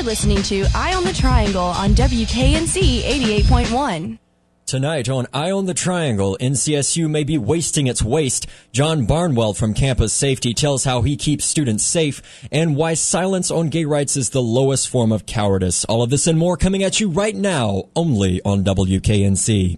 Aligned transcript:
You're 0.00 0.06
listening 0.06 0.42
to 0.44 0.64
Eye 0.74 0.94
on 0.94 1.04
the 1.04 1.12
Triangle 1.12 1.62
on 1.62 1.90
WKNC 1.90 3.02
88.1. 3.02 4.18
Tonight 4.64 5.10
on 5.10 5.26
Eye 5.34 5.50
on 5.50 5.66
the 5.66 5.74
Triangle, 5.74 6.38
NCSU 6.40 7.06
may 7.10 7.22
be 7.22 7.36
wasting 7.36 7.86
its 7.86 8.02
waste. 8.02 8.46
John 8.72 9.04
Barnwell 9.04 9.52
from 9.52 9.74
Campus 9.74 10.14
Safety 10.14 10.54
tells 10.54 10.84
how 10.84 11.02
he 11.02 11.18
keeps 11.18 11.44
students 11.44 11.84
safe 11.84 12.22
and 12.50 12.76
why 12.76 12.94
silence 12.94 13.50
on 13.50 13.68
gay 13.68 13.84
rights 13.84 14.16
is 14.16 14.30
the 14.30 14.40
lowest 14.40 14.88
form 14.88 15.12
of 15.12 15.26
cowardice. 15.26 15.84
All 15.84 16.02
of 16.02 16.08
this 16.08 16.26
and 16.26 16.38
more 16.38 16.56
coming 16.56 16.82
at 16.82 16.98
you 16.98 17.10
right 17.10 17.36
now, 17.36 17.90
only 17.94 18.40
on 18.42 18.64
WKNC. 18.64 19.76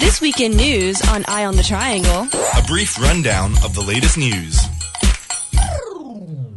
This 0.00 0.22
weekend 0.22 0.56
news 0.56 1.02
on 1.10 1.26
Eye 1.28 1.44
on 1.44 1.56
the 1.56 1.62
Triangle. 1.62 2.28
A 2.56 2.62
brief 2.66 2.98
rundown 2.98 3.52
of 3.62 3.74
the 3.74 3.82
latest 3.82 4.16
news. 4.16 4.58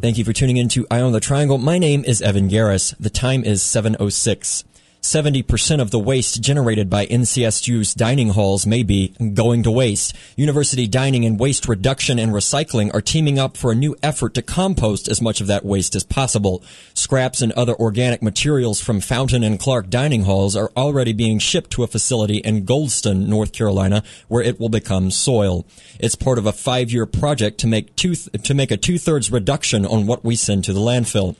Thank 0.01 0.17
you 0.17 0.25
for 0.25 0.33
tuning 0.33 0.57
in 0.57 0.67
to 0.69 0.85
Eye 0.91 1.01
on 1.01 1.13
the 1.13 1.19
Triangle. 1.19 1.57
My 1.57 1.79
name 1.79 2.03
is 2.05 2.21
Evan 2.21 2.49
Garris. 2.49 2.95
The 2.99 3.09
time 3.09 3.43
is 3.43 3.63
706. 3.63 4.63
70% 5.05 5.81
of 5.81 5.91
the 5.91 5.99
waste 5.99 6.41
generated 6.41 6.89
by 6.89 7.05
NCSU's 7.05 7.93
dining 7.93 8.29
halls 8.29 8.65
may 8.65 8.81
be 8.81 9.09
going 9.33 9.61
to 9.63 9.71
waste. 9.71 10.15
University 10.35 10.87
Dining 10.87 11.25
and 11.25 11.39
Waste 11.39 11.67
Reduction 11.67 12.17
and 12.17 12.31
Recycling 12.31 12.93
are 12.93 13.01
teaming 13.01 13.37
up 13.37 13.55
for 13.55 13.71
a 13.71 13.75
new 13.75 13.95
effort 14.01 14.33
to 14.33 14.41
compost 14.41 15.07
as 15.07 15.21
much 15.21 15.41
of 15.41 15.47
that 15.47 15.63
waste 15.63 15.95
as 15.95 16.03
possible. 16.03 16.63
Scraps 16.95 17.41
and 17.41 17.51
other 17.51 17.75
organic 17.75 18.23
materials 18.23 18.81
from 18.81 18.99
Fountain 18.99 19.43
and 19.43 19.59
Clark 19.59 19.89
dining 19.89 20.23
halls 20.23 20.55
are 20.55 20.71
already 20.75 21.13
being 21.13 21.37
shipped 21.37 21.69
to 21.71 21.83
a 21.83 21.87
facility 21.87 22.37
in 22.37 22.65
Goldston, 22.65 23.27
North 23.27 23.53
Carolina, 23.53 24.03
where 24.27 24.43
it 24.43 24.59
will 24.59 24.69
become 24.69 25.11
soil. 25.11 25.65
It's 25.99 26.15
part 26.15 26.39
of 26.39 26.47
a 26.47 26.51
five-year 26.51 27.05
project 27.05 27.59
to 27.59 27.67
make 27.67 27.95
two, 27.95 28.15
to 28.15 28.53
make 28.53 28.71
a 28.71 28.77
two-thirds 28.77 29.31
reduction 29.31 29.85
on 29.85 30.07
what 30.07 30.25
we 30.25 30.35
send 30.35 30.63
to 30.63 30.73
the 30.73 30.79
landfill. 30.79 31.35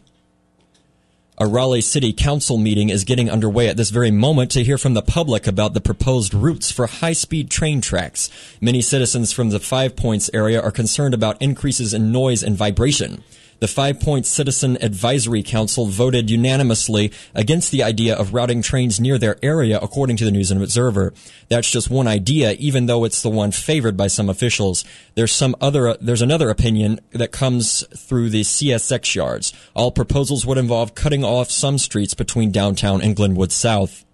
A 1.38 1.46
Raleigh 1.46 1.82
City 1.82 2.14
Council 2.14 2.58
meeting 2.58 2.88
is 2.88 3.04
getting 3.04 3.30
underway 3.30 3.68
at 3.68 3.76
this 3.76 3.90
very 3.90 4.10
moment 4.10 4.52
to 4.52 4.64
hear 4.64 4.78
from 4.78 4.94
the 4.94 5.02
public 5.02 5.48
about 5.48 5.74
the 5.74 5.82
proposed 5.82 6.34
routes 6.34 6.72
for 6.72 6.88
high-speed 6.88 7.50
train 7.50 7.82
tracks. 7.82 8.30
Many 8.62 8.82
citizens 8.82 9.34
from 9.34 9.50
the 9.50 9.60
Five 9.60 9.98
Points 9.98 10.30
area 10.34 10.62
are 10.62 10.72
concerned 10.72 11.14
about 11.14 11.42
increases 11.42 11.94
in 11.94 12.14
noise 12.14 12.42
and 12.42 12.56
vibration. 12.56 13.22
The 13.60 13.68
Five 13.68 14.00
Points 14.00 14.30
Citizen 14.30 14.78
Advisory 14.82 15.42
Council 15.42 15.86
voted 15.86 16.30
unanimously 16.30 17.12
against 17.34 17.72
the 17.72 17.84
idea 17.84 18.16
of 18.16 18.34
routing 18.34 18.62
trains 18.62 19.00
near 19.00 19.18
their 19.18 19.38
area, 19.42 19.80
according 19.82 20.18
to 20.18 20.26
the 20.26 20.32
News 20.32 20.52
and 20.52 20.62
Observer. 20.62 21.14
That's 21.50 21.72
just 21.72 21.90
one 21.90 22.08
idea, 22.08 22.54
even 22.54 22.86
though 22.86 23.06
it's 23.06 23.22
the 23.22 23.30
one 23.30 23.52
favored 23.52 23.96
by 23.96 24.08
some 24.08 24.30
officials. 24.30 24.84
There's 25.16 25.32
some 25.32 25.56
other, 25.62 25.96
there's 26.02 26.22
another 26.22 26.50
opinion 26.50 27.00
that 27.12 27.32
comes 27.32 27.86
through 27.98 28.30
the 28.30 28.42
CSX 28.42 29.16
yards. 29.16 29.54
All 29.74 29.92
proposals 29.92 30.46
would 30.46 30.58
involve 30.58 30.96
cutting 30.96 31.24
off 31.24 31.50
some 31.50 31.78
streets 31.78 32.14
between 32.14 32.52
downtown 32.52 33.02
and 33.02 33.16
Glenwood 33.16 33.52
South. 33.52 34.05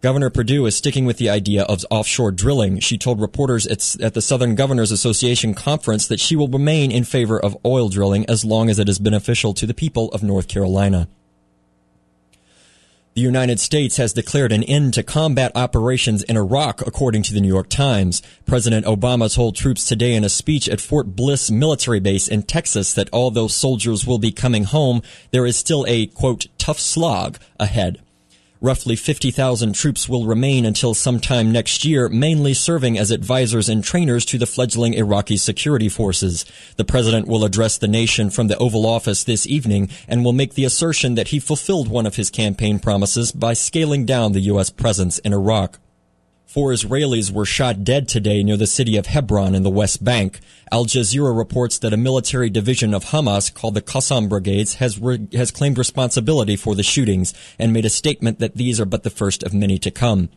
Governor 0.00 0.30
Perdue 0.30 0.64
is 0.66 0.76
sticking 0.76 1.06
with 1.06 1.16
the 1.16 1.28
idea 1.28 1.64
of 1.64 1.84
offshore 1.90 2.30
drilling. 2.30 2.78
She 2.78 2.96
told 2.96 3.20
reporters 3.20 3.66
at 3.66 4.14
the 4.14 4.22
Southern 4.22 4.54
Governors 4.54 4.92
Association 4.92 5.54
conference 5.54 6.06
that 6.06 6.20
she 6.20 6.36
will 6.36 6.46
remain 6.46 6.92
in 6.92 7.02
favor 7.02 7.38
of 7.38 7.56
oil 7.66 7.88
drilling 7.88 8.24
as 8.30 8.44
long 8.44 8.70
as 8.70 8.78
it 8.78 8.88
is 8.88 9.00
beneficial 9.00 9.54
to 9.54 9.66
the 9.66 9.74
people 9.74 10.08
of 10.12 10.22
North 10.22 10.46
Carolina. 10.46 11.08
The 13.14 13.22
United 13.22 13.58
States 13.58 13.96
has 13.96 14.12
declared 14.12 14.52
an 14.52 14.62
end 14.62 14.94
to 14.94 15.02
combat 15.02 15.50
operations 15.56 16.22
in 16.22 16.36
Iraq, 16.36 16.86
according 16.86 17.24
to 17.24 17.34
the 17.34 17.40
New 17.40 17.48
York 17.48 17.68
Times. 17.68 18.22
President 18.46 18.86
Obama 18.86 19.34
told 19.34 19.56
troops 19.56 19.84
today 19.84 20.14
in 20.14 20.22
a 20.22 20.28
speech 20.28 20.68
at 20.68 20.80
Fort 20.80 21.16
Bliss 21.16 21.50
military 21.50 21.98
base 21.98 22.28
in 22.28 22.44
Texas 22.44 22.94
that 22.94 23.08
although 23.12 23.48
soldiers 23.48 24.06
will 24.06 24.18
be 24.18 24.30
coming 24.30 24.62
home, 24.62 25.02
there 25.32 25.44
is 25.44 25.56
still 25.56 25.84
a, 25.88 26.06
quote, 26.06 26.46
tough 26.56 26.78
slog 26.78 27.38
ahead. 27.58 28.00
Roughly 28.60 28.96
50,000 28.96 29.72
troops 29.72 30.08
will 30.08 30.26
remain 30.26 30.64
until 30.64 30.92
sometime 30.92 31.52
next 31.52 31.84
year, 31.84 32.08
mainly 32.08 32.54
serving 32.54 32.98
as 32.98 33.12
advisors 33.12 33.68
and 33.68 33.84
trainers 33.84 34.24
to 34.24 34.36
the 34.36 34.46
fledgling 34.46 34.94
Iraqi 34.94 35.36
security 35.36 35.88
forces. 35.88 36.44
The 36.74 36.84
president 36.84 37.28
will 37.28 37.44
address 37.44 37.78
the 37.78 37.86
nation 37.86 38.30
from 38.30 38.48
the 38.48 38.58
Oval 38.58 38.84
Office 38.84 39.22
this 39.22 39.46
evening 39.46 39.90
and 40.08 40.24
will 40.24 40.32
make 40.32 40.54
the 40.54 40.64
assertion 40.64 41.14
that 41.14 41.28
he 41.28 41.38
fulfilled 41.38 41.86
one 41.86 42.04
of 42.04 42.16
his 42.16 42.30
campaign 42.30 42.80
promises 42.80 43.30
by 43.30 43.52
scaling 43.52 44.04
down 44.04 44.32
the 44.32 44.40
U.S. 44.40 44.70
presence 44.70 45.20
in 45.20 45.32
Iraq. 45.32 45.78
Four 46.48 46.72
Israelis 46.72 47.30
were 47.30 47.44
shot 47.44 47.84
dead 47.84 48.08
today 48.08 48.42
near 48.42 48.56
the 48.56 48.66
city 48.66 48.96
of 48.96 49.04
Hebron 49.04 49.54
in 49.54 49.64
the 49.64 49.68
West 49.70 50.02
Bank. 50.02 50.40
Al 50.72 50.86
Jazeera 50.86 51.36
reports 51.36 51.78
that 51.78 51.92
a 51.92 51.98
military 51.98 52.48
division 52.48 52.94
of 52.94 53.04
Hamas 53.04 53.52
called 53.52 53.74
the 53.74 53.82
Qassam 53.82 54.30
Brigades 54.30 54.76
has, 54.76 54.98
re- 54.98 55.28
has 55.34 55.50
claimed 55.50 55.76
responsibility 55.76 56.56
for 56.56 56.74
the 56.74 56.82
shootings 56.82 57.34
and 57.58 57.70
made 57.70 57.84
a 57.84 57.90
statement 57.90 58.38
that 58.38 58.54
these 58.54 58.80
are 58.80 58.86
but 58.86 59.02
the 59.02 59.10
first 59.10 59.42
of 59.42 59.52
many 59.52 59.78
to 59.78 59.90
come. 59.90 60.30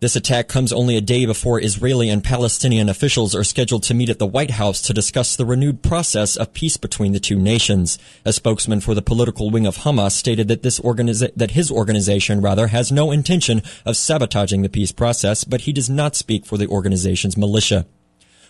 This 0.00 0.16
attack 0.16 0.48
comes 0.48 0.72
only 0.72 0.96
a 0.96 1.00
day 1.00 1.24
before 1.24 1.62
Israeli 1.62 2.10
and 2.10 2.22
Palestinian 2.22 2.88
officials 2.88 3.34
are 3.34 3.44
scheduled 3.44 3.84
to 3.84 3.94
meet 3.94 4.10
at 4.10 4.18
the 4.18 4.26
White 4.26 4.50
House 4.50 4.82
to 4.82 4.92
discuss 4.92 5.36
the 5.36 5.46
renewed 5.46 5.82
process 5.82 6.36
of 6.36 6.52
peace 6.52 6.76
between 6.76 7.12
the 7.12 7.20
two 7.20 7.38
nations. 7.38 7.96
A 8.24 8.32
spokesman 8.32 8.80
for 8.80 8.94
the 8.94 9.02
political 9.02 9.50
wing 9.50 9.66
of 9.66 9.78
Hamas 9.78 10.12
stated 10.12 10.48
that 10.48 10.62
this 10.62 10.80
organiza- 10.80 11.32
that 11.36 11.52
his 11.52 11.70
organization 11.70 12.40
rather 12.40 12.66
has 12.66 12.90
no 12.90 13.12
intention 13.12 13.62
of 13.86 13.96
sabotaging 13.96 14.62
the 14.62 14.68
peace 14.68 14.90
process, 14.92 15.44
but 15.44 15.62
he 15.62 15.72
does 15.72 15.88
not 15.88 16.16
speak 16.16 16.44
for 16.44 16.58
the 16.58 16.66
organization's 16.66 17.36
militia. 17.36 17.86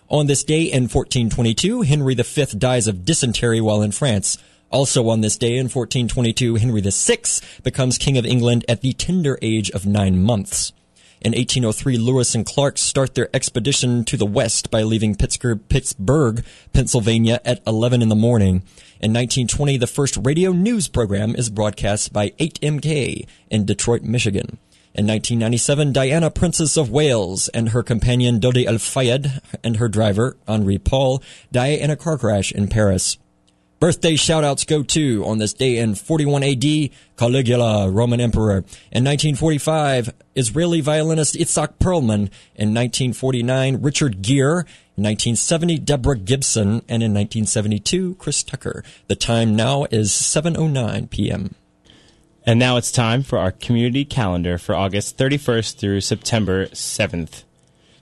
On 0.08 0.26
this 0.26 0.44
day 0.44 0.62
in 0.62 0.84
1422, 0.84 1.82
Henry 1.82 2.14
V 2.14 2.46
dies 2.58 2.88
of 2.88 3.04
dysentery 3.04 3.60
while 3.60 3.82
in 3.82 3.92
France. 3.92 4.38
Also 4.70 5.08
on 5.08 5.20
this 5.20 5.36
day 5.36 5.56
in 5.56 5.68
1422, 5.68 6.56
Henry 6.56 6.80
VI 6.80 7.18
becomes 7.62 7.98
King 7.98 8.16
of 8.18 8.26
England 8.26 8.64
at 8.66 8.80
the 8.80 8.94
tender 8.94 9.38
age 9.40 9.70
of 9.70 9.86
nine 9.86 10.20
months. 10.20 10.72
In 11.24 11.30
1803, 11.30 11.96
Lewis 11.96 12.34
and 12.34 12.44
Clark 12.44 12.76
start 12.76 13.14
their 13.14 13.34
expedition 13.34 14.04
to 14.04 14.18
the 14.18 14.26
west 14.26 14.70
by 14.70 14.82
leaving 14.82 15.14
Pittsburgh, 15.14 16.44
Pennsylvania 16.74 17.40
at 17.46 17.62
11 17.66 18.02
in 18.02 18.10
the 18.10 18.14
morning. 18.14 18.56
In 19.00 19.14
1920, 19.14 19.78
the 19.78 19.86
first 19.86 20.18
radio 20.22 20.52
news 20.52 20.86
program 20.86 21.34
is 21.34 21.48
broadcast 21.48 22.12
by 22.12 22.34
8MK 22.38 23.26
in 23.48 23.64
Detroit, 23.64 24.02
Michigan. 24.02 24.58
In 24.92 25.06
1997, 25.06 25.94
Diana, 25.94 26.30
Princess 26.30 26.76
of 26.76 26.90
Wales, 26.90 27.48
and 27.48 27.70
her 27.70 27.82
companion 27.82 28.38
Dodi 28.38 28.66
Al 28.66 28.76
Fayed 28.76 29.40
and 29.64 29.78
her 29.78 29.88
driver, 29.88 30.36
Henri 30.46 30.76
Paul, 30.76 31.22
die 31.50 31.68
in 31.68 31.88
a 31.88 31.96
car 31.96 32.18
crash 32.18 32.52
in 32.52 32.68
Paris. 32.68 33.16
Birthday 33.84 34.14
shoutouts 34.14 34.66
go 34.66 34.82
to, 34.82 35.26
on 35.26 35.36
this 35.36 35.52
day 35.52 35.76
in 35.76 35.94
41 35.94 36.42
AD, 36.42 36.90
Caligula, 37.18 37.90
Roman 37.90 38.18
Emperor. 38.18 38.64
In 38.90 39.04
1945, 39.04 40.10
Israeli 40.34 40.80
violinist 40.80 41.34
Itzhak 41.34 41.74
Perlman. 41.78 42.30
In 42.54 42.72
1949, 42.72 43.82
Richard 43.82 44.22
Gere. 44.22 44.60
In 44.96 45.04
1970, 45.04 45.80
Deborah 45.80 46.16
Gibson. 46.16 46.80
And 46.88 47.02
in 47.02 47.12
1972, 47.12 48.14
Chris 48.14 48.42
Tucker. 48.42 48.82
The 49.08 49.16
time 49.16 49.54
now 49.54 49.84
is 49.90 50.12
7.09 50.12 51.10
p.m. 51.10 51.54
And 52.46 52.58
now 52.58 52.78
it's 52.78 52.90
time 52.90 53.22
for 53.22 53.38
our 53.38 53.52
community 53.52 54.06
calendar 54.06 54.56
for 54.56 54.74
August 54.74 55.18
31st 55.18 55.76
through 55.76 56.00
September 56.00 56.68
7th. 56.68 57.42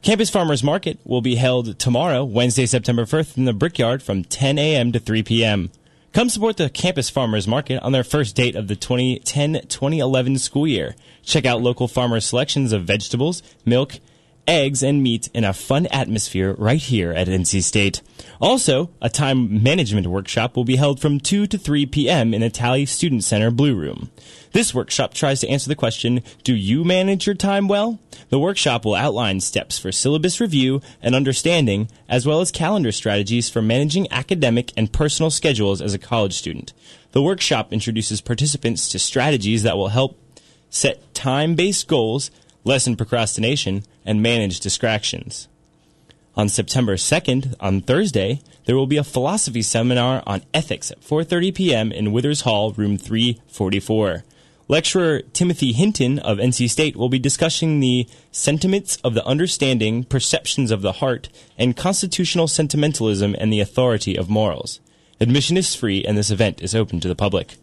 Campus 0.03 0.31
Farmers 0.31 0.65
Market 0.65 0.99
will 1.05 1.21
be 1.21 1.37
held 1.37 1.79
tomorrow, 1.79 2.25
Wednesday, 2.25 2.67
September 2.67 3.05
1st, 3.05 3.37
in 3.37 3.45
the 3.45 3.53
Brickyard 3.53 4.03
from 4.03 4.25
10 4.25 4.59
a.m. 4.59 4.91
to 4.91 4.99
3 4.99 5.23
p.m. 5.23 5.71
Come 6.13 6.29
support 6.29 6.57
the 6.57 6.69
Campus 6.69 7.09
Farmers 7.09 7.47
Market 7.47 7.81
on 7.85 7.93
their 7.93 8.03
first 8.03 8.35
date 8.35 8.57
of 8.57 8.67
the 8.67 8.75
2010-2011 8.75 10.41
school 10.41 10.67
year. 10.67 10.97
Check 11.23 11.47
out 11.47 11.63
local 11.63 11.87
farmers' 11.87 12.27
selections 12.27 12.73
of 12.73 12.83
vegetables, 12.83 13.45
milk, 13.65 14.01
eggs, 14.47 14.83
and 14.83 15.03
meat 15.03 15.29
in 15.33 15.45
a 15.45 15.53
fun 15.53 15.87
atmosphere 15.87 16.55
right 16.59 16.81
here 16.81 17.13
at 17.13 17.29
NC 17.29 17.63
State. 17.63 18.03
Also, 18.41 18.91
a 19.01 19.09
time 19.09 19.63
management 19.63 20.07
workshop 20.07 20.57
will 20.57 20.65
be 20.65 20.77
held 20.77 21.01
from 21.01 21.21
2 21.21 21.47
to 21.47 21.59
3 21.59 21.87
p.m. 21.87 22.35
in 22.35 22.41
the 22.41 22.51
Talley 22.51 22.87
Student 22.87 23.25
Center 23.25 23.51
Blue 23.51 23.75
Room. 23.75 24.11
This 24.53 24.75
workshop 24.75 25.15
tries 25.15 25.41
to 25.41 25.49
answer 25.49 25.69
the 25.69 25.77
question, 25.77 26.23
do 26.45 26.55
you 26.55 26.85
manage 26.85 27.27
your 27.27 27.35
time 27.35 27.69
well? 27.69 27.99
The 28.29 28.39
workshop 28.39 28.85
will 28.85 28.95
outline 28.95 29.41
steps 29.41 29.79
for 29.79 29.93
syllabus 29.93 30.41
review 30.41 30.81
and 31.01 31.15
understanding, 31.15 31.89
as 32.09 32.27
well 32.27 32.41
as 32.41 32.51
calendar 32.51 32.93
strategies 32.93 33.49
for 33.49 33.63
managing 33.63 34.11
academic 34.11 34.73
and 34.77 34.93
personal 34.93 35.31
schedules 35.31 35.81
as 35.81 35.95
a 35.95 35.99
college 35.99 36.35
student. 36.35 36.73
The 37.13 37.23
workshop 37.23 37.73
introduces 37.73 38.21
participants 38.21 38.89
to 38.91 38.99
strategies 38.99 39.63
that 39.63 39.77
will 39.77 39.89
help 39.89 40.19
set 40.69 41.15
time-based 41.15 41.87
goals, 41.87 42.31
lessen 42.65 42.97
procrastination, 42.97 43.85
and 44.05 44.23
manage 44.23 44.61
distractions. 44.61 45.49
On 46.35 46.49
September 46.49 46.97
2nd, 46.97 47.55
on 47.61 47.83
Thursday, 47.83 48.41
there 48.65 48.77
will 48.77 48.87
be 48.87 48.97
a 48.97 49.05
philosophy 49.05 49.61
seminar 49.61 50.23
on 50.27 50.43
ethics 50.55 50.91
at 50.91 51.03
4:30 51.03 51.55
p.m. 51.55 51.93
in 51.93 52.13
Withers 52.13 52.43
Hall, 52.43 52.73
room 52.73 52.97
344. 52.97 54.25
Lecturer 54.69 55.21
Timothy 55.35 55.73
Hinton 55.73 56.19
of 56.21 56.39
NC 56.39 56.71
State 56.71 56.97
will 56.97 57.11
be 57.11 57.19
discussing 57.19 57.81
the 57.81 58.09
sentiments 58.31 58.97
of 59.05 59.13
the 59.13 59.27
understanding, 59.27 60.05
perceptions 60.05 60.71
of 60.71 60.81
the 60.81 60.93
heart, 60.93 61.29
and 61.59 61.77
constitutional 61.77 62.49
sentimentalism 62.49 63.37
and 63.39 63.53
the 63.53 63.61
authority 63.61 64.17
of 64.17 64.31
morals. 64.31 64.81
Admission 65.21 65.59
is 65.59 65.75
free 65.75 66.05
and 66.05 66.17
this 66.17 66.31
event 66.31 66.63
is 66.63 66.75
open 66.75 67.01
to 67.01 67.09
the 67.09 67.15
public. 67.15 67.57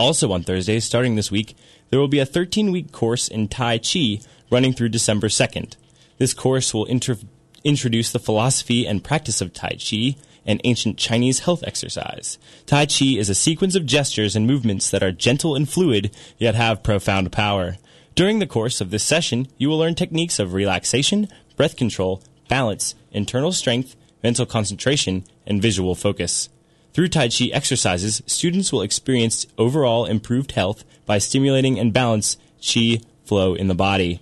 Also 0.00 0.32
on 0.32 0.42
Thursday, 0.42 0.80
starting 0.80 1.14
this 1.14 1.30
week, 1.30 1.54
there 1.90 2.00
will 2.00 2.08
be 2.08 2.20
a 2.20 2.24
13 2.24 2.72
week 2.72 2.90
course 2.90 3.28
in 3.28 3.48
Tai 3.48 3.76
Chi 3.80 4.20
running 4.50 4.72
through 4.72 4.88
December 4.88 5.28
2nd. 5.28 5.76
This 6.16 6.32
course 6.32 6.72
will 6.72 6.86
inter- 6.86 7.18
introduce 7.64 8.10
the 8.10 8.18
philosophy 8.18 8.86
and 8.86 9.04
practice 9.04 9.42
of 9.42 9.52
Tai 9.52 9.76
Chi 9.78 10.16
an 10.46 10.58
ancient 10.64 10.96
Chinese 10.96 11.40
health 11.40 11.62
exercise. 11.66 12.38
Tai 12.64 12.86
Chi 12.86 13.18
is 13.18 13.28
a 13.28 13.34
sequence 13.34 13.74
of 13.74 13.84
gestures 13.84 14.34
and 14.34 14.46
movements 14.46 14.90
that 14.90 15.02
are 15.02 15.12
gentle 15.12 15.54
and 15.54 15.68
fluid, 15.68 16.10
yet 16.38 16.54
have 16.54 16.82
profound 16.82 17.30
power. 17.30 17.76
During 18.14 18.38
the 18.38 18.46
course 18.46 18.80
of 18.80 18.90
this 18.90 19.04
session, 19.04 19.48
you 19.58 19.68
will 19.68 19.76
learn 19.76 19.96
techniques 19.96 20.38
of 20.38 20.54
relaxation, 20.54 21.28
breath 21.58 21.76
control, 21.76 22.22
balance, 22.48 22.94
internal 23.12 23.52
strength, 23.52 23.96
mental 24.22 24.46
concentration, 24.46 25.24
and 25.46 25.60
visual 25.60 25.94
focus. 25.94 26.48
Through 26.92 27.08
Tai 27.08 27.28
Chi 27.28 27.46
exercises, 27.52 28.22
students 28.26 28.72
will 28.72 28.82
experience 28.82 29.46
overall 29.56 30.06
improved 30.06 30.52
health 30.52 30.84
by 31.06 31.18
stimulating 31.18 31.78
and 31.78 31.92
balance 31.92 32.36
Qi 32.60 33.04
flow 33.24 33.54
in 33.54 33.68
the 33.68 33.74
body. 33.74 34.20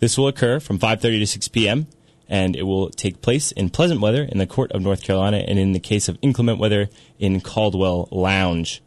This 0.00 0.18
will 0.18 0.28
occur 0.28 0.60
from 0.60 0.78
5:30 0.78 1.20
to 1.20 1.26
6 1.26 1.48
p.m. 1.48 1.86
and 2.28 2.54
it 2.56 2.64
will 2.64 2.90
take 2.90 3.22
place 3.22 3.52
in 3.52 3.70
pleasant 3.70 4.00
weather 4.00 4.22
in 4.22 4.38
the 4.38 4.46
Court 4.46 4.70
of 4.72 4.82
North 4.82 5.02
Carolina 5.02 5.38
and 5.38 5.58
in 5.58 5.72
the 5.72 5.80
case 5.80 6.08
of 6.08 6.18
inclement 6.22 6.58
weather 6.58 6.88
in 7.18 7.40
Caldwell 7.40 8.08
Lounge. 8.10 8.82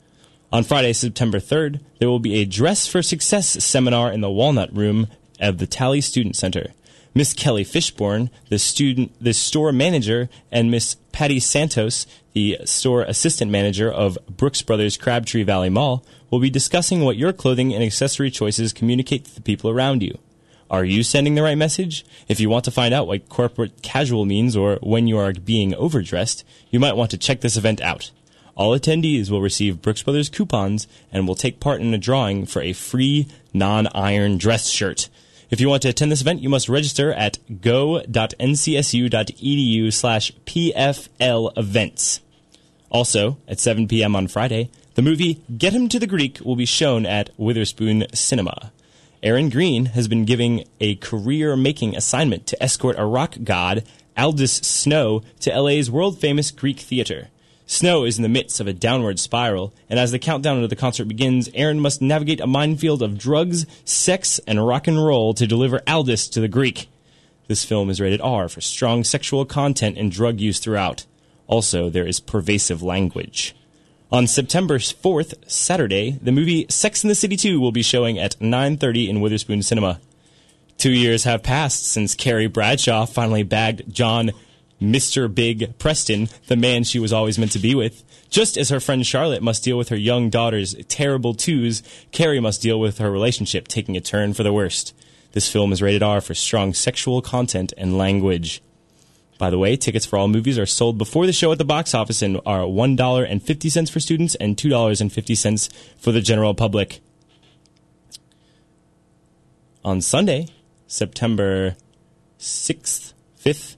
On 0.51 0.63
Friday, 0.63 0.93
September 0.93 1.39
3rd, 1.39 1.79
there 1.97 2.09
will 2.09 2.19
be 2.19 2.35
a 2.35 2.45
Dress 2.45 2.85
for 2.85 3.01
Success 3.01 3.63
seminar 3.63 4.11
in 4.11 4.21
the 4.21 4.29
Walnut 4.29 4.71
Room 4.75 5.07
of 5.39 5.57
the 5.57 5.65
Talley 5.65 5.99
Student 5.99 6.35
Center. 6.35 6.73
Miss 7.15 7.33
Kelly 7.33 7.63
Fishborn, 7.63 8.31
the 8.49 8.57
student, 8.57 9.11
the 9.21 9.33
store 9.33 9.71
manager, 9.71 10.29
and 10.51 10.71
Miss 10.71 10.95
Patty 11.11 11.39
Santos, 11.39 12.07
the 12.33 12.57
store 12.65 13.03
assistant 13.03 13.51
manager 13.51 13.91
of 13.91 14.17
Brooks 14.27 14.63
Brothers 14.63 14.97
Crabtree 14.97 15.43
Valley 15.43 15.69
Mall, 15.69 16.03
will 16.31 16.39
be 16.39 16.49
discussing 16.49 17.01
what 17.01 17.15
your 17.15 17.31
clothing 17.31 17.71
and 17.71 17.83
accessory 17.83 18.31
choices 18.31 18.73
communicate 18.73 19.25
to 19.25 19.35
the 19.35 19.41
people 19.41 19.69
around 19.69 20.01
you. 20.01 20.17
Are 20.71 20.83
you 20.83 21.03
sending 21.03 21.35
the 21.35 21.43
right 21.43 21.57
message? 21.57 22.03
If 22.27 22.39
you 22.39 22.49
want 22.49 22.65
to 22.65 22.71
find 22.71 22.95
out 22.95 23.05
what 23.05 23.29
corporate 23.29 23.83
casual 23.83 24.25
means 24.25 24.57
or 24.57 24.79
when 24.81 25.05
you 25.05 25.19
are 25.19 25.33
being 25.33 25.75
overdressed, 25.75 26.43
you 26.71 26.79
might 26.79 26.97
want 26.97 27.11
to 27.11 27.17
check 27.19 27.41
this 27.41 27.57
event 27.57 27.79
out. 27.79 28.09
All 28.55 28.77
attendees 28.77 29.29
will 29.29 29.41
receive 29.41 29.83
Brooks 29.83 30.01
Brothers 30.01 30.29
coupons 30.29 30.87
and 31.11 31.27
will 31.27 31.35
take 31.35 31.59
part 31.59 31.81
in 31.81 31.93
a 31.93 31.99
drawing 31.99 32.47
for 32.47 32.63
a 32.63 32.73
free 32.73 33.27
non-iron 33.53 34.39
dress 34.39 34.67
shirt. 34.67 35.09
If 35.53 35.61
you 35.61 35.69
want 35.69 35.83
to 35.83 35.89
attend 35.89 36.11
this 36.11 36.21
event, 36.21 36.41
you 36.41 36.49
must 36.49 36.67
register 36.67 37.13
at 37.13 37.37
go.ncsu.edu 37.61 38.03
slash 39.93 40.31
PFL 40.47 41.55
events. 41.55 42.21
Also, 42.89 43.37
at 43.47 43.59
7 43.59 43.87
p.m. 43.87 44.15
on 44.15 44.27
Friday, 44.27 44.71
the 44.95 45.03
movie 45.03 45.43
Get 45.55 45.73
Him 45.73 45.89
to 45.89 45.99
the 45.99 46.07
Greek 46.07 46.39
will 46.39 46.55
be 46.55 46.65
shown 46.65 47.05
at 47.05 47.29
Witherspoon 47.37 48.07
Cinema. 48.15 48.71
Aaron 49.21 49.49
Green 49.49 49.85
has 49.85 50.07
been 50.07 50.25
giving 50.25 50.65
a 50.79 50.95
career 50.95 51.55
making 51.55 51.95
assignment 51.95 52.47
to 52.47 52.63
escort 52.63 52.97
a 52.97 53.05
rock 53.05 53.35
god, 53.43 53.83
Aldous 54.17 54.53
Snow, 54.53 55.21
to 55.41 55.55
LA's 55.55 55.91
world 55.91 56.19
famous 56.19 56.49
Greek 56.49 56.79
theater. 56.79 57.27
Snow 57.65 58.03
is 58.03 58.17
in 58.17 58.23
the 58.23 58.29
midst 58.29 58.59
of 58.59 58.67
a 58.67 58.73
downward 58.73 59.19
spiral, 59.19 59.73
and 59.89 59.97
as 59.97 60.11
the 60.11 60.19
countdown 60.19 60.61
to 60.61 60.67
the 60.67 60.75
concert 60.75 61.05
begins, 61.05 61.49
Aaron 61.53 61.79
must 61.79 62.01
navigate 62.01 62.41
a 62.41 62.47
minefield 62.47 63.01
of 63.01 63.17
drugs, 63.17 63.65
sex, 63.85 64.39
and 64.45 64.65
rock 64.65 64.87
and 64.87 65.03
roll 65.03 65.33
to 65.33 65.47
deliver 65.47 65.81
Aldous 65.87 66.27
to 66.29 66.41
the 66.41 66.47
Greek. 66.47 66.89
This 67.47 67.65
film 67.65 67.89
is 67.89 68.01
rated 68.01 68.21
R 68.21 68.49
for 68.49 68.61
strong 68.61 69.03
sexual 69.03 69.45
content 69.45 69.97
and 69.97 70.11
drug 70.11 70.39
use 70.39 70.59
throughout. 70.59 71.05
Also, 71.47 71.89
there 71.89 72.07
is 72.07 72.19
pervasive 72.19 72.83
language. 72.83 73.55
On 74.11 74.27
September 74.27 74.77
4th, 74.77 75.33
Saturday, 75.47 76.19
the 76.21 76.31
movie 76.31 76.65
Sex 76.69 77.03
and 77.03 77.11
the 77.11 77.15
City 77.15 77.35
2 77.35 77.59
will 77.59 77.71
be 77.71 77.81
showing 77.81 78.19
at 78.19 78.39
9:30 78.39 79.09
in 79.09 79.21
Witherspoon 79.21 79.63
Cinema. 79.63 79.99
2 80.77 80.91
years 80.91 81.23
have 81.23 81.43
passed 81.43 81.85
since 81.85 82.13
Carrie 82.13 82.47
Bradshaw 82.47 83.05
finally 83.05 83.43
bagged 83.43 83.93
John 83.93 84.31
Mr. 84.81 85.33
Big 85.33 85.77
Preston, 85.77 86.29
the 86.47 86.55
man 86.55 86.83
she 86.83 86.99
was 86.99 87.13
always 87.13 87.39
meant 87.39 87.51
to 87.53 87.59
be 87.59 87.73
with. 87.73 88.03
Just 88.29 88.57
as 88.57 88.69
her 88.69 88.79
friend 88.79 89.05
Charlotte 89.05 89.43
must 89.43 89.63
deal 89.63 89.77
with 89.77 89.89
her 89.89 89.95
young 89.95 90.29
daughter's 90.29 90.75
terrible 90.87 91.33
twos, 91.33 91.83
Carrie 92.11 92.39
must 92.39 92.61
deal 92.61 92.79
with 92.79 92.97
her 92.97 93.11
relationship 93.11 93.67
taking 93.67 93.95
a 93.95 94.01
turn 94.01 94.33
for 94.33 94.43
the 94.43 94.53
worst. 94.53 94.93
This 95.33 95.49
film 95.49 95.71
is 95.71 95.81
rated 95.81 96.03
R 96.03 96.21
for 96.21 96.33
strong 96.33 96.73
sexual 96.73 97.21
content 97.21 97.73
and 97.77 97.97
language. 97.97 98.61
By 99.37 99.49
the 99.49 99.57
way, 99.57 99.75
tickets 99.75 100.05
for 100.05 100.17
all 100.17 100.27
movies 100.27 100.59
are 100.59 100.65
sold 100.65 100.97
before 100.97 101.25
the 101.25 101.33
show 101.33 101.51
at 101.51 101.57
the 101.57 101.65
box 101.65 101.93
office 101.93 102.21
and 102.21 102.39
are 102.45 102.61
$1.50 102.61 103.89
for 103.89 103.99
students 103.99 104.35
and 104.35 104.55
$2.50 104.55 105.73
for 105.97 106.11
the 106.11 106.21
general 106.21 106.53
public. 106.53 107.01
On 109.83 110.01
Sunday, 110.01 110.47
September 110.87 111.75
6th, 112.39 113.13
5th, 113.43 113.75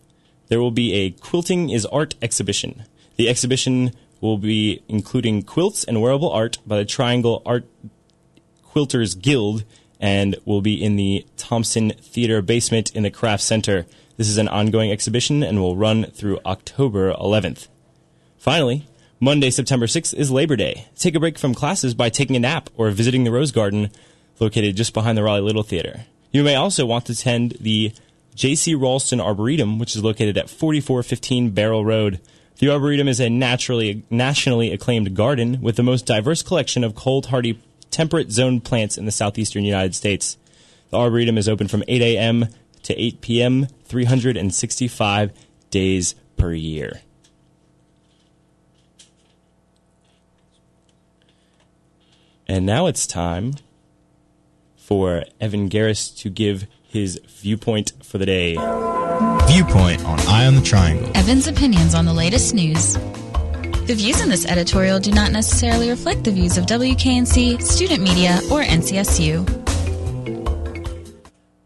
there 0.56 0.62
will 0.62 0.72
be 0.72 0.94
a 0.94 1.10
Quilting 1.12 1.70
is 1.70 1.86
Art 1.88 2.16
exhibition. 2.22 2.86
The 3.18 3.28
exhibition 3.28 3.92
will 4.22 4.38
be 4.38 4.82
including 4.88 5.44
quilts 5.44 5.84
and 5.84 6.02
wearable 6.02 6.32
art 6.32 6.60
by 6.66 6.78
the 6.78 6.86
Triangle 6.86 7.42
Art 7.46 7.66
Quilters 8.66 9.22
Guild 9.22 9.66
and 10.00 10.38
will 10.46 10.62
be 10.62 10.82
in 10.82 10.96
the 10.96 11.26
Thompson 11.36 11.90
Theater 11.90 12.42
basement 12.42 12.96
in 12.96 13.04
the 13.04 13.12
Craft 13.12 13.44
Center. 13.44 13.86
This 14.16 14.30
is 14.30 14.38
an 14.38 14.48
ongoing 14.48 14.94
exhibition 14.94 15.44
and 15.44 15.60
will 15.60 15.76
run 15.76 16.06
through 16.06 16.40
October 16.46 17.14
11th. 17.16 17.68
Finally, 18.38 18.88
Monday, 19.20 19.50
September 19.50 19.88
6th 19.88 20.14
is 20.14 20.32
Labor 20.32 20.56
Day. 20.56 20.88
Take 20.96 21.16
a 21.16 21.20
break 21.20 21.38
from 21.38 21.54
classes 21.54 21.94
by 21.94 22.08
taking 22.08 22.38
a 22.38 22.40
nap 22.40 22.70
or 22.78 22.92
visiting 22.92 23.26
the 23.26 23.32
Rose 23.34 23.52
Garden 23.52 23.90
located 24.40 24.78
just 24.78 24.94
behind 24.94 25.18
the 25.18 25.24
Raleigh 25.24 25.42
Little 25.42 25.64
Theater. 25.64 26.06
You 26.32 26.44
may 26.44 26.56
also 26.56 26.86
want 26.86 27.08
to 27.08 27.12
attend 27.12 27.58
the 27.60 27.92
J.C. 28.36 28.76
Raulston 28.76 29.22
Arboretum, 29.22 29.80
which 29.80 29.96
is 29.96 30.04
located 30.04 30.38
at 30.38 30.50
4415 30.50 31.52
Beryl 31.52 31.86
Road. 31.86 32.20
The 32.60 32.70
Arboretum 32.70 33.08
is 33.08 33.22
a 33.22 33.30
naturally, 33.30 34.04
nationally 34.10 34.72
acclaimed 34.72 35.16
garden 35.16 35.62
with 35.62 35.78
the 35.78 35.84
most 35.84 36.06
diverse 36.06 36.44
collection 36.44 36.84
of 36.84 36.96
cold 36.96 37.28
hardy 37.28 37.62
temperate 37.92 38.32
zone 38.32 38.60
plants 38.60 38.98
in 38.98 39.06
the 39.06 39.12
southeastern 39.12 39.64
United 39.64 39.96
States. 39.96 40.38
The 40.90 40.98
Arboretum 40.98 41.38
is 41.38 41.48
open 41.48 41.70
from 41.70 41.84
8 41.88 42.02
a.m. 42.02 42.50
to 42.84 43.02
8 43.02 43.22
p.m. 43.22 43.68
365 43.86 45.32
days 45.70 46.16
per 46.36 46.54
year. 46.54 47.02
And 52.48 52.66
now 52.66 52.88
it's 52.88 53.08
time 53.08 53.54
for 54.76 55.24
Evan 55.42 55.70
Garris 55.70 56.16
to 56.18 56.30
give 56.30 56.68
his 56.96 57.20
viewpoint 57.28 57.92
for 58.02 58.18
the 58.18 58.26
day. 58.26 58.54
Viewpoint 59.48 60.04
on 60.06 60.18
Eye 60.22 60.48
on 60.48 60.56
the 60.56 60.62
Triangle. 60.64 61.12
Evan's 61.14 61.46
opinions 61.46 61.94
on 61.94 62.06
the 62.06 62.14
latest 62.14 62.56
news. 62.56 62.94
The 63.86 63.96
views 63.96 64.22
in 64.22 64.30
this 64.30 64.46
editorial 64.46 65.00
do 65.00 65.12
not 65.12 65.34
necessarily 65.34 65.90
reflect 65.90 66.24
the 66.24 66.32
views 66.32 66.58
of 66.58 66.66
WKNC, 66.66 67.62
student 67.62 68.02
media, 68.02 68.40
or 68.50 68.64
NCSU. 68.64 69.46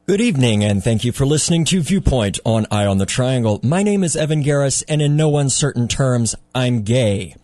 Good 0.08 0.20
evening, 0.20 0.64
and 0.64 0.84
thank 0.84 1.04
you 1.04 1.12
for 1.12 1.28
listening 1.28 1.64
to 1.66 1.82
Viewpoint 1.82 2.40
on 2.44 2.66
Eye 2.72 2.88
on 2.88 2.98
the 2.98 3.06
Triangle. 3.06 3.60
My 3.62 3.84
name 3.84 4.04
is 4.04 4.16
Evan 4.16 4.44
Garris, 4.44 4.84
and 4.90 5.00
in 5.00 5.16
no 5.16 5.38
uncertain 5.38 5.88
terms, 5.88 6.36
I'm 6.56 6.82
gay. 6.82 7.36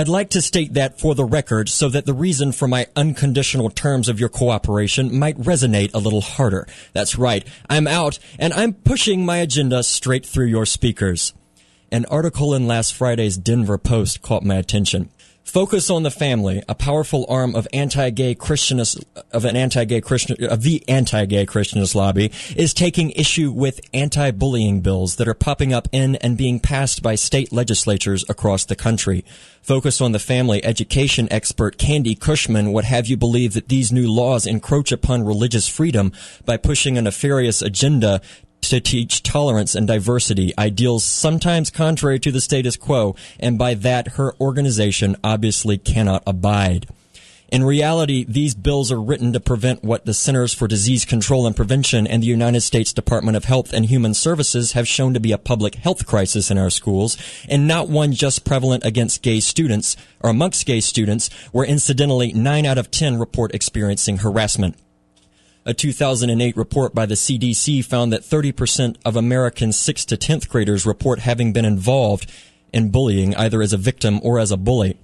I'd 0.00 0.08
like 0.08 0.30
to 0.30 0.40
state 0.40 0.72
that 0.72 0.98
for 0.98 1.14
the 1.14 1.26
record 1.26 1.68
so 1.68 1.90
that 1.90 2.06
the 2.06 2.14
reason 2.14 2.52
for 2.52 2.66
my 2.66 2.86
unconditional 2.96 3.68
terms 3.68 4.08
of 4.08 4.18
your 4.18 4.30
cooperation 4.30 5.18
might 5.18 5.36
resonate 5.36 5.92
a 5.92 5.98
little 5.98 6.22
harder. 6.22 6.66
That's 6.94 7.18
right. 7.18 7.46
I'm 7.68 7.86
out 7.86 8.18
and 8.38 8.54
I'm 8.54 8.72
pushing 8.72 9.26
my 9.26 9.36
agenda 9.36 9.82
straight 9.82 10.24
through 10.24 10.46
your 10.46 10.64
speakers. 10.64 11.34
An 11.92 12.06
article 12.06 12.54
in 12.54 12.66
last 12.66 12.94
Friday's 12.94 13.36
Denver 13.36 13.76
Post 13.76 14.22
caught 14.22 14.42
my 14.42 14.54
attention. 14.54 15.10
Focus 15.44 15.90
on 15.90 16.04
the 16.04 16.12
Family, 16.12 16.62
a 16.68 16.76
powerful 16.76 17.26
arm 17.28 17.56
of 17.56 17.66
anti-gay 17.72 18.36
Christianist, 18.36 19.02
of 19.32 19.44
an 19.44 19.56
anti-gay 19.56 20.00
Christian, 20.00 20.44
of 20.44 20.62
the 20.62 20.84
anti-gay 20.86 21.44
Christianist 21.44 21.96
lobby, 21.96 22.30
is 22.54 22.72
taking 22.72 23.10
issue 23.12 23.50
with 23.50 23.80
anti-bullying 23.92 24.80
bills 24.80 25.16
that 25.16 25.26
are 25.26 25.34
popping 25.34 25.72
up 25.72 25.88
in 25.90 26.14
and 26.16 26.36
being 26.36 26.60
passed 26.60 27.02
by 27.02 27.16
state 27.16 27.52
legislatures 27.52 28.24
across 28.28 28.64
the 28.64 28.76
country. 28.76 29.24
Focus 29.60 30.00
on 30.00 30.12
the 30.12 30.20
Family 30.20 30.64
education 30.64 31.26
expert 31.32 31.78
Candi 31.78 32.18
Cushman 32.18 32.72
would 32.72 32.84
have 32.84 33.08
you 33.08 33.16
believe 33.16 33.54
that 33.54 33.68
these 33.68 33.90
new 33.90 34.08
laws 34.08 34.46
encroach 34.46 34.92
upon 34.92 35.24
religious 35.24 35.66
freedom 35.66 36.12
by 36.44 36.56
pushing 36.56 36.96
a 36.96 37.02
nefarious 37.02 37.60
agenda 37.60 38.20
to 38.62 38.80
teach 38.80 39.22
tolerance 39.22 39.74
and 39.74 39.86
diversity, 39.86 40.52
ideals 40.58 41.04
sometimes 41.04 41.70
contrary 41.70 42.18
to 42.20 42.30
the 42.30 42.40
status 42.40 42.76
quo, 42.76 43.16
and 43.38 43.58
by 43.58 43.74
that 43.74 44.08
her 44.12 44.34
organization 44.40 45.16
obviously 45.22 45.78
cannot 45.78 46.22
abide. 46.26 46.86
In 47.50 47.64
reality, 47.64 48.24
these 48.28 48.54
bills 48.54 48.92
are 48.92 49.00
written 49.00 49.32
to 49.32 49.40
prevent 49.40 49.82
what 49.82 50.04
the 50.04 50.14
Centers 50.14 50.54
for 50.54 50.68
Disease 50.68 51.04
Control 51.04 51.48
and 51.48 51.56
Prevention 51.56 52.06
and 52.06 52.22
the 52.22 52.28
United 52.28 52.60
States 52.60 52.92
Department 52.92 53.36
of 53.36 53.44
Health 53.44 53.72
and 53.72 53.86
Human 53.86 54.14
Services 54.14 54.72
have 54.72 54.86
shown 54.86 55.14
to 55.14 55.20
be 55.20 55.32
a 55.32 55.38
public 55.38 55.74
health 55.74 56.06
crisis 56.06 56.48
in 56.52 56.58
our 56.58 56.70
schools, 56.70 57.16
and 57.48 57.66
not 57.66 57.88
one 57.88 58.12
just 58.12 58.44
prevalent 58.44 58.84
against 58.84 59.22
gay 59.22 59.40
students 59.40 59.96
or 60.20 60.30
amongst 60.30 60.64
gay 60.64 60.80
students, 60.80 61.28
where 61.50 61.66
incidentally 61.66 62.32
9 62.32 62.66
out 62.66 62.78
of 62.78 62.92
10 62.92 63.18
report 63.18 63.52
experiencing 63.52 64.18
harassment. 64.18 64.76
A 65.70 65.72
2008 65.72 66.56
report 66.56 66.96
by 66.96 67.06
the 67.06 67.14
CDC 67.14 67.84
found 67.84 68.12
that 68.12 68.22
30% 68.22 68.96
of 69.04 69.14
American 69.14 69.70
6th 69.70 70.04
to 70.06 70.16
10th 70.16 70.48
graders 70.48 70.84
report 70.84 71.20
having 71.20 71.52
been 71.52 71.64
involved 71.64 72.28
in 72.72 72.90
bullying 72.90 73.36
either 73.36 73.62
as 73.62 73.72
a 73.72 73.76
victim 73.76 74.18
or 74.24 74.40
as 74.40 74.50
a 74.50 74.56
bully. 74.56 74.98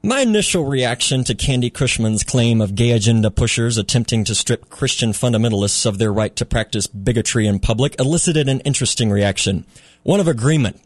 My 0.00 0.20
initial 0.20 0.64
reaction 0.64 1.24
to 1.24 1.34
Candi 1.34 1.74
Cushman's 1.74 2.22
claim 2.22 2.60
of 2.60 2.76
gay 2.76 2.92
agenda 2.92 3.32
pushers 3.32 3.76
attempting 3.76 4.22
to 4.26 4.34
strip 4.36 4.70
Christian 4.70 5.10
fundamentalists 5.10 5.84
of 5.84 5.98
their 5.98 6.12
right 6.12 6.36
to 6.36 6.46
practice 6.46 6.86
bigotry 6.86 7.48
in 7.48 7.58
public 7.58 7.98
elicited 7.98 8.48
an 8.48 8.60
interesting 8.60 9.10
reaction. 9.10 9.66
One 10.04 10.20
of 10.20 10.28
agreement. 10.28 10.80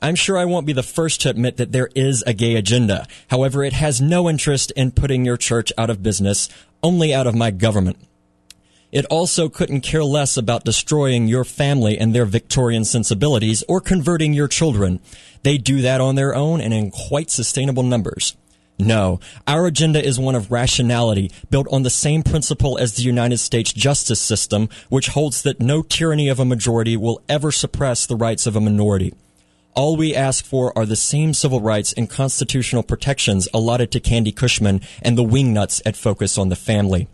I'm 0.00 0.14
sure 0.14 0.38
I 0.38 0.44
won't 0.44 0.66
be 0.66 0.72
the 0.72 0.84
first 0.84 1.22
to 1.22 1.30
admit 1.30 1.56
that 1.56 1.72
there 1.72 1.88
is 1.96 2.22
a 2.24 2.34
gay 2.34 2.54
agenda. 2.54 3.08
However, 3.30 3.64
it 3.64 3.72
has 3.72 4.00
no 4.00 4.30
interest 4.30 4.70
in 4.76 4.92
putting 4.92 5.24
your 5.24 5.36
church 5.36 5.72
out 5.76 5.90
of 5.90 6.04
business, 6.04 6.48
only 6.84 7.12
out 7.12 7.26
of 7.26 7.34
my 7.34 7.50
government. 7.50 7.98
It 8.90 9.04
also 9.06 9.50
couldn't 9.50 9.82
care 9.82 10.04
less 10.04 10.38
about 10.38 10.64
destroying 10.64 11.28
your 11.28 11.44
family 11.44 11.98
and 11.98 12.14
their 12.14 12.24
Victorian 12.24 12.86
sensibilities 12.86 13.62
or 13.68 13.80
converting 13.80 14.32
your 14.32 14.48
children. 14.48 15.00
They 15.42 15.58
do 15.58 15.82
that 15.82 16.00
on 16.00 16.14
their 16.14 16.34
own 16.34 16.62
and 16.62 16.72
in 16.72 16.90
quite 16.90 17.30
sustainable 17.30 17.82
numbers. 17.82 18.34
No, 18.78 19.18
our 19.46 19.66
agenda 19.66 20.02
is 20.02 20.20
one 20.20 20.36
of 20.36 20.52
rationality, 20.52 21.32
built 21.50 21.66
on 21.70 21.82
the 21.82 21.90
same 21.90 22.22
principle 22.22 22.78
as 22.78 22.94
the 22.94 23.02
United 23.02 23.38
States 23.38 23.72
justice 23.72 24.20
system, 24.20 24.68
which 24.88 25.08
holds 25.08 25.42
that 25.42 25.60
no 25.60 25.82
tyranny 25.82 26.28
of 26.28 26.38
a 26.38 26.44
majority 26.44 26.96
will 26.96 27.20
ever 27.28 27.50
suppress 27.50 28.06
the 28.06 28.16
rights 28.16 28.46
of 28.46 28.54
a 28.54 28.60
minority. 28.60 29.12
All 29.74 29.96
we 29.96 30.14
ask 30.14 30.44
for 30.44 30.76
are 30.78 30.86
the 30.86 30.96
same 30.96 31.34
civil 31.34 31.60
rights 31.60 31.92
and 31.92 32.08
constitutional 32.08 32.84
protections 32.84 33.48
allotted 33.52 33.90
to 33.92 34.00
Candi 34.00 34.34
Cushman 34.34 34.80
and 35.02 35.18
the 35.18 35.24
wingnuts 35.24 35.82
at 35.84 35.96
Focus 35.96 36.38
on 36.38 36.48
the 36.48 36.56
Family. 36.56 37.08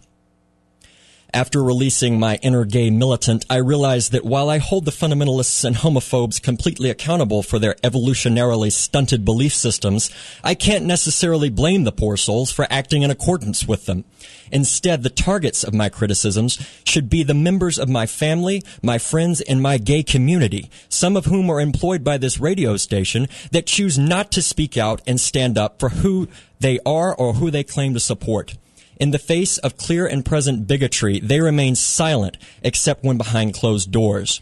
After 1.35 1.65
releasing 1.65 2.21
my 2.21 2.37
inner 2.43 2.65
gay 2.65 2.91
militant, 2.91 3.45
I 3.51 3.57
realized 3.57 4.13
that 4.13 4.25
while 4.25 4.49
I 4.49 4.59
hold 4.59 4.85
the 4.85 4.93
fundamentalists 4.93 5.65
and 5.65 5.75
homophobes 5.75 6.41
completely 6.41 6.91
accountable 6.91 7.43
for 7.43 7.59
their 7.59 7.75
evolutionarily 7.83 8.71
stunted 8.71 9.25
belief 9.25 9.53
systems, 9.53 10.13
I 10.45 10.55
can't 10.55 10.85
necessarily 10.85 11.51
blame 11.51 11.83
the 11.83 11.91
poor 11.91 12.17
souls 12.17 12.53
for 12.53 12.69
acting 12.71 13.03
in 13.03 13.11
accordance 13.11 13.67
with 13.67 13.87
them. 13.87 14.05
Instead, 14.53 15.03
the 15.03 15.11
targets 15.11 15.65
of 15.65 15.75
my 15.75 15.89
criticisms 15.89 16.65
should 16.85 17.11
be 17.11 17.25
the 17.25 17.35
members 17.35 17.81
of 17.81 17.89
my 17.89 18.07
family, 18.07 18.63
my 18.81 18.99
friends, 18.99 19.41
and 19.41 19.61
my 19.61 19.77
gay 19.77 20.05
community, 20.05 20.71
some 20.89 21.17
of 21.17 21.25
whom 21.25 21.51
are 21.51 21.61
employed 21.61 22.05
by 22.05 22.17
this 22.17 22.39
radio 22.39 22.77
station 22.77 23.27
that 23.51 23.67
choose 23.67 23.99
not 23.99 24.31
to 24.31 24.41
speak 24.41 24.77
out 24.77 25.03
and 25.05 25.21
stand 25.21 25.59
up 25.59 25.81
for 25.81 25.89
who 25.89 26.29
they 26.61 26.79
are 26.87 27.13
or 27.13 27.35
who 27.35 27.51
they 27.51 27.65
claim 27.65 27.93
to 27.93 27.99
support. 27.99 28.55
In 29.01 29.11
the 29.11 29.19
face 29.19 29.59
of 29.59 29.77
clear 29.77 30.07
and 30.07 30.25
present 30.25 30.67
bigotry, 30.67 31.19
they 31.21 31.41
remain 31.41 31.75
silent, 31.75 32.37
except 32.63 33.05
when 33.05 33.19
behind 33.19 33.55
closed 33.55 33.91
doors. 33.91 34.41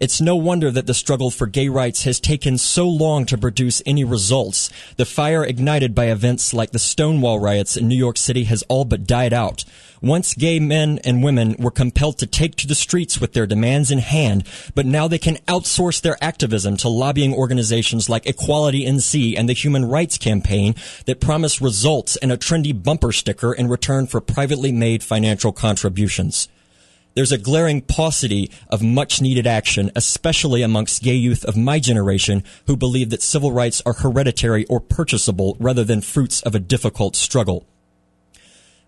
It's 0.00 0.20
no 0.20 0.36
wonder 0.36 0.70
that 0.70 0.86
the 0.86 0.94
struggle 0.94 1.30
for 1.30 1.46
gay 1.46 1.68
rights 1.68 2.04
has 2.04 2.18
taken 2.18 2.58
so 2.58 2.88
long 2.88 3.26
to 3.26 3.38
produce 3.38 3.82
any 3.84 4.04
results. 4.04 4.70
The 4.96 5.04
fire 5.04 5.44
ignited 5.44 5.94
by 5.94 6.06
events 6.06 6.54
like 6.54 6.70
the 6.70 6.78
Stonewall 6.78 7.38
riots 7.40 7.76
in 7.76 7.88
New 7.88 7.96
York 7.96 8.16
City 8.16 8.44
has 8.44 8.62
all 8.68 8.84
but 8.84 9.06
died 9.06 9.32
out. 9.32 9.64
Once 10.00 10.34
gay 10.34 10.58
men 10.58 10.98
and 11.04 11.22
women 11.22 11.54
were 11.60 11.70
compelled 11.70 12.18
to 12.18 12.26
take 12.26 12.56
to 12.56 12.66
the 12.66 12.74
streets 12.74 13.20
with 13.20 13.34
their 13.34 13.46
demands 13.46 13.90
in 13.90 13.98
hand, 13.98 14.42
but 14.74 14.84
now 14.84 15.06
they 15.06 15.18
can 15.18 15.36
outsource 15.46 16.00
their 16.00 16.16
activism 16.20 16.76
to 16.76 16.88
lobbying 16.88 17.32
organizations 17.32 18.08
like 18.08 18.26
Equality 18.26 18.84
NC 18.84 19.38
and 19.38 19.48
the 19.48 19.52
Human 19.52 19.84
Rights 19.84 20.18
Campaign 20.18 20.74
that 21.06 21.20
promise 21.20 21.60
results 21.60 22.16
and 22.16 22.32
a 22.32 22.36
trendy 22.36 22.72
bumper 22.72 23.12
sticker 23.12 23.52
in 23.52 23.68
return 23.68 24.08
for 24.08 24.20
privately 24.20 24.72
made 24.72 25.04
financial 25.04 25.52
contributions. 25.52 26.48
There's 27.14 27.32
a 27.32 27.38
glaring 27.38 27.82
paucity 27.82 28.50
of 28.70 28.82
much 28.82 29.20
needed 29.20 29.46
action, 29.46 29.90
especially 29.94 30.62
amongst 30.62 31.02
gay 31.02 31.14
youth 31.14 31.44
of 31.44 31.56
my 31.56 31.78
generation 31.78 32.42
who 32.66 32.76
believe 32.76 33.10
that 33.10 33.22
civil 33.22 33.52
rights 33.52 33.82
are 33.84 33.92
hereditary 33.92 34.64
or 34.66 34.80
purchasable 34.80 35.56
rather 35.60 35.84
than 35.84 36.00
fruits 36.00 36.40
of 36.42 36.54
a 36.54 36.58
difficult 36.60 37.14
struggle. 37.14 37.66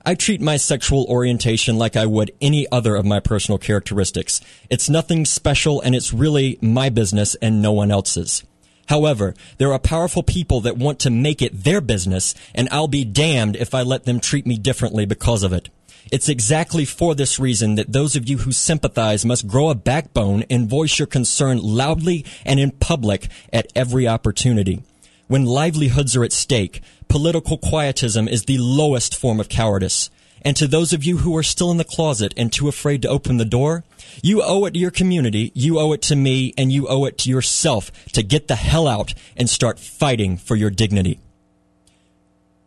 I 0.06 0.14
treat 0.14 0.40
my 0.40 0.56
sexual 0.58 1.04
orientation 1.04 1.76
like 1.76 1.96
I 1.96 2.06
would 2.06 2.32
any 2.40 2.66
other 2.70 2.94
of 2.94 3.06
my 3.06 3.20
personal 3.20 3.58
characteristics. 3.58 4.40
It's 4.68 4.90
nothing 4.90 5.24
special 5.24 5.80
and 5.80 5.94
it's 5.94 6.12
really 6.12 6.58
my 6.60 6.90
business 6.90 7.34
and 7.36 7.62
no 7.62 7.72
one 7.72 7.90
else's. 7.90 8.42
However, 8.88 9.34
there 9.56 9.72
are 9.72 9.78
powerful 9.78 10.22
people 10.22 10.60
that 10.60 10.76
want 10.76 10.98
to 11.00 11.10
make 11.10 11.40
it 11.40 11.64
their 11.64 11.80
business 11.80 12.34
and 12.54 12.68
I'll 12.70 12.88
be 12.88 13.04
damned 13.04 13.56
if 13.56 13.74
I 13.74 13.82
let 13.82 14.04
them 14.04 14.20
treat 14.20 14.46
me 14.46 14.58
differently 14.58 15.06
because 15.06 15.42
of 15.42 15.54
it. 15.54 15.70
It's 16.12 16.28
exactly 16.28 16.84
for 16.84 17.14
this 17.14 17.38
reason 17.38 17.76
that 17.76 17.92
those 17.92 18.14
of 18.14 18.28
you 18.28 18.38
who 18.38 18.52
sympathize 18.52 19.24
must 19.24 19.48
grow 19.48 19.70
a 19.70 19.74
backbone 19.74 20.44
and 20.50 20.68
voice 20.68 20.98
your 20.98 21.06
concern 21.06 21.58
loudly 21.58 22.24
and 22.44 22.60
in 22.60 22.72
public 22.72 23.28
at 23.52 23.72
every 23.74 24.06
opportunity. 24.06 24.82
When 25.26 25.46
livelihoods 25.46 26.14
are 26.14 26.24
at 26.24 26.32
stake, 26.32 26.82
political 27.08 27.56
quietism 27.56 28.28
is 28.28 28.44
the 28.44 28.58
lowest 28.58 29.16
form 29.16 29.40
of 29.40 29.48
cowardice. 29.48 30.10
And 30.42 30.54
to 30.58 30.66
those 30.66 30.92
of 30.92 31.04
you 31.04 31.18
who 31.18 31.34
are 31.36 31.42
still 31.42 31.70
in 31.70 31.78
the 31.78 31.84
closet 31.84 32.34
and 32.36 32.52
too 32.52 32.68
afraid 32.68 33.00
to 33.02 33.08
open 33.08 33.38
the 33.38 33.46
door, 33.46 33.82
you 34.22 34.42
owe 34.42 34.66
it 34.66 34.74
to 34.74 34.78
your 34.78 34.90
community, 34.90 35.50
you 35.54 35.78
owe 35.78 35.92
it 35.92 36.02
to 36.02 36.16
me, 36.16 36.52
and 36.58 36.70
you 36.70 36.86
owe 36.86 37.06
it 37.06 37.16
to 37.18 37.30
yourself 37.30 37.90
to 38.12 38.22
get 38.22 38.46
the 38.46 38.56
hell 38.56 38.86
out 38.86 39.14
and 39.36 39.48
start 39.48 39.78
fighting 39.78 40.36
for 40.36 40.54
your 40.54 40.70
dignity. 40.70 41.18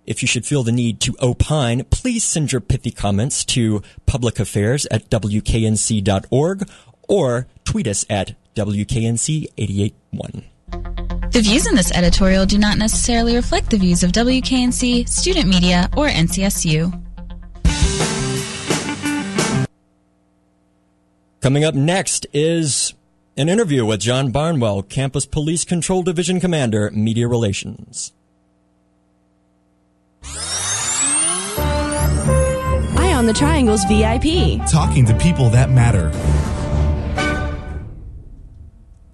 If 0.07 0.21
you 0.21 0.27
should 0.27 0.45
feel 0.45 0.63
the 0.63 0.71
need 0.71 1.01
to 1.01 1.15
opine, 1.21 1.83
please 1.83 2.23
send 2.23 2.53
your 2.53 2.61
pithy 2.61 2.91
comments 2.91 3.43
to 3.45 3.83
publicaffairs 4.07 4.87
at 4.89 5.09
wknc.org 5.09 6.69
or 7.09 7.47
tweet 7.65 7.87
us 7.87 8.05
at 8.09 8.35
WKNC881. 8.55 10.43
The 11.31 11.41
views 11.41 11.67
in 11.67 11.75
this 11.75 11.91
editorial 11.91 12.45
do 12.45 12.57
not 12.57 12.77
necessarily 12.77 13.35
reflect 13.35 13.69
the 13.69 13.77
views 13.77 14.01
of 14.01 14.13
WKNC, 14.13 15.09
student 15.09 15.49
media, 15.49 15.89
or 15.97 16.07
NCSU. 16.07 17.03
Coming 21.41 21.65
up 21.65 21.75
next 21.75 22.25
is 22.33 22.93
an 23.35 23.49
interview 23.49 23.85
with 23.85 23.99
John 23.99 24.31
Barnwell, 24.31 24.83
Campus 24.83 25.25
Police 25.25 25.65
Patrol 25.65 26.01
Division 26.01 26.39
Commander, 26.39 26.89
Media 26.91 27.27
Relations. 27.27 28.13
Eye 32.97 33.13
on 33.15 33.25
the 33.25 33.33
Triangles 33.33 33.83
VIP. 33.85 34.65
Talking 34.69 35.05
to 35.05 35.13
people 35.17 35.49
that 35.51 35.69
matter. 35.69 36.11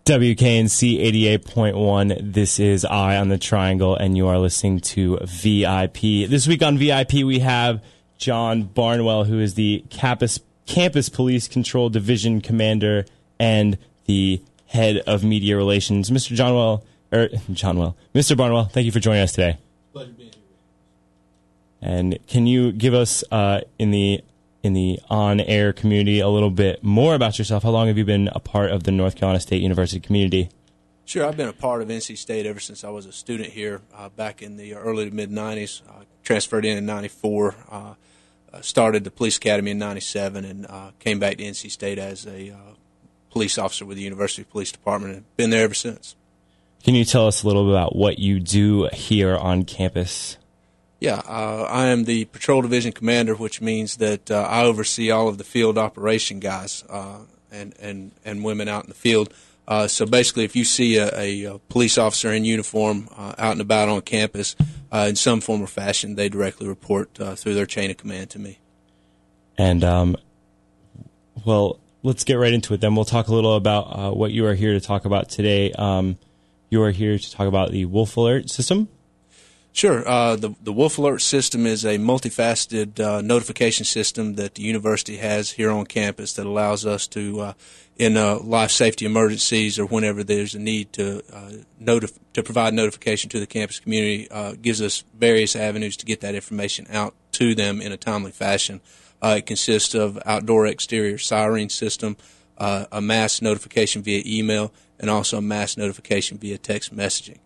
WKNC 0.05 0.99
88.1. 1.39 2.33
This 2.33 2.59
is 2.59 2.83
Eye 2.83 3.15
on 3.15 3.29
the 3.29 3.37
Triangle, 3.37 3.95
and 3.95 4.17
you 4.17 4.27
are 4.27 4.37
listening 4.37 4.81
to 4.81 5.17
VIP. 5.23 6.27
This 6.29 6.45
week 6.45 6.61
on 6.61 6.77
VIP, 6.77 7.23
we 7.23 7.39
have 7.39 7.81
John 8.17 8.63
Barnwell, 8.63 9.23
who 9.23 9.39
is 9.39 9.53
the 9.53 9.85
campus, 9.89 10.39
campus 10.65 11.07
Police 11.07 11.47
Patrol 11.47 11.89
Division 11.89 12.41
Commander 12.41 13.05
and 13.39 13.77
the 14.05 14.41
head 14.65 14.97
of 15.07 15.23
media 15.23 15.55
relations. 15.55 16.09
Mr. 16.09 16.35
Johnwell, 16.35 16.83
or 17.13 17.19
er, 17.19 17.29
Johnwell, 17.51 17.95
Mr. 18.13 18.35
Barnwell, 18.35 18.65
thank 18.65 18.85
you 18.85 18.91
for 18.91 18.99
joining 18.99 19.23
us 19.23 19.31
today. 19.31 19.57
Pleasure 19.93 20.11
being 20.11 20.31
here. 20.33 20.42
And 21.83 22.17
can 22.27 22.47
you 22.47 22.71
give 22.71 22.93
us 22.93 23.25
uh, 23.29 23.61
in 23.77 23.91
the 23.91 24.23
in 24.63 24.71
the 24.71 24.97
on-air 25.09 25.73
community 25.73 26.21
a 26.21 26.29
little 26.29 26.49
bit 26.49 26.81
more 26.81 27.13
about 27.13 27.37
yourself? 27.37 27.63
How 27.63 27.71
long 27.71 27.87
have 27.87 27.97
you 27.97 28.05
been 28.05 28.29
a 28.29 28.39
part 28.39 28.71
of 28.71 28.83
the 28.83 28.91
North 28.91 29.17
Carolina 29.17 29.41
State 29.41 29.61
University 29.61 29.99
community? 29.99 30.49
Sure, 31.03 31.25
I've 31.25 31.35
been 31.35 31.49
a 31.49 31.53
part 31.53 31.81
of 31.81 31.89
NC 31.89 32.17
State 32.17 32.45
ever 32.45 32.61
since 32.61 32.85
I 32.85 32.89
was 32.89 33.05
a 33.05 33.11
student 33.11 33.49
here 33.49 33.81
uh, 33.93 34.07
back 34.07 34.41
in 34.41 34.55
the 34.55 34.75
early 34.75 35.09
to 35.09 35.13
mid 35.13 35.29
90s. 35.29 35.81
Uh, 35.87 36.05
transferred 36.23 36.63
in 36.63 36.77
in 36.77 36.85
94, 36.85 37.55
uh, 37.69 37.93
uh, 38.53 38.61
started 38.61 39.03
the 39.03 39.11
police 39.11 39.35
academy 39.35 39.71
in 39.71 39.77
97, 39.77 40.45
and 40.45 40.65
uh, 40.65 40.91
came 40.99 41.19
back 41.19 41.35
to 41.37 41.43
NC 41.43 41.69
State 41.69 41.99
as 41.99 42.25
a 42.25 42.51
uh, 42.51 42.57
police 43.29 43.57
officer 43.57 43.85
with 43.85 43.97
the 43.97 44.03
University 44.03 44.45
Police 44.45 44.71
Department 44.71 45.15
and 45.17 45.35
been 45.35 45.49
there 45.49 45.65
ever 45.65 45.73
since. 45.73 46.15
Can 46.85 46.95
you 46.95 47.03
tell 47.03 47.27
us 47.27 47.43
a 47.43 47.47
little 47.47 47.65
bit 47.65 47.73
about 47.73 47.97
what 47.97 48.19
you 48.19 48.39
do 48.39 48.87
here 48.93 49.35
on 49.35 49.65
campus? 49.65 50.37
Yeah, 51.03 51.21
uh, 51.27 51.67
I 51.69 51.87
am 51.87 52.05
the 52.05 52.23
patrol 52.23 52.61
division 52.61 52.93
commander, 52.93 53.35
which 53.35 53.59
means 53.59 53.97
that 53.97 54.31
uh, 54.31 54.47
I 54.49 54.63
oversee 54.63 55.11
all 55.11 55.27
of 55.27 55.37
the 55.37 55.43
field 55.43 55.77
operation 55.77 56.39
guys 56.39 56.85
uh, 56.89 57.17
and, 57.51 57.75
and, 57.81 58.13
and 58.23 58.41
women 58.41 58.69
out 58.69 58.85
in 58.85 58.89
the 58.89 58.95
field. 58.95 59.33
Uh, 59.67 59.85
so 59.89 60.05
basically, 60.05 60.45
if 60.45 60.55
you 60.55 60.63
see 60.63 60.95
a, 60.95 61.09
a, 61.45 61.59
police 61.67 61.97
officer 61.97 62.31
in 62.31 62.45
uniform 62.45 63.09
uh, 63.17 63.35
out 63.37 63.51
and 63.51 63.59
about 63.59 63.89
on 63.89 63.99
campus 63.99 64.55
uh, 64.93 65.07
in 65.09 65.17
some 65.17 65.41
form 65.41 65.61
or 65.61 65.67
fashion, 65.67 66.15
they 66.15 66.29
directly 66.29 66.69
report 66.69 67.13
through 67.35 67.53
their 67.53 67.65
chain 67.65 67.91
of 67.91 67.97
command 67.97 68.29
to 68.29 68.39
me. 68.39 68.59
And 69.57 69.83
um, 69.83 70.15
well, 71.43 71.81
let's 72.03 72.23
get 72.23 72.35
right 72.35 72.53
into 72.53 72.75
it. 72.75 72.79
Then 72.79 72.95
we'll 72.95 73.03
talk 73.03 73.27
a 73.27 73.33
little 73.33 73.57
about 73.57 74.15
what 74.15 74.31
you 74.31 74.45
are 74.45 74.55
here 74.55 74.71
to 74.71 74.79
talk 74.79 75.03
about 75.03 75.27
today. 75.27 75.73
Um, 75.73 76.17
you 76.69 76.81
are 76.81 76.91
here 76.91 77.17
to 77.19 77.31
talk 77.31 77.47
about 77.47 77.71
the 77.71 77.83
Wolf 77.83 78.15
Alert 78.15 78.49
system. 78.49 78.87
Sure. 79.73 80.07
Uh, 80.07 80.35
the 80.35 80.53
the 80.61 80.71
Wolf 80.71 80.99
Alert 80.99 81.23
system 81.23 81.65
is 81.65 81.83
a 81.83 81.97
multifaceted 81.97 82.99
uh, 82.99 83.21
notification 83.21 83.85
system 83.85 84.35
that 84.35 84.53
the 84.53 84.61
university 84.61 85.17
has 85.17 85.49
here 85.49 85.71
on 85.71 85.87
campus 85.87 86.33
that 86.33 86.45
allows 86.45 86.85
us 86.85 87.07
to, 87.07 87.41
uh, 87.41 87.53
in 87.97 88.15
uh, 88.15 88.37
life 88.37 88.69
safety 88.69 89.03
emergencies 89.03 89.79
or 89.79 89.87
whenever 89.87 90.23
there's 90.23 90.53
a 90.53 90.59
need 90.59 90.93
to 90.93 91.23
uh, 91.33 91.51
notif- 91.81 92.19
to 92.33 92.43
provide 92.43 92.75
notification 92.75 93.31
to 93.31 93.39
the 93.39 93.47
campus 93.47 93.79
community, 93.79 94.29
uh, 94.29 94.53
gives 94.61 94.79
us 94.79 95.03
various 95.17 95.55
avenues 95.55 95.97
to 95.97 96.05
get 96.05 96.21
that 96.21 96.35
information 96.35 96.85
out 96.91 97.15
to 97.31 97.55
them 97.55 97.81
in 97.81 97.91
a 97.91 97.97
timely 97.97 98.31
fashion. 98.31 98.79
it 99.23 99.47
consists 99.47 99.95
of 99.95 100.19
outdoor 100.23 100.67
exterior 100.67 101.17
siren 101.17 101.69
system, 101.69 102.15
a 102.59 103.01
mass 103.01 103.41
notification 103.41 104.03
via 104.03 104.21
email, 104.23 104.71
and 104.99 105.09
also 105.09 105.39
a 105.39 105.41
mass 105.41 105.77
notification 105.77 106.37
via 106.37 106.59
text 106.59 106.95
messaging 106.95 107.39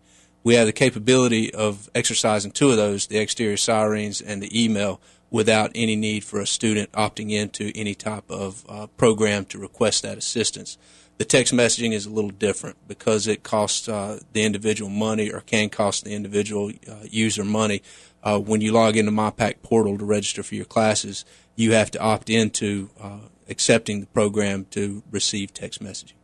we 0.48 0.54
have 0.54 0.66
the 0.66 0.72
capability 0.72 1.52
of 1.52 1.90
exercising 1.94 2.50
two 2.50 2.70
of 2.70 2.78
those, 2.78 3.06
the 3.08 3.18
exterior 3.18 3.58
sirens 3.58 4.22
and 4.22 4.42
the 4.42 4.64
email, 4.64 4.98
without 5.28 5.70
any 5.74 5.94
need 5.94 6.24
for 6.24 6.40
a 6.40 6.46
student 6.46 6.90
opting 6.92 7.30
into 7.30 7.70
any 7.74 7.94
type 7.94 8.24
of 8.30 8.64
uh, 8.66 8.86
program 8.96 9.44
to 9.44 9.58
request 9.58 10.04
that 10.04 10.16
assistance. 10.16 10.78
The 11.18 11.26
text 11.26 11.52
messaging 11.52 11.92
is 11.92 12.06
a 12.06 12.10
little 12.10 12.30
different 12.30 12.78
because 12.88 13.26
it 13.26 13.42
costs 13.42 13.90
uh, 13.90 14.20
the 14.32 14.42
individual 14.42 14.88
money 14.88 15.30
or 15.30 15.40
can 15.40 15.68
cost 15.68 16.06
the 16.06 16.14
individual 16.14 16.72
uh, 16.90 16.94
user 17.02 17.44
money. 17.44 17.82
Uh, 18.22 18.38
when 18.38 18.62
you 18.62 18.72
log 18.72 18.96
into 18.96 19.12
MyPack 19.12 19.60
portal 19.60 19.98
to 19.98 20.04
register 20.06 20.42
for 20.42 20.54
your 20.54 20.64
classes, 20.64 21.26
you 21.56 21.72
have 21.72 21.90
to 21.90 22.00
opt 22.00 22.30
into 22.30 22.88
uh, 22.98 23.18
accepting 23.50 24.00
the 24.00 24.06
program 24.06 24.64
to 24.70 25.02
receive 25.10 25.52
text 25.52 25.82
messaging. 25.82 26.17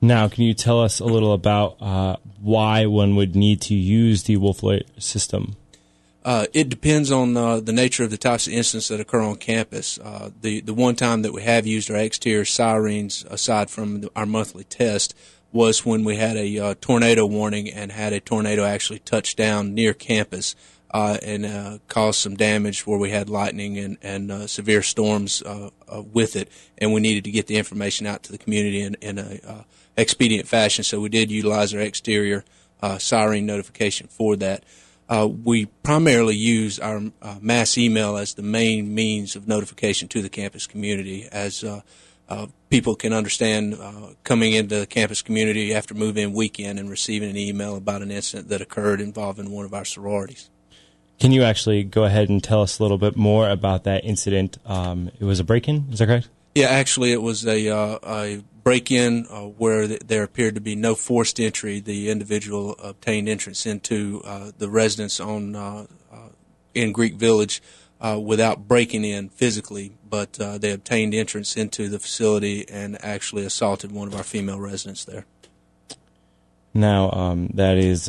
Now, 0.00 0.28
can 0.28 0.44
you 0.44 0.54
tell 0.54 0.80
us 0.80 1.00
a 1.00 1.04
little 1.04 1.32
about 1.32 1.76
uh, 1.80 2.16
why 2.40 2.86
one 2.86 3.16
would 3.16 3.34
need 3.34 3.60
to 3.62 3.74
use 3.74 4.24
the 4.24 4.36
Wolf 4.36 4.62
system? 4.98 5.56
Uh, 6.24 6.46
it 6.52 6.68
depends 6.68 7.10
on 7.10 7.36
uh, 7.36 7.58
the 7.58 7.72
nature 7.72 8.04
of 8.04 8.10
the 8.10 8.18
types 8.18 8.46
of 8.46 8.52
incidents 8.52 8.88
that 8.88 9.00
occur 9.00 9.20
on 9.20 9.36
campus. 9.36 9.98
Uh, 9.98 10.30
the 10.42 10.60
the 10.60 10.74
one 10.74 10.94
time 10.94 11.22
that 11.22 11.32
we 11.32 11.42
have 11.42 11.66
used 11.66 11.90
our 11.90 11.96
exterior 11.96 12.44
sirens, 12.44 13.24
aside 13.30 13.70
from 13.70 14.02
the, 14.02 14.10
our 14.14 14.26
monthly 14.26 14.64
test, 14.64 15.16
was 15.52 15.86
when 15.86 16.04
we 16.04 16.16
had 16.16 16.36
a 16.36 16.58
uh, 16.58 16.74
tornado 16.80 17.24
warning 17.24 17.70
and 17.70 17.92
had 17.92 18.12
a 18.12 18.20
tornado 18.20 18.64
actually 18.64 18.98
touch 18.98 19.36
down 19.36 19.74
near 19.74 19.94
campus 19.94 20.54
uh, 20.90 21.18
and 21.22 21.44
uh, 21.44 21.78
cause 21.88 22.16
some 22.16 22.36
damage 22.36 22.86
where 22.86 22.98
we 22.98 23.10
had 23.10 23.28
lightning 23.28 23.78
and, 23.78 23.98
and 24.02 24.50
severe 24.50 24.82
storms 24.82 25.42
with 26.12 26.36
it, 26.36 26.50
and 26.78 26.92
we 26.92 27.00
needed 27.00 27.24
to 27.24 27.30
get 27.30 27.46
the 27.46 27.56
information 27.56 28.06
out 28.06 28.22
to 28.22 28.32
the 28.32 28.38
community 28.38 28.80
in, 28.80 28.94
in 29.00 29.18
a 29.18 29.64
expedient 29.98 30.48
fashion. 30.48 30.84
So 30.84 31.00
we 31.00 31.08
did 31.08 31.30
utilize 31.30 31.74
our 31.74 31.80
exterior 31.80 32.44
uh, 32.80 32.98
siren 32.98 33.46
notification 33.46 34.06
for 34.06 34.36
that. 34.36 34.64
Uh, 35.08 35.26
we 35.26 35.66
primarily 35.82 36.36
use 36.36 36.78
our 36.78 37.02
uh, 37.22 37.36
mass 37.40 37.78
email 37.78 38.16
as 38.16 38.34
the 38.34 38.42
main 38.42 38.94
means 38.94 39.36
of 39.36 39.48
notification 39.48 40.06
to 40.08 40.22
the 40.22 40.28
campus 40.28 40.66
community 40.66 41.26
as 41.32 41.64
uh, 41.64 41.80
uh, 42.28 42.46
people 42.68 42.94
can 42.94 43.14
understand 43.14 43.74
uh, 43.80 44.08
coming 44.22 44.52
into 44.52 44.80
the 44.80 44.86
campus 44.86 45.22
community 45.22 45.74
after 45.74 45.94
move-in 45.94 46.32
weekend 46.32 46.78
and 46.78 46.90
receiving 46.90 47.30
an 47.30 47.38
email 47.38 47.74
about 47.76 48.02
an 48.02 48.10
incident 48.10 48.50
that 48.50 48.60
occurred 48.60 49.00
involving 49.00 49.50
one 49.50 49.64
of 49.64 49.72
our 49.72 49.84
sororities. 49.84 50.50
Can 51.18 51.32
you 51.32 51.42
actually 51.42 51.82
go 51.82 52.04
ahead 52.04 52.28
and 52.28 52.42
tell 52.42 52.62
us 52.62 52.78
a 52.78 52.82
little 52.82 52.98
bit 52.98 53.16
more 53.16 53.48
about 53.48 53.84
that 53.84 54.04
incident? 54.04 54.58
Um, 54.64 55.10
it 55.18 55.24
was 55.24 55.40
a 55.40 55.44
break-in, 55.44 55.86
is 55.90 55.98
that 55.98 56.06
correct? 56.06 56.28
Yeah, 56.54 56.68
actually, 56.68 57.12
it 57.12 57.22
was 57.22 57.46
a, 57.46 57.68
a 57.68 58.42
break 58.62 58.90
in 58.90 59.26
uh, 59.30 59.42
where 59.42 59.86
th- 59.86 60.00
there 60.06 60.22
appeared 60.22 60.54
to 60.54 60.60
be 60.60 60.76
no 60.76 60.94
forced 60.94 61.40
entry. 61.40 61.80
The 61.80 62.10
individual 62.10 62.72
obtained 62.78 63.28
entrance 63.28 63.66
into 63.66 64.22
uh, 64.24 64.52
the 64.58 64.68
residence 64.68 65.20
on 65.20 65.56
uh, 65.56 65.86
uh 66.12 66.16
in 66.74 66.92
Greek 66.92 67.14
Village 67.14 67.62
uh, 68.00 68.20
without 68.22 68.68
breaking 68.68 69.04
in 69.04 69.28
physically, 69.30 69.92
but 70.08 70.38
uh, 70.38 70.58
they 70.58 70.70
obtained 70.70 71.14
entrance 71.14 71.56
into 71.56 71.88
the 71.88 71.98
facility 71.98 72.68
and 72.68 73.02
actually 73.04 73.44
assaulted 73.44 73.90
one 73.90 74.06
of 74.06 74.14
our 74.14 74.22
female 74.22 74.60
residents 74.60 75.04
there. 75.04 75.24
Now, 76.74 77.10
um, 77.10 77.48
that 77.54 77.76
is 77.76 78.06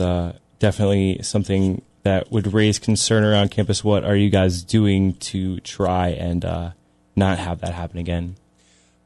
definitely 0.60 1.24
something 1.24 1.82
that 2.04 2.32
would 2.32 2.54
raise 2.54 2.80
concern 2.80 3.24
around 3.24 3.52
campus. 3.52 3.84
What 3.84 4.04
are 4.04 4.16
you 4.16 4.30
guys 4.30 4.64
doing 4.64 5.14
to 5.16 5.60
try 5.62 6.10
and 6.10 6.44
not 7.16 7.40
have 7.40 7.62
that 7.62 7.74
happen 7.74 7.98
again? 7.98 8.36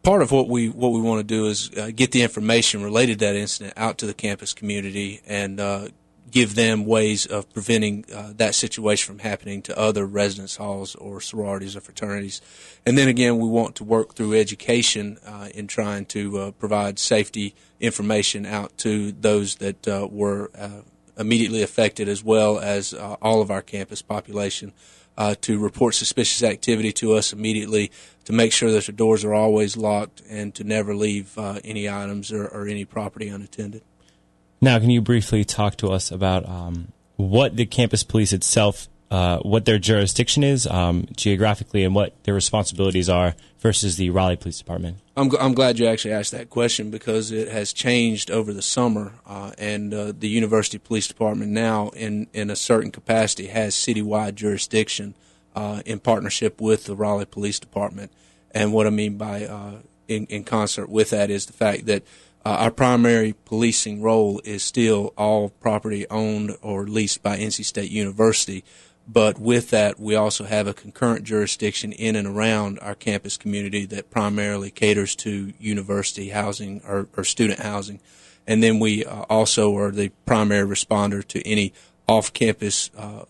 part 0.03 0.21
of 0.21 0.31
what 0.31 0.49
we 0.49 0.69
what 0.69 0.91
we 0.91 1.01
want 1.01 1.19
to 1.19 1.23
do 1.23 1.47
is 1.47 1.71
uh, 1.77 1.89
get 1.95 2.11
the 2.11 2.21
information 2.21 2.83
related 2.83 3.19
to 3.19 3.25
that 3.25 3.35
incident 3.35 3.73
out 3.77 3.97
to 3.97 4.05
the 4.05 4.13
campus 4.13 4.53
community 4.53 5.21
and 5.25 5.59
uh, 5.59 5.87
give 6.29 6.55
them 6.55 6.85
ways 6.85 7.25
of 7.25 7.51
preventing 7.53 8.05
uh, 8.13 8.33
that 8.35 8.53
situation 8.55 9.05
from 9.07 9.19
happening 9.19 9.61
to 9.61 9.77
other 9.77 10.05
residence 10.05 10.57
halls 10.57 10.95
or 10.95 11.21
sororities 11.21 11.75
or 11.75 11.81
fraternities. 11.81 12.41
And 12.85 12.97
then 12.97 13.07
again, 13.07 13.37
we 13.37 13.47
want 13.47 13.75
to 13.75 13.83
work 13.83 14.15
through 14.15 14.33
education 14.33 15.19
uh, 15.25 15.49
in 15.53 15.67
trying 15.67 16.05
to 16.07 16.37
uh, 16.39 16.51
provide 16.51 16.99
safety 16.99 17.55
information 17.79 18.45
out 18.45 18.75
to 18.79 19.11
those 19.11 19.55
that 19.55 19.87
uh, 19.87 20.07
were 20.11 20.49
immediately 21.17 21.61
affected 21.61 22.07
as 22.07 22.23
well 22.23 22.59
as 22.59 22.93
all 22.93 23.41
of 23.41 23.51
our 23.51 23.61
campus 23.61 24.01
population 24.01 24.73
uh, 25.17 25.35
to 25.41 25.59
report 25.59 25.95
suspicious 25.95 26.43
activity 26.43 26.91
to 26.91 27.13
us 27.13 27.33
immediately, 27.33 27.91
to 28.25 28.33
make 28.33 28.51
sure 28.51 28.71
that 28.71 28.85
the 28.85 28.91
doors 28.91 29.23
are 29.23 29.33
always 29.33 29.77
locked, 29.77 30.21
and 30.29 30.55
to 30.55 30.63
never 30.63 30.95
leave 30.95 31.37
uh, 31.37 31.59
any 31.63 31.89
items 31.89 32.31
or, 32.31 32.47
or, 32.47 32.67
any 32.67 32.85
property 32.85 33.27
unattended. 33.27 33.83
Now, 34.61 34.79
can 34.79 34.89
you 34.89 35.01
briefly 35.01 35.43
talk 35.43 35.75
to 35.77 35.89
us 35.89 36.11
about 36.11 36.47
um, 36.47 36.91
what 37.15 37.55
the 37.55 37.65
campus 37.65 38.03
police 38.03 38.33
itself, 38.33 38.87
uh, 39.13 39.37
what 39.43 39.65
their 39.65 39.77
jurisdiction 39.77 40.43
is 40.43 40.65
um, 40.65 41.07
geographically, 41.15 41.83
and 41.83 41.93
what 41.93 42.15
their 42.23 42.33
responsibilities 42.33 43.07
are 43.07 43.35
versus 43.59 43.95
the 43.95 44.09
Raleigh 44.09 44.35
Police 44.35 44.57
Department? 44.57 44.97
I'm, 45.15 45.29
I'm 45.39 45.53
glad 45.53 45.77
you 45.77 45.85
actually 45.85 46.15
asked 46.15 46.31
that 46.31 46.49
question 46.49 46.89
because 46.89 47.31
it 47.31 47.47
has 47.47 47.73
changed 47.73 48.31
over 48.31 48.51
the 48.51 48.63
summer, 48.63 49.13
uh, 49.27 49.51
and 49.59 49.93
uh, 49.93 50.13
the 50.17 50.29
University 50.29 50.79
Police 50.79 51.07
Department 51.07 51.51
now, 51.51 51.89
in, 51.89 52.25
in 52.33 52.49
a 52.49 52.55
certain 52.55 52.89
capacity, 52.89 53.47
has 53.47 53.75
citywide 53.75 54.33
jurisdiction 54.33 55.13
uh, 55.55 55.83
in 55.85 55.99
partnership 55.99 56.59
with 56.59 56.85
the 56.85 56.95
Raleigh 56.95 57.27
Police 57.27 57.59
Department. 57.59 58.11
And 58.49 58.73
what 58.73 58.87
I 58.87 58.89
mean 58.89 59.17
by 59.17 59.45
uh, 59.45 59.73
in, 60.07 60.25
in 60.25 60.43
concert 60.43 60.89
with 60.89 61.11
that 61.11 61.29
is 61.29 61.45
the 61.45 61.53
fact 61.53 61.85
that 61.85 62.01
uh, 62.43 62.49
our 62.49 62.71
primary 62.71 63.35
policing 63.45 64.01
role 64.01 64.41
is 64.43 64.63
still 64.63 65.13
all 65.17 65.49
property 65.49 66.07
owned 66.09 66.57
or 66.63 66.87
leased 66.87 67.21
by 67.21 67.37
NC 67.37 67.63
State 67.63 67.91
University. 67.91 68.63
But 69.05 69.37
with 69.37 69.69
that, 69.71 69.99
we 69.99 70.15
also 70.15 70.45
have 70.45 70.65
a 70.65 70.73
concurrent 70.73 71.25
jurisdiction 71.25 71.91
in 71.91 72.15
and 72.15 72.27
around 72.27 72.79
our 72.79 72.95
campus 72.95 73.35
community 73.37 73.85
that 73.87 74.09
primarily 74.09 74.71
caters 74.71 75.15
to 75.17 75.53
university 75.59 76.29
housing 76.29 76.81
or, 76.87 77.07
or 77.17 77.23
student 77.23 77.59
housing. 77.59 77.99
And 78.47 78.63
then 78.63 78.79
we 78.79 79.05
uh, 79.05 79.23
also 79.23 79.75
are 79.77 79.91
the 79.91 80.09
primary 80.25 80.67
responder 80.67 81.25
to 81.27 81.45
any 81.47 81.73
off-campus 82.07 82.91
uh, 82.97 83.25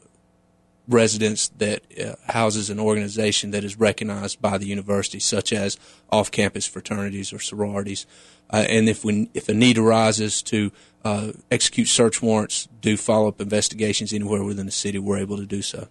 residence 0.88 1.50
that 1.50 1.82
uh, 2.00 2.16
houses 2.32 2.70
an 2.70 2.80
organization 2.80 3.52
that 3.52 3.64
is 3.64 3.80
recognized 3.80 4.42
by 4.42 4.58
the 4.58 4.66
university, 4.66 5.20
such 5.20 5.54
as 5.54 5.78
off-campus 6.12 6.66
fraternities 6.66 7.32
or 7.32 7.40
sororities. 7.40 8.06
Uh, 8.50 8.66
and 8.70 8.90
if 8.90 9.06
we, 9.06 9.30
if 9.34 9.50
a 9.50 9.54
need 9.54 9.78
arises 9.78 10.42
to 10.44 10.72
uh, 11.04 11.32
execute 11.52 11.88
search 11.88 12.22
warrants, 12.22 12.68
do 12.82 12.98
follow-up 12.98 13.42
investigations 13.42 14.14
anywhere 14.14 14.44
within 14.44 14.66
the 14.66 14.72
city, 14.72 15.00
we're 15.00 15.18
able 15.18 15.38
to 15.38 15.46
do 15.46 15.62
so. 15.62 15.88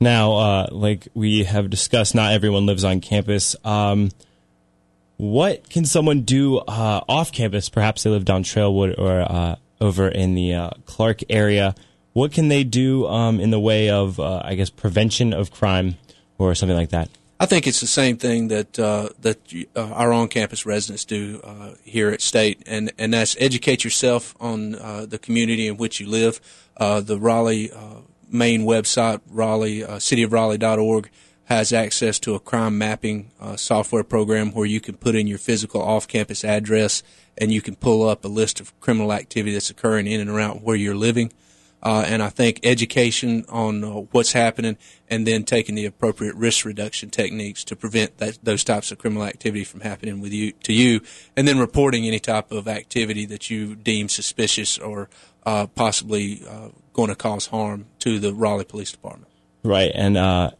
Now, 0.00 0.32
uh, 0.34 0.68
like 0.70 1.08
we 1.14 1.44
have 1.44 1.68
discussed, 1.68 2.14
not 2.14 2.32
everyone 2.32 2.66
lives 2.66 2.84
on 2.84 3.00
campus. 3.00 3.54
Um, 3.64 4.10
what 5.18 5.68
can 5.68 5.84
someone 5.84 6.22
do 6.22 6.58
uh, 6.58 7.02
off 7.08 7.32
campus? 7.32 7.68
Perhaps 7.68 8.02
they 8.02 8.10
live 8.10 8.24
down 8.24 8.42
Trailwood 8.42 8.98
or 8.98 9.20
uh, 9.20 9.56
over 9.80 10.08
in 10.08 10.34
the 10.34 10.72
Clark 10.86 11.20
area 11.28 11.74
what 12.12 12.32
can 12.32 12.48
they 12.48 12.64
do 12.64 13.06
um, 13.06 13.40
in 13.40 13.50
the 13.50 13.60
way 13.60 13.90
of, 13.90 14.18
uh, 14.18 14.42
I 14.44 14.54
guess, 14.54 14.70
prevention 14.70 15.32
of 15.32 15.50
crime 15.50 15.96
or 16.38 16.54
something 16.54 16.76
like 16.76 16.90
that? 16.90 17.08
I 17.42 17.46
think 17.46 17.66
it's 17.66 17.80
the 17.80 17.86
same 17.86 18.18
thing 18.18 18.48
that 18.48 18.78
uh, 18.78 19.08
that 19.20 19.38
uh, 19.74 19.92
our 19.92 20.12
on-campus 20.12 20.66
residents 20.66 21.06
do 21.06 21.40
uh, 21.42 21.70
here 21.82 22.10
at 22.10 22.20
State, 22.20 22.62
and 22.66 22.92
and 22.98 23.14
that's 23.14 23.34
educate 23.40 23.82
yourself 23.82 24.34
on 24.38 24.74
uh, 24.74 25.06
the 25.06 25.18
community 25.18 25.66
in 25.66 25.78
which 25.78 26.00
you 26.00 26.06
live. 26.06 26.38
Uh, 26.76 27.00
the 27.00 27.18
Raleigh 27.18 27.72
main 28.28 28.62
website, 28.62 29.20
Raleigh, 29.28 29.80
cityofraleigh.org, 29.80 31.10
has 31.44 31.72
access 31.72 32.18
to 32.20 32.34
a 32.34 32.40
crime 32.40 32.76
mapping 32.76 33.30
uh, 33.40 33.56
software 33.56 34.04
program 34.04 34.52
where 34.52 34.66
you 34.66 34.80
can 34.80 34.96
put 34.96 35.14
in 35.14 35.26
your 35.26 35.38
physical 35.38 35.82
off-campus 35.82 36.44
address 36.44 37.02
and 37.38 37.52
you 37.52 37.60
can 37.62 37.74
pull 37.74 38.06
up 38.06 38.24
a 38.24 38.28
list 38.28 38.60
of 38.60 38.78
criminal 38.80 39.12
activity 39.12 39.54
that's 39.54 39.70
occurring 39.70 40.06
in 40.06 40.20
and 40.20 40.30
around 40.30 40.62
where 40.62 40.76
you're 40.76 40.94
living. 40.94 41.32
Uh, 41.82 42.04
and 42.06 42.22
I 42.22 42.28
think 42.28 42.60
education 42.62 43.44
on 43.48 43.82
uh, 43.82 43.88
what's 44.12 44.32
happening 44.32 44.76
and 45.08 45.26
then 45.26 45.44
taking 45.44 45.74
the 45.74 45.86
appropriate 45.86 46.34
risk 46.34 46.64
reduction 46.64 47.10
techniques 47.10 47.64
to 47.64 47.76
prevent 47.76 48.18
that, 48.18 48.38
those 48.42 48.64
types 48.64 48.92
of 48.92 48.98
criminal 48.98 49.24
activity 49.24 49.64
from 49.64 49.80
happening 49.80 50.20
with 50.20 50.32
you 50.32 50.52
to 50.52 50.72
you, 50.72 51.00
and 51.36 51.48
then 51.48 51.58
reporting 51.58 52.06
any 52.06 52.20
type 52.20 52.52
of 52.52 52.68
activity 52.68 53.24
that 53.26 53.50
you 53.50 53.74
deem 53.74 54.08
suspicious 54.08 54.78
or 54.78 55.08
uh, 55.46 55.66
possibly 55.68 56.42
uh, 56.48 56.68
going 56.92 57.08
to 57.08 57.16
cause 57.16 57.46
harm 57.46 57.86
to 58.00 58.18
the 58.18 58.34
Raleigh 58.34 58.64
Police 58.64 58.92
Department. 58.92 59.32
Right, 59.62 59.90
and 59.94 60.16
uh, 60.16 60.50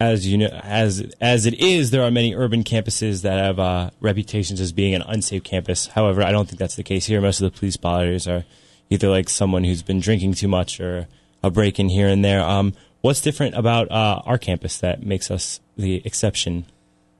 as 0.00 0.26
you 0.26 0.38
know, 0.38 0.48
as 0.62 1.10
as 1.20 1.46
it 1.46 1.54
is, 1.54 1.90
there 1.90 2.02
are 2.02 2.10
many 2.10 2.34
urban 2.34 2.64
campuses 2.64 3.22
that 3.22 3.38
have 3.38 3.58
uh, 3.58 3.90
reputations 4.00 4.60
as 4.60 4.72
being 4.72 4.94
an 4.94 5.02
unsafe 5.02 5.44
campus. 5.44 5.88
However, 5.88 6.22
I 6.22 6.32
don't 6.32 6.46
think 6.46 6.58
that's 6.58 6.76
the 6.76 6.84
case 6.84 7.06
here. 7.06 7.20
Most 7.20 7.40
of 7.40 7.52
the 7.52 7.58
police 7.58 7.76
bodies 7.76 8.28
are 8.28 8.44
either 8.90 9.08
like 9.08 9.28
someone 9.28 9.64
who's 9.64 9.82
been 9.82 10.00
drinking 10.00 10.34
too 10.34 10.48
much 10.48 10.80
or 10.80 11.06
a 11.42 11.50
break 11.50 11.78
in 11.78 11.88
here 11.88 12.08
and 12.08 12.24
there. 12.24 12.42
Um, 12.42 12.74
what's 13.00 13.20
different 13.20 13.54
about 13.54 13.90
uh, 13.90 14.22
our 14.24 14.38
campus 14.38 14.78
that 14.78 15.02
makes 15.02 15.30
us 15.30 15.60
the 15.76 16.02
exception? 16.04 16.64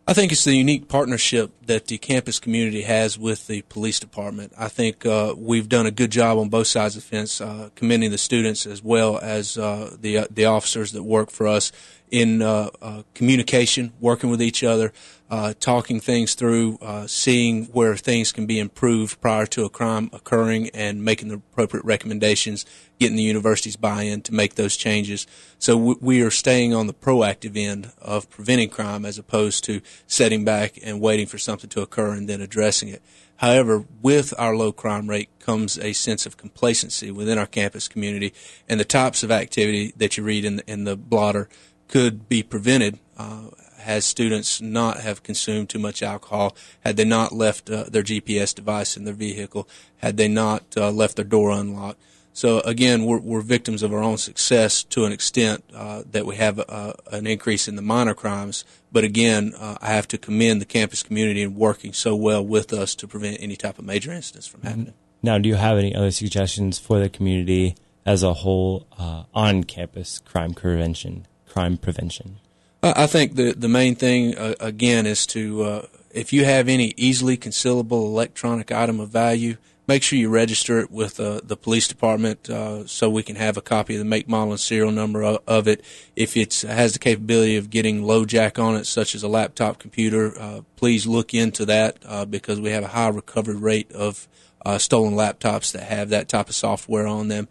I 0.08 0.14
think 0.14 0.32
it's 0.32 0.44
the 0.44 0.56
unique 0.56 0.88
partnership 0.88 1.50
that 1.66 1.88
the 1.88 1.98
campus 1.98 2.40
community 2.40 2.80
has 2.80 3.18
with 3.18 3.46
the 3.46 3.60
police 3.68 4.00
department. 4.00 4.54
I 4.56 4.68
think 4.68 5.04
uh, 5.04 5.34
we've 5.36 5.68
done 5.68 5.84
a 5.84 5.90
good 5.90 6.10
job 6.10 6.38
on 6.38 6.48
both 6.48 6.66
sides 6.66 6.96
of 6.96 7.02
the 7.02 7.08
fence, 7.08 7.42
uh, 7.42 7.68
commending 7.74 8.10
the 8.10 8.16
students 8.16 8.64
as 8.64 8.82
well 8.82 9.18
as 9.18 9.58
uh, 9.58 9.94
the 10.00 10.16
uh, 10.16 10.26
the 10.30 10.46
officers 10.46 10.92
that 10.92 11.02
work 11.02 11.30
for 11.30 11.46
us 11.46 11.72
in 12.10 12.40
uh, 12.40 12.70
uh, 12.80 13.02
communication, 13.12 13.92
working 14.00 14.30
with 14.30 14.40
each 14.40 14.64
other, 14.64 14.94
uh, 15.30 15.52
talking 15.60 16.00
things 16.00 16.34
through, 16.34 16.78
uh, 16.80 17.06
seeing 17.06 17.66
where 17.66 17.96
things 17.96 18.32
can 18.32 18.46
be 18.46 18.58
improved 18.58 19.20
prior 19.20 19.46
to 19.46 19.64
a 19.64 19.68
crime 19.68 20.08
occurring, 20.12 20.70
and 20.70 21.04
making 21.04 21.28
the 21.28 21.34
appropriate 21.34 21.84
recommendations, 21.84 22.64
getting 22.98 23.16
the 23.16 23.22
university's 23.22 23.76
buy-in 23.76 24.22
to 24.22 24.34
make 24.34 24.54
those 24.54 24.76
changes. 24.76 25.26
So 25.58 25.76
we 26.00 26.22
are 26.22 26.30
staying 26.30 26.72
on 26.72 26.86
the 26.86 26.94
proactive 26.94 27.56
end 27.56 27.92
of 28.00 28.30
preventing 28.30 28.70
crime 28.70 29.04
as 29.04 29.18
opposed 29.18 29.64
to 29.64 29.82
setting 30.06 30.44
back 30.44 30.78
and 30.82 31.00
waiting 31.00 31.26
for 31.26 31.38
something 31.38 31.70
to 31.70 31.82
occur 31.82 32.12
and 32.12 32.28
then 32.28 32.40
addressing 32.40 32.88
it. 32.88 33.02
However, 33.36 33.84
with 34.02 34.34
our 34.36 34.56
low 34.56 34.72
crime 34.72 35.08
rate 35.08 35.28
comes 35.38 35.78
a 35.78 35.92
sense 35.92 36.26
of 36.26 36.36
complacency 36.36 37.12
within 37.12 37.38
our 37.38 37.46
campus 37.46 37.86
community, 37.86 38.34
and 38.68 38.80
the 38.80 38.84
types 38.84 39.22
of 39.22 39.30
activity 39.30 39.92
that 39.96 40.16
you 40.16 40.24
read 40.24 40.44
in 40.44 40.56
the, 40.56 40.70
in 40.70 40.84
the 40.84 40.96
blotter 40.96 41.48
could 41.86 42.28
be 42.28 42.42
prevented 42.42 42.98
uh, 43.16 43.48
has 43.88 44.04
students 44.04 44.60
not 44.60 45.00
have 45.00 45.22
consumed 45.22 45.70
too 45.70 45.78
much 45.78 46.02
alcohol, 46.02 46.54
had 46.80 46.96
they 46.96 47.04
not 47.04 47.32
left 47.32 47.70
uh, 47.70 47.84
their 47.84 48.02
GPS 48.02 48.54
device 48.54 48.96
in 48.96 49.04
their 49.04 49.14
vehicle, 49.14 49.66
had 49.96 50.18
they 50.18 50.28
not 50.28 50.62
uh, 50.76 50.90
left 50.90 51.16
their 51.16 51.24
door 51.24 51.50
unlocked. 51.50 51.98
So 52.34 52.60
again, 52.60 53.06
we're, 53.06 53.18
we're, 53.18 53.40
victims 53.40 53.82
of 53.82 53.92
our 53.92 54.02
own 54.02 54.18
success 54.18 54.84
to 54.84 55.06
an 55.06 55.12
extent 55.12 55.64
uh, 55.74 56.02
that 56.12 56.24
we 56.26 56.36
have 56.36 56.60
uh, 56.68 56.92
an 57.10 57.26
increase 57.26 57.66
in 57.66 57.76
the 57.76 57.82
minor 57.82 58.14
crimes. 58.14 58.64
But 58.92 59.02
again, 59.02 59.54
uh, 59.58 59.78
I 59.80 59.88
have 59.88 60.06
to 60.08 60.18
commend 60.18 60.60
the 60.60 60.66
campus 60.66 61.02
community 61.02 61.42
in 61.42 61.56
working 61.56 61.92
so 61.92 62.14
well 62.14 62.44
with 62.44 62.72
us 62.72 62.94
to 62.96 63.08
prevent 63.08 63.38
any 63.40 63.56
type 63.56 63.78
of 63.78 63.86
major 63.86 64.12
incidents 64.12 64.46
from 64.46 64.62
happening. 64.62 64.94
Now, 65.22 65.38
do 65.38 65.48
you 65.48 65.56
have 65.56 65.78
any 65.78 65.94
other 65.94 66.12
suggestions 66.12 66.78
for 66.78 67.00
the 67.00 67.08
community 67.08 67.74
as 68.06 68.22
a 68.22 68.34
whole 68.34 68.86
on 69.34 69.64
campus 69.64 70.20
crime 70.20 70.54
prevention? 70.54 71.26
crime 71.58 71.76
prevention? 71.76 72.38
I 72.82 73.06
think 73.06 73.34
the 73.34 73.52
the 73.52 73.68
main 73.68 73.96
thing 73.96 74.36
uh, 74.36 74.54
again 74.60 75.06
is 75.06 75.26
to 75.28 75.62
uh, 75.62 75.86
if 76.12 76.32
you 76.32 76.44
have 76.44 76.68
any 76.68 76.94
easily 76.96 77.36
concealable 77.36 78.04
electronic 78.04 78.70
item 78.70 79.00
of 79.00 79.08
value, 79.08 79.56
make 79.88 80.04
sure 80.04 80.18
you 80.18 80.28
register 80.28 80.78
it 80.78 80.90
with 80.90 81.18
uh, 81.18 81.40
the 81.42 81.56
police 81.56 81.88
department 81.88 82.48
uh, 82.48 82.86
so 82.86 83.10
we 83.10 83.24
can 83.24 83.34
have 83.34 83.56
a 83.56 83.60
copy 83.60 83.96
of 83.96 83.98
the 83.98 84.04
make, 84.04 84.28
model, 84.28 84.52
and 84.52 84.60
serial 84.60 84.92
number 84.92 85.24
of, 85.24 85.38
of 85.48 85.66
it. 85.66 85.84
If 86.14 86.36
it 86.36 86.60
has 86.60 86.92
the 86.92 87.00
capability 87.00 87.56
of 87.56 87.68
getting 87.68 88.02
LoJack 88.02 88.62
on 88.62 88.76
it, 88.76 88.86
such 88.86 89.16
as 89.16 89.24
a 89.24 89.28
laptop 89.28 89.80
computer, 89.80 90.40
uh, 90.40 90.60
please 90.76 91.04
look 91.04 91.34
into 91.34 91.66
that 91.66 91.98
uh, 92.06 92.26
because 92.26 92.60
we 92.60 92.70
have 92.70 92.84
a 92.84 92.88
high 92.88 93.08
recovery 93.08 93.56
rate 93.56 93.90
of 93.92 94.28
stolen 94.76 95.14
laptops 95.14 95.72
that 95.72 95.84
have 95.84 96.10
that 96.10 96.28
type 96.28 96.48
of 96.48 96.54
software 96.54 97.06
on 97.06 97.28
them. 97.28 97.48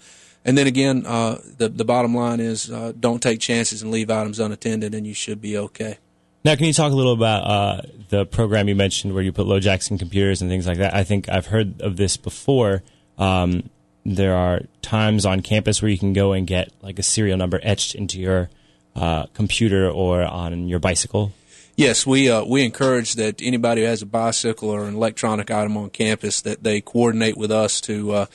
And 0.48 0.58
then 0.58 0.66
again, 0.66 1.06
uh, 1.06 1.42
the 1.58 1.68
the 1.68 1.84
bottom 1.84 2.16
line 2.16 2.40
is 2.40 2.72
uh, 2.72 2.94
don't 2.98 3.22
take 3.22 3.42
chances 3.42 3.82
and 3.84 3.92
leave 3.92 4.10
items 4.10 4.40
unattended, 4.40 4.96
and 4.96 5.06
you 5.06 5.14
should 5.14 5.42
be 5.42 5.58
okay. 5.58 5.98
Now, 6.46 6.56
can 6.56 6.66
you 6.66 6.74
talk 6.74 6.94
a 6.94 6.96
little 6.96 7.12
about 7.12 7.42
uh, 7.42 7.82
the 8.08 8.26
program 8.26 8.70
you 8.70 8.76
mentioned 8.76 9.14
where 9.14 9.22
you 9.22 9.34
put 9.34 9.46
LoJacks 9.46 9.92
in 9.92 9.98
computers 9.98 10.42
and 10.42 10.50
things 10.50 10.66
like 10.66 10.78
that? 10.78 10.94
I 10.94 11.04
think 11.04 11.28
I've 11.28 11.48
heard 11.48 11.82
of 11.82 11.98
this 11.98 12.16
before. 12.16 12.84
Um, 13.18 13.70
there 14.06 14.34
are 14.34 14.62
times 14.82 15.26
on 15.26 15.42
campus 15.42 15.82
where 15.82 15.92
you 15.92 15.98
can 15.98 16.14
go 16.14 16.32
and 16.32 16.48
get 16.48 16.72
like 16.82 16.98
a 16.98 17.04
serial 17.04 17.38
number 17.38 17.60
etched 17.62 17.94
into 17.94 18.18
your 18.22 18.50
uh, 18.96 19.26
computer 19.34 19.90
or 19.90 20.24
on 20.24 20.70
your 20.70 20.80
bicycle. 20.80 21.34
Yes, 21.76 22.08
we 22.08 22.32
uh, 22.32 22.46
we 22.46 22.64
encourage 22.64 23.16
that 23.16 23.42
anybody 23.42 23.82
who 23.82 23.88
has 23.88 24.02
a 24.02 24.06
bicycle 24.06 24.70
or 24.70 24.86
an 24.86 24.96
electronic 24.96 25.52
item 25.52 25.76
on 25.76 25.90
campus 25.90 26.40
that 26.42 26.64
they 26.64 26.80
coordinate 26.80 27.36
with 27.36 27.52
us 27.52 27.82
to 27.82 28.14
uh, 28.14 28.26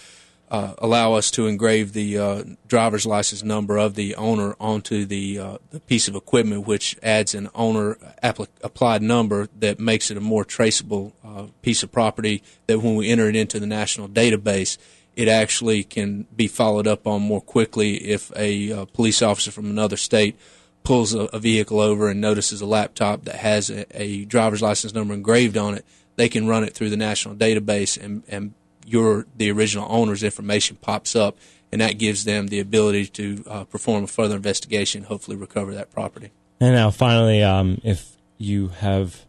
uh, 0.52 0.74
allow 0.78 1.14
us 1.14 1.30
to 1.30 1.46
engrave 1.46 1.94
the 1.94 2.18
uh, 2.18 2.44
driver's 2.68 3.06
license 3.06 3.42
number 3.42 3.78
of 3.78 3.94
the 3.94 4.14
owner 4.16 4.54
onto 4.60 5.06
the, 5.06 5.38
uh, 5.38 5.58
the 5.70 5.80
piece 5.80 6.08
of 6.08 6.14
equipment, 6.14 6.66
which 6.66 6.94
adds 7.02 7.34
an 7.34 7.48
owner 7.54 7.96
applied 8.22 9.00
number 9.00 9.48
that 9.58 9.80
makes 9.80 10.10
it 10.10 10.18
a 10.18 10.20
more 10.20 10.44
traceable 10.44 11.14
uh, 11.24 11.46
piece 11.62 11.82
of 11.82 11.90
property. 11.90 12.42
That 12.66 12.80
when 12.80 12.96
we 12.96 13.08
enter 13.08 13.30
it 13.30 13.34
into 13.34 13.58
the 13.58 13.66
national 13.66 14.10
database, 14.10 14.76
it 15.16 15.26
actually 15.26 15.84
can 15.84 16.26
be 16.36 16.48
followed 16.48 16.86
up 16.86 17.06
on 17.06 17.22
more 17.22 17.40
quickly 17.40 17.96
if 18.10 18.30
a 18.36 18.72
uh, 18.72 18.84
police 18.84 19.22
officer 19.22 19.50
from 19.50 19.70
another 19.70 19.96
state 19.96 20.38
pulls 20.84 21.14
a, 21.14 21.20
a, 21.20 21.38
vehicle 21.38 21.80
over 21.80 22.10
and 22.10 22.20
notices 22.20 22.60
a 22.60 22.66
laptop 22.66 23.24
that 23.24 23.36
has 23.36 23.70
a, 23.70 23.86
a 23.98 24.26
driver's 24.26 24.60
license 24.60 24.92
number 24.92 25.14
engraved 25.14 25.56
on 25.56 25.74
it. 25.74 25.86
They 26.16 26.28
can 26.28 26.46
run 26.46 26.62
it 26.62 26.74
through 26.74 26.90
the 26.90 26.96
national 26.98 27.36
database 27.36 28.02
and, 28.02 28.22
and 28.28 28.52
your 28.86 29.26
the 29.36 29.50
original 29.50 29.86
owner's 29.88 30.22
information 30.22 30.76
pops 30.80 31.16
up, 31.16 31.36
and 31.70 31.80
that 31.80 31.98
gives 31.98 32.24
them 32.24 32.48
the 32.48 32.60
ability 32.60 33.06
to 33.06 33.44
uh, 33.48 33.64
perform 33.64 34.04
a 34.04 34.06
further 34.06 34.36
investigation, 34.36 35.04
hopefully 35.04 35.36
recover 35.36 35.74
that 35.74 35.90
property. 35.92 36.30
And 36.60 36.74
now, 36.74 36.90
finally, 36.90 37.42
um, 37.42 37.80
if 37.84 38.16
you 38.38 38.68
have. 38.68 39.20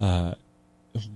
Uh, 0.00 0.34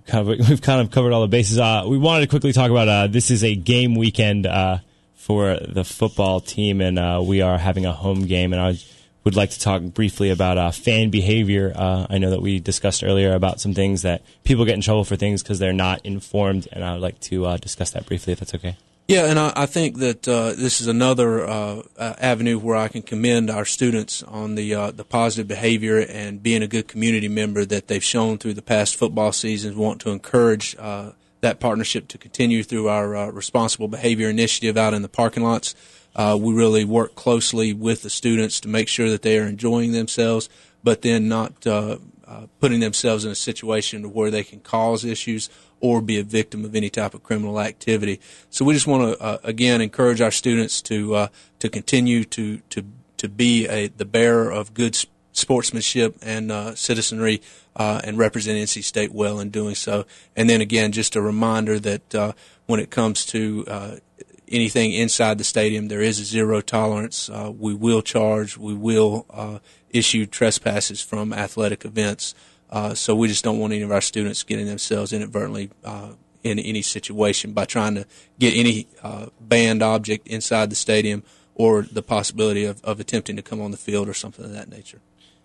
kind 0.07 0.29
of, 0.29 0.39
we've 0.49 0.63
kind 0.63 0.81
of 0.81 0.91
covered 0.91 1.13
all 1.13 1.23
the 1.23 1.29
bases. 1.29 1.59
Uh, 1.59 1.85
we 1.87 1.99
wanted 1.99 2.23
to 2.23 2.29
quickly 2.29 2.53
talk 2.53 2.71
about 2.71 2.89
uh, 2.89 3.07
this 3.07 3.31
is 3.31 3.43
a 3.43 3.55
game 3.55 3.95
weekend 3.95 4.47
uh, 4.47 4.79
for 5.15 5.57
the 5.57 5.85
football 5.85 6.41
team, 6.41 6.81
and 6.81 6.99
uh, 6.99 7.23
we 7.25 7.41
are 7.41 7.59
having 7.59 7.87
a 7.87 7.93
home 7.93 8.27
game. 8.27 8.53
And 8.53 8.61
I 8.61 8.69
was 8.69 8.94
would 9.25 9.35
like 9.35 9.51
to 9.51 9.61
talk 9.61 9.83
briefly 9.83 10.31
about 10.31 10.59
uh, 10.59 10.71
fan 10.71 11.11
behavior. 11.11 11.73
Uh, 11.75 12.07
I 12.11 12.19
know 12.19 12.31
that 12.31 12.43
we 12.43 12.61
discussed 12.61 13.03
earlier 13.03 13.35
about 13.35 13.61
some 13.61 13.75
things 13.75 14.03
that 14.03 14.23
people 14.45 14.65
get 14.65 14.75
in 14.75 14.83
trouble 14.83 15.05
for 15.05 15.17
things 15.17 15.43
because 15.43 15.59
they're 15.59 15.73
not 15.73 16.05
informed, 16.05 16.69
and 16.71 16.85
I 16.85 16.93
would 16.93 17.03
like 17.03 17.21
to 17.21 17.47
uh, 17.47 17.57
discuss 17.57 17.91
that 17.93 18.07
briefly 18.07 18.35
if 18.35 18.41
that's 18.41 18.55
okay. 18.55 18.77
Yeah, 19.09 19.27
and 19.27 19.39
I, 19.39 19.53
I 19.55 19.67
think 19.67 19.99
that 19.99 20.27
uh, 20.27 20.53
this 20.55 20.81
is 20.81 20.87
another 20.87 21.47
uh, 21.47 21.83
avenue 21.99 22.59
where 22.59 22.77
I 22.77 22.89
can 22.89 23.03
commend 23.03 23.51
our 23.51 23.65
students 23.67 24.23
on 24.23 24.55
the 24.55 24.75
uh, 24.75 24.91
the 24.93 25.05
positive 25.05 25.47
behavior 25.47 25.99
and 26.01 26.43
being 26.43 26.63
a 26.63 26.67
good 26.67 26.89
community 26.89 27.29
member 27.29 27.65
that 27.67 27.89
they've 27.89 28.05
shown 28.05 28.39
through 28.39 28.55
the 28.55 28.63
past 28.63 28.97
football 28.97 29.33
seasons. 29.33 29.77
Want 29.77 30.01
to 30.03 30.11
encourage 30.11 30.77
that 30.77 31.61
partnership 31.61 32.09
to 32.09 32.17
continue 32.17 32.63
through 32.63 32.89
our 32.89 33.31
responsible 33.31 33.89
behavior 33.89 34.31
initiative 34.31 34.79
out 34.79 34.95
in 34.95 35.03
the 35.03 35.09
parking 35.09 35.43
lots. 35.43 35.75
Uh, 36.15 36.39
we 36.41 36.55
really 36.55 36.85
work 36.85 37.15
closely 37.15 37.73
with 37.73 38.03
the 38.03 38.11
students 38.11 38.61
to 38.61 38.69
make 38.69 38.89
sure 38.89 39.11
that 39.11 39.23
they 39.23 39.39
are 39.39 39.47
enjoying 39.47 39.93
themselves, 39.93 40.49
but 40.83 41.03
then 41.03 41.29
not 41.29 41.67
uh, 41.67 41.99
uh, 42.27 42.47
putting 42.61 42.81
themselves 42.81 43.25
in 43.25 43.31
a 43.31 43.35
situation 43.35 44.13
where 44.13 44.31
they 44.31 44.45
can 44.45 44.61
cause 44.61 45.05
issues 45.05 45.51
or 45.81 46.01
be 46.01 46.19
a 46.19 46.23
victim 46.23 46.65
of 46.65 46.75
any 46.75 46.89
type 46.89 47.15
of 47.15 47.23
criminal 47.23 47.61
activity. 47.61 48.21
So 48.49 48.65
we 48.65 48.75
just 48.75 48.87
want 48.87 49.13
to 49.19 49.23
uh, 49.23 49.39
again 49.43 49.81
encourage 49.81 50.21
our 50.21 50.31
students 50.31 50.81
to 50.83 51.15
uh, 51.15 51.29
to 51.59 51.69
continue 51.69 52.25
to 52.25 52.59
to 52.71 52.85
to 53.17 53.29
be 53.29 53.67
a, 53.67 53.89
the 53.89 54.05
bearer 54.05 54.51
of 54.51 54.73
good 54.73 54.97
sportsmanship 55.33 56.17
and 56.23 56.53
uh, 56.53 56.75
citizenry 56.75 57.43
and 57.77 58.17
represent 58.17 58.57
NC 58.57 58.85
State 58.85 59.13
well 59.13 59.41
in 59.41 59.51
doing 59.51 59.75
so. 59.75 60.07
And 60.37 60.49
then 60.49 60.61
again, 60.61 60.93
just 60.93 61.17
a 61.17 61.21
reminder 61.21 61.81
that 61.81 62.35
when 62.67 62.79
it 62.79 62.91
comes 62.91 63.27
to 63.27 64.01
anything 64.49 64.93
inside 64.93 65.39
the 65.39 65.45
stadium. 65.45 65.89
There 65.89 66.01
is 66.01 66.21
a 66.21 66.25
zero 66.25 66.61
tolerance. 66.61 67.29
Uh, 67.29 67.53
we 67.57 67.75
will 67.75 68.03
charge. 68.03 68.57
We 68.57 68.75
will 68.75 69.27
uh, 69.31 69.59
issue 69.91 70.27
trespasses 70.27 71.01
from 71.01 71.33
athletic 71.33 71.85
events. 71.85 72.35
Uh, 72.71 72.95
so 72.95 73.15
we 73.15 73.29
just 73.29 73.45
don't 73.45 73.59
want 73.59 73.73
any 73.73 73.83
of 73.83 73.93
our 73.93 74.01
students 74.01 74.43
getting 74.43 74.67
themselves 74.67 75.13
inadvertently 75.13 75.71
uh, 75.85 76.13
in 76.43 76.59
any 76.59 76.83
situation 76.83 77.53
by 77.53 77.65
trying 77.65 77.95
to 77.95 78.07
get 78.39 78.55
any 78.55 78.87
uh, 79.03 79.27
banned 79.41 79.83
object 79.83 80.27
inside 80.29 80.71
the 80.71 80.77
stadium 80.77 81.23
or 81.55 81.83
the 81.83 82.03
possibility 82.03 82.65
of, 82.65 82.85
of 82.85 83.01
attempting 83.01 83.37
to 83.37 83.43
come 83.43 83.61
on 83.61 83.71
the 83.71 83.77
field 83.77 84.09
or 84.09 84.15
something 84.15 84.45
of 84.45 84.53
that 84.53 84.69
nature. 84.69 85.01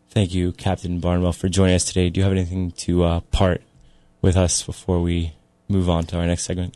Thank 0.10 0.34
you, 0.34 0.52
Captain 0.54 1.00
Barnwell, 1.00 1.34
for 1.34 1.50
joining 1.50 1.76
us 1.76 1.86
today. 1.86 2.10
Do 2.10 2.20
you 2.20 2.24
have 2.24 2.34
anything 2.34 2.72
to 2.72 3.04
uh, 3.04 3.20
part 3.32 3.62
with 4.22 4.36
us 4.36 4.64
before 4.64 5.00
we 5.00 5.34
move 5.68 5.88
on 5.88 6.06
to 6.08 6.18
our 6.18 6.26
next 6.26 6.46
segment? 6.46 6.76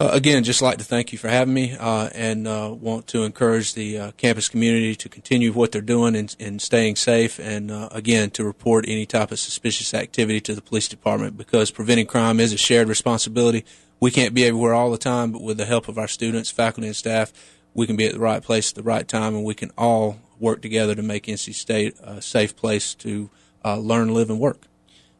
Uh, 0.00 0.10
again, 0.12 0.44
just 0.44 0.62
like 0.62 0.78
to 0.78 0.84
thank 0.84 1.10
you 1.10 1.18
for 1.18 1.26
having 1.26 1.52
me, 1.52 1.76
uh, 1.76 2.08
and 2.14 2.46
uh, 2.46 2.72
want 2.72 3.08
to 3.08 3.24
encourage 3.24 3.74
the 3.74 3.98
uh, 3.98 4.10
campus 4.12 4.48
community 4.48 4.94
to 4.94 5.08
continue 5.08 5.52
what 5.52 5.72
they're 5.72 5.82
doing 5.82 6.14
and, 6.14 6.36
and 6.38 6.62
staying 6.62 6.94
safe, 6.94 7.40
and 7.40 7.72
uh, 7.72 7.88
again 7.90 8.30
to 8.30 8.44
report 8.44 8.84
any 8.86 9.04
type 9.04 9.32
of 9.32 9.40
suspicious 9.40 9.92
activity 9.94 10.40
to 10.40 10.54
the 10.54 10.62
police 10.62 10.86
department 10.86 11.36
because 11.36 11.72
preventing 11.72 12.06
crime 12.06 12.38
is 12.38 12.52
a 12.52 12.56
shared 12.56 12.86
responsibility. 12.86 13.64
We 13.98 14.12
can't 14.12 14.34
be 14.34 14.44
everywhere 14.44 14.72
all 14.72 14.92
the 14.92 14.98
time, 14.98 15.32
but 15.32 15.42
with 15.42 15.56
the 15.56 15.64
help 15.64 15.88
of 15.88 15.98
our 15.98 16.06
students, 16.06 16.48
faculty, 16.48 16.86
and 16.86 16.96
staff, 16.96 17.32
we 17.74 17.84
can 17.84 17.96
be 17.96 18.06
at 18.06 18.12
the 18.12 18.20
right 18.20 18.40
place 18.42 18.70
at 18.70 18.76
the 18.76 18.84
right 18.84 19.06
time, 19.06 19.34
and 19.34 19.44
we 19.44 19.54
can 19.54 19.72
all 19.76 20.20
work 20.38 20.62
together 20.62 20.94
to 20.94 21.02
make 21.02 21.26
NC 21.26 21.52
State 21.54 21.96
a 22.00 22.22
safe 22.22 22.54
place 22.54 22.94
to 22.94 23.30
uh, 23.64 23.76
learn, 23.76 24.14
live, 24.14 24.30
and 24.30 24.38
work. 24.38 24.68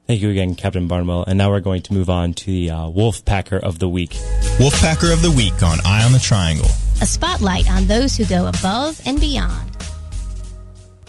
Thank 0.09 0.23
you 0.23 0.31
again, 0.31 0.55
Captain 0.55 0.89
Barnwell. 0.89 1.25
And 1.27 1.37
now 1.37 1.51
we're 1.51 1.61
going 1.61 1.83
to 1.83 1.93
move 1.93 2.09
on 2.09 2.33
to 2.33 2.47
the 2.47 2.71
uh, 2.71 2.77
Wolfpacker 2.87 3.61
of 3.61 3.79
the 3.79 3.91
Week. 3.91 4.13
Wolfpacker 4.57 5.13
of 5.13 5.21
the 5.21 5.31
Week 5.31 5.63
on 5.63 5.81
Eye 5.85 6.03
on 6.03 6.13
the 6.13 6.19
Triangle. 6.19 6.65
A 7.03 7.07
spotlight 7.07 7.71
on 7.71 7.87
those 7.89 8.17
who 8.17 8.25
go 8.25 8.47
above 8.47 9.03
and 9.05 9.21
beyond. 9.21 9.77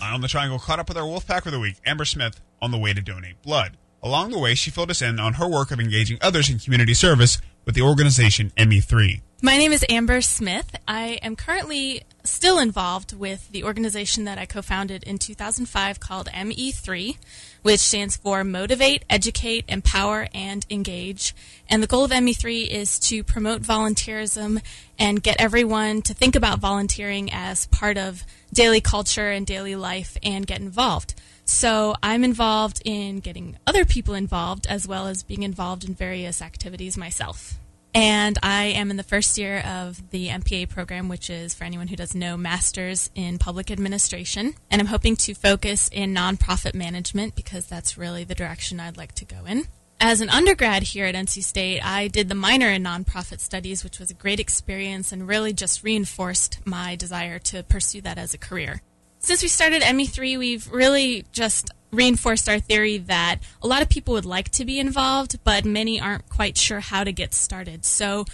Eye 0.01 0.13
on 0.13 0.19
the 0.19 0.27
Triangle 0.27 0.59
caught 0.59 0.79
up 0.79 0.89
with 0.89 0.97
our 0.97 1.05
Wolfpacker 1.05 1.45
of 1.45 1.53
the 1.53 1.61
Week, 1.61 1.77
Amber 1.85 2.03
Smith, 2.03 2.41
on 2.61 2.71
the 2.71 2.77
way 2.77 2.91
to 2.93 2.99
donate 2.99 3.41
blood. 3.41 3.77
Along 4.03 4.31
the 4.31 4.39
way, 4.39 4.53
she 4.53 4.69
filled 4.69 4.91
us 4.91 5.01
in 5.01 5.17
on 5.17 5.35
her 5.35 5.49
work 5.49 5.71
of 5.71 5.79
engaging 5.79 6.17
others 6.19 6.49
in 6.49 6.59
community 6.59 6.93
service 6.93 7.37
with 7.69 7.75
the 7.75 7.83
organization 7.83 8.51
ME3. 8.57 9.21
My 9.43 9.55
name 9.55 9.71
is 9.71 9.85
Amber 9.89 10.21
Smith. 10.21 10.75
I 10.87 11.19
am 11.21 11.35
currently 11.35 12.01
still 12.23 12.57
involved 12.57 13.13
with 13.13 13.51
the 13.51 13.63
organization 13.63 14.23
that 14.23 14.39
I 14.39 14.47
co 14.47 14.63
founded 14.63 15.03
in 15.03 15.19
2005 15.19 15.99
called 15.99 16.29
ME3, 16.29 17.17
which 17.61 17.79
stands 17.79 18.17
for 18.17 18.43
Motivate, 18.43 19.05
Educate, 19.07 19.65
Empower, 19.67 20.29
and 20.33 20.65
Engage. 20.71 21.35
And 21.69 21.83
the 21.83 21.87
goal 21.87 22.05
of 22.05 22.09
ME3 22.09 22.67
is 22.67 22.97
to 23.01 23.23
promote 23.23 23.61
volunteerism 23.61 24.63
and 24.97 25.21
get 25.21 25.39
everyone 25.39 26.01
to 26.01 26.15
think 26.15 26.35
about 26.35 26.57
volunteering 26.57 27.31
as 27.31 27.67
part 27.67 27.99
of 27.99 28.23
daily 28.51 28.81
culture 28.81 29.29
and 29.29 29.45
daily 29.45 29.75
life 29.75 30.17
and 30.23 30.47
get 30.47 30.59
involved. 30.59 31.13
So 31.45 31.93
I'm 32.01 32.23
involved 32.23 32.81
in 32.83 33.19
getting 33.19 33.57
other 33.67 33.85
people 33.85 34.15
involved 34.15 34.65
as 34.65 34.87
well 34.87 35.05
as 35.05 35.21
being 35.21 35.43
involved 35.43 35.83
in 35.83 35.93
various 35.93 36.41
activities 36.41 36.97
myself. 36.97 37.58
And 37.93 38.37
I 38.43 38.65
am 38.65 38.91
in 38.91 38.97
the 38.97 39.03
first 39.03 39.37
year 39.37 39.59
of 39.59 40.11
the 40.11 40.27
MPA 40.27 40.69
program, 40.69 41.09
which 41.09 41.29
is, 41.29 41.55
for 41.55 41.63
anyone 41.63 41.87
who 41.87 41.95
doesn't 41.95 42.19
know, 42.19 42.37
Masters 42.37 43.09
in 43.15 43.39
Public 43.39 43.71
Administration. 43.71 44.53
And 44.69 44.79
I'm 44.79 44.87
hoping 44.87 45.15
to 45.17 45.33
focus 45.33 45.89
in 45.91 46.13
nonprofit 46.13 46.75
management 46.75 47.35
because 47.35 47.65
that's 47.65 47.97
really 47.97 48.23
the 48.23 48.35
direction 48.35 48.79
I'd 48.79 48.97
like 48.97 49.15
to 49.15 49.25
go 49.25 49.45
in. 49.45 49.65
As 50.01 50.21
an 50.21 50.29
undergrad 50.29 50.83
here 50.83 51.05
at 51.05 51.15
NC 51.15 51.43
State, 51.43 51.81
I 51.81 52.07
did 52.07 52.29
the 52.29 52.35
minor 52.35 52.69
in 52.69 52.83
nonprofit 52.83 53.41
studies, 53.41 53.83
which 53.83 53.99
was 53.99 54.09
a 54.09 54.13
great 54.13 54.39
experience 54.39 55.11
and 55.11 55.27
really 55.27 55.51
just 55.51 55.83
reinforced 55.83 56.59
my 56.65 56.95
desire 56.95 57.37
to 57.39 57.63
pursue 57.63 57.99
that 58.01 58.17
as 58.17 58.33
a 58.33 58.37
career. 58.37 58.81
Since 59.17 59.41
we 59.41 59.49
started 59.49 59.81
ME3, 59.81 60.37
we've 60.39 60.71
really 60.71 61.25
just 61.33 61.71
reinforced 61.91 62.47
our 62.47 62.59
theory 62.59 62.97
that 62.97 63.37
a 63.61 63.67
lot 63.67 63.81
of 63.81 63.89
people 63.89 64.13
would 64.13 64.25
like 64.25 64.49
to 64.49 64.65
be 64.65 64.79
involved, 64.79 65.39
but 65.43 65.65
many 65.65 65.99
aren't 65.99 66.29
quite 66.29 66.57
sure 66.57 66.79
how 66.79 67.03
to 67.03 67.11
get 67.11 67.33
started. 67.33 67.85
So 67.85 68.25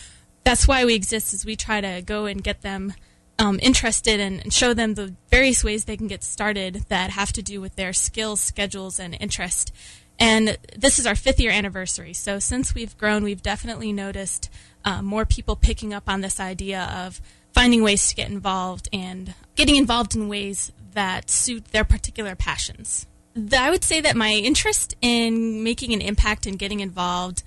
that's 0.44 0.68
why 0.68 0.86
we 0.86 0.94
exist, 0.94 1.34
is 1.34 1.46
we 1.46 1.56
try 1.56 1.82
to 1.82 2.02
go 2.02 2.26
and 2.26 2.44
get 2.44 2.62
them 2.62 2.94
um, 3.40 3.60
interested 3.62 4.20
and, 4.20 4.42
and 4.42 4.54
show 4.54 4.74
them 4.74 4.94
the 4.94 5.16
various 5.30 5.64
ways 5.64 5.86
they 5.86 5.98
can 5.98 6.08
get 6.08 6.24
started 6.24 6.86
that 6.90 7.12
have 7.12 7.34
to 7.34 7.42
do 7.42 7.62
with 7.62 7.76
their 7.76 7.94
skills, 7.94 8.40
schedules, 8.40 9.00
and 9.00 9.18
interest. 9.20 9.74
And 10.18 10.58
this 10.78 11.00
is 11.00 11.06
our 11.06 11.16
fifth 11.16 11.40
year 11.40 11.52
anniversary. 11.52 12.14
So 12.14 12.40
since 12.40 12.74
we've 12.74 12.98
grown, 12.98 13.24
we've 13.24 13.42
definitely 13.42 13.92
noticed 13.92 14.50
uh, 14.86 15.02
more 15.02 15.26
people 15.26 15.56
picking 15.56 15.94
up 15.94 16.08
on 16.08 16.22
this 16.22 16.40
idea 16.40 16.84
of 16.96 17.20
finding 17.52 17.84
ways 17.84 18.08
to 18.10 18.16
get 18.16 18.30
involved 18.30 18.88
and 18.94 19.34
getting 19.56 19.76
involved 19.76 20.16
in 20.16 20.30
ways 20.30 20.72
that 20.94 21.30
suit 21.30 21.66
their 21.66 21.84
particular 21.84 22.36
passions. 22.36 23.08
I 23.36 23.70
would 23.70 23.84
say 23.84 24.00
that 24.02 24.16
my 24.16 24.32
interest 24.32 24.96
in 25.02 25.64
making 25.64 25.94
an 25.94 26.02
impact 26.02 26.46
and 26.46 26.58
getting 26.58 26.80
involved 26.80 27.44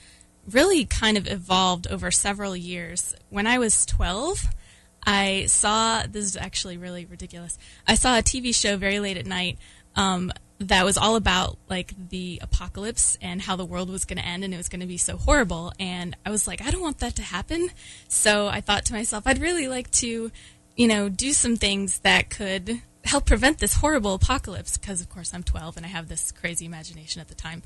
really 0.50 0.84
kind 0.84 1.16
of 1.16 1.26
evolved 1.26 1.86
over 1.86 2.10
several 2.10 2.54
years. 2.56 3.14
When 3.30 3.46
I 3.46 3.58
was 3.58 3.86
12, 3.86 4.46
I 5.06 5.46
saw 5.46 6.02
this 6.06 6.24
is 6.24 6.36
actually 6.36 6.76
really 6.76 7.06
ridiculous. 7.06 7.58
I 7.86 7.94
saw 7.94 8.18
a 8.18 8.22
TV 8.22 8.54
show 8.54 8.76
very 8.76 9.00
late 9.00 9.16
at 9.16 9.26
night 9.26 9.58
um, 9.96 10.32
that 10.58 10.84
was 10.84 10.98
all 10.98 11.16
about 11.16 11.56
like 11.68 11.92
the 12.10 12.38
apocalypse 12.42 13.16
and 13.22 13.40
how 13.40 13.56
the 13.56 13.64
world 13.64 13.88
was 13.88 14.04
going 14.04 14.18
to 14.18 14.26
end 14.26 14.44
and 14.44 14.52
it 14.52 14.56
was 14.58 14.68
going 14.68 14.80
to 14.80 14.86
be 14.86 14.98
so 14.98 15.16
horrible. 15.16 15.72
And 15.78 16.16
I 16.26 16.30
was 16.30 16.46
like, 16.46 16.60
I 16.60 16.70
don't 16.70 16.82
want 16.82 16.98
that 16.98 17.16
to 17.16 17.22
happen. 17.22 17.70
So 18.08 18.48
I 18.48 18.60
thought 18.60 18.84
to 18.86 18.92
myself, 18.92 19.26
I'd 19.26 19.40
really 19.40 19.68
like 19.68 19.90
to, 19.92 20.30
you 20.76 20.88
know, 20.88 21.08
do 21.08 21.32
some 21.32 21.56
things 21.56 22.00
that 22.00 22.28
could 22.28 22.82
help 23.08 23.24
prevent 23.24 23.58
this 23.58 23.74
horrible 23.74 24.14
apocalypse 24.14 24.76
because 24.76 25.00
of 25.00 25.08
course 25.08 25.32
I'm 25.32 25.42
12 25.42 25.76
and 25.76 25.86
I 25.86 25.88
have 25.88 26.08
this 26.08 26.30
crazy 26.30 26.66
imagination 26.66 27.20
at 27.20 27.28
the 27.28 27.34
time. 27.34 27.62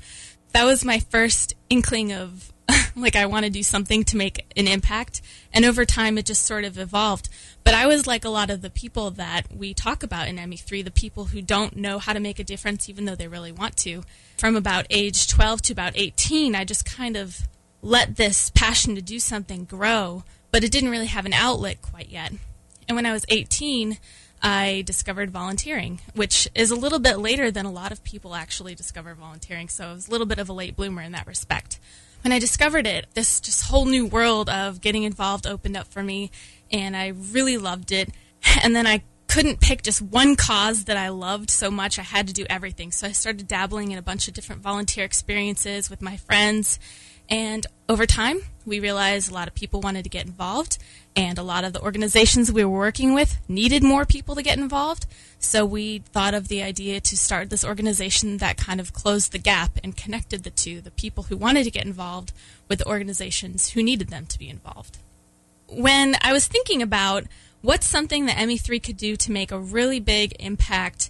That 0.53 0.63
was 0.63 0.85
my 0.85 0.99
first 0.99 1.53
inkling 1.69 2.13
of 2.13 2.53
like 2.95 3.15
I 3.15 3.25
want 3.25 3.45
to 3.45 3.51
do 3.51 3.61
something 3.61 4.03
to 4.05 4.17
make 4.17 4.45
an 4.55 4.67
impact 4.67 5.21
and 5.53 5.65
over 5.65 5.83
time 5.83 6.17
it 6.17 6.25
just 6.25 6.45
sort 6.45 6.63
of 6.63 6.77
evolved. 6.77 7.27
But 7.63 7.73
I 7.73 7.87
was 7.87 8.07
like 8.07 8.23
a 8.23 8.29
lot 8.29 8.49
of 8.49 8.61
the 8.61 8.69
people 8.69 9.11
that 9.11 9.53
we 9.53 9.73
talk 9.73 10.01
about 10.01 10.27
in 10.27 10.37
ME3, 10.37 10.83
the 10.83 10.91
people 10.91 11.25
who 11.25 11.41
don't 11.41 11.75
know 11.75 11.99
how 11.99 12.13
to 12.13 12.19
make 12.19 12.39
a 12.39 12.43
difference 12.43 12.87
even 12.87 13.05
though 13.05 13.15
they 13.15 13.27
really 13.27 13.51
want 13.51 13.75
to. 13.77 14.03
From 14.37 14.55
about 14.55 14.87
age 14.89 15.27
12 15.27 15.61
to 15.63 15.73
about 15.73 15.93
18, 15.95 16.55
I 16.55 16.63
just 16.63 16.85
kind 16.85 17.17
of 17.17 17.47
let 17.81 18.15
this 18.15 18.49
passion 18.51 18.95
to 18.95 19.01
do 19.01 19.19
something 19.19 19.65
grow, 19.65 20.23
but 20.51 20.63
it 20.63 20.71
didn't 20.71 20.89
really 20.89 21.07
have 21.07 21.25
an 21.25 21.33
outlet 21.33 21.81
quite 21.81 22.09
yet. 22.09 22.31
And 22.87 22.95
when 22.95 23.05
I 23.05 23.11
was 23.11 23.25
18, 23.27 23.97
I 24.43 24.83
discovered 24.85 25.31
volunteering, 25.31 26.01
which 26.13 26.49
is 26.53 26.69
a 26.69 26.75
little 26.75 26.99
bit 26.99 27.17
later 27.17 27.49
than 27.49 27.65
a 27.65 27.71
lot 27.71 27.93
of 27.93 28.03
people 28.03 28.35
actually 28.35 28.75
discover 28.75 29.15
volunteering. 29.15 29.69
So 29.69 29.87
I 29.87 29.93
was 29.93 30.09
a 30.09 30.11
little 30.11 30.27
bit 30.27 30.37
of 30.37 30.49
a 30.49 30.53
late 30.53 30.75
bloomer 30.75 31.01
in 31.01 31.13
that 31.13 31.25
respect. 31.25 31.79
When 32.23 32.33
I 32.33 32.39
discovered 32.39 32.85
it, 32.85 33.07
this 33.13 33.39
just 33.39 33.69
whole 33.69 33.85
new 33.85 34.05
world 34.05 34.49
of 34.49 34.81
getting 34.81 35.03
involved 35.03 35.47
opened 35.47 35.77
up 35.77 35.87
for 35.87 36.03
me, 36.03 36.29
and 36.71 36.95
I 36.95 37.07
really 37.07 37.57
loved 37.57 37.91
it. 37.93 38.09
And 38.61 38.75
then 38.75 38.85
I 38.85 39.03
couldn't 39.27 39.61
pick 39.61 39.81
just 39.81 40.01
one 40.01 40.35
cause 40.35 40.83
that 40.85 40.97
I 40.97 41.09
loved 41.09 41.49
so 41.49 41.71
much. 41.71 41.97
I 41.97 42.03
had 42.03 42.27
to 42.27 42.33
do 42.33 42.45
everything. 42.49 42.91
So 42.91 43.07
I 43.07 43.13
started 43.13 43.47
dabbling 43.47 43.91
in 43.91 43.97
a 43.97 44.01
bunch 44.03 44.27
of 44.27 44.33
different 44.33 44.61
volunteer 44.61 45.05
experiences 45.05 45.89
with 45.89 46.01
my 46.01 46.17
friends. 46.17 46.79
And 47.29 47.65
over 47.87 48.05
time, 48.05 48.41
we 48.65 48.79
realized 48.79 49.31
a 49.31 49.33
lot 49.33 49.47
of 49.47 49.55
people 49.55 49.81
wanted 49.81 50.03
to 50.03 50.09
get 50.09 50.25
involved 50.25 50.77
and 51.15 51.37
a 51.37 51.43
lot 51.43 51.63
of 51.63 51.73
the 51.73 51.81
organizations 51.81 52.51
we 52.51 52.63
were 52.63 52.77
working 52.77 53.13
with 53.13 53.39
needed 53.47 53.83
more 53.83 54.05
people 54.05 54.35
to 54.35 54.41
get 54.41 54.57
involved. 54.57 55.05
So 55.39 55.65
we 55.65 55.99
thought 55.99 56.33
of 56.33 56.47
the 56.47 56.63
idea 56.63 56.99
to 57.01 57.17
start 57.17 57.49
this 57.49 57.65
organization 57.65 58.37
that 58.37 58.57
kind 58.57 58.79
of 58.79 58.93
closed 58.93 59.31
the 59.31 59.37
gap 59.37 59.77
and 59.83 59.95
connected 59.95 60.43
the 60.43 60.49
two 60.49 60.81
the 60.81 60.91
people 60.91 61.23
who 61.23 61.37
wanted 61.37 61.65
to 61.65 61.71
get 61.71 61.85
involved 61.85 62.31
with 62.67 62.79
the 62.79 62.87
organizations 62.87 63.71
who 63.71 63.83
needed 63.83 64.09
them 64.09 64.25
to 64.25 64.39
be 64.39 64.49
involved. 64.49 64.97
When 65.67 66.15
I 66.21 66.33
was 66.33 66.47
thinking 66.47 66.81
about 66.81 67.25
what's 67.61 67.85
something 67.85 68.25
that 68.25 68.37
ME3 68.37 68.81
could 68.81 68.97
do 68.97 69.15
to 69.15 69.31
make 69.31 69.51
a 69.51 69.59
really 69.59 69.99
big 69.99 70.35
impact 70.39 71.09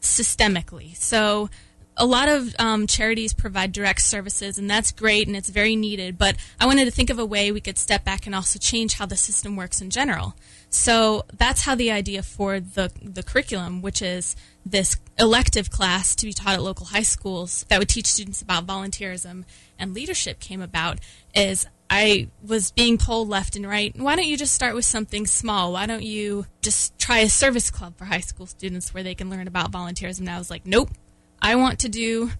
systemically. 0.00 0.96
So 0.96 1.50
a 1.98 2.06
lot 2.06 2.28
of 2.28 2.54
um, 2.58 2.86
charities 2.86 3.34
provide 3.34 3.72
direct 3.72 4.00
services, 4.00 4.56
and 4.56 4.70
that's 4.70 4.92
great 4.92 5.26
and 5.26 5.36
it's 5.36 5.50
very 5.50 5.76
needed. 5.76 6.16
But 6.16 6.36
I 6.60 6.66
wanted 6.66 6.84
to 6.84 6.90
think 6.90 7.10
of 7.10 7.18
a 7.18 7.26
way 7.26 7.50
we 7.50 7.60
could 7.60 7.76
step 7.76 8.04
back 8.04 8.24
and 8.24 8.34
also 8.34 8.58
change 8.58 8.94
how 8.94 9.06
the 9.06 9.16
system 9.16 9.56
works 9.56 9.80
in 9.80 9.90
general. 9.90 10.34
So 10.70 11.24
that's 11.36 11.62
how 11.62 11.74
the 11.74 11.90
idea 11.90 12.22
for 12.22 12.60
the 12.60 12.92
the 13.02 13.22
curriculum, 13.22 13.82
which 13.82 14.00
is 14.00 14.36
this 14.64 14.96
elective 15.18 15.70
class 15.70 16.14
to 16.14 16.26
be 16.26 16.32
taught 16.32 16.54
at 16.54 16.62
local 16.62 16.86
high 16.86 17.02
schools 17.02 17.64
that 17.68 17.78
would 17.78 17.88
teach 17.88 18.06
students 18.06 18.40
about 18.40 18.66
volunteerism 18.66 19.44
and 19.78 19.92
leadership, 19.92 20.38
came 20.38 20.62
about. 20.62 21.00
Is 21.34 21.66
I 21.90 22.28
was 22.42 22.70
being 22.70 22.98
told 22.98 23.28
left 23.28 23.56
and 23.56 23.66
right, 23.66 23.98
why 23.98 24.14
don't 24.14 24.26
you 24.26 24.36
just 24.36 24.54
start 24.54 24.74
with 24.74 24.84
something 24.84 25.26
small? 25.26 25.72
Why 25.72 25.86
don't 25.86 26.02
you 26.02 26.46
just 26.62 26.98
try 26.98 27.18
a 27.20 27.28
service 27.28 27.70
club 27.70 27.96
for 27.96 28.04
high 28.04 28.20
school 28.20 28.46
students 28.46 28.92
where 28.92 29.02
they 29.02 29.14
can 29.14 29.30
learn 29.30 29.48
about 29.48 29.72
volunteerism? 29.72 30.20
And 30.20 30.30
I 30.30 30.38
was 30.38 30.50
like, 30.50 30.66
nope, 30.66 30.90
I 31.40 31.56
want 31.56 31.78
to 31.80 31.88
do 31.88 32.30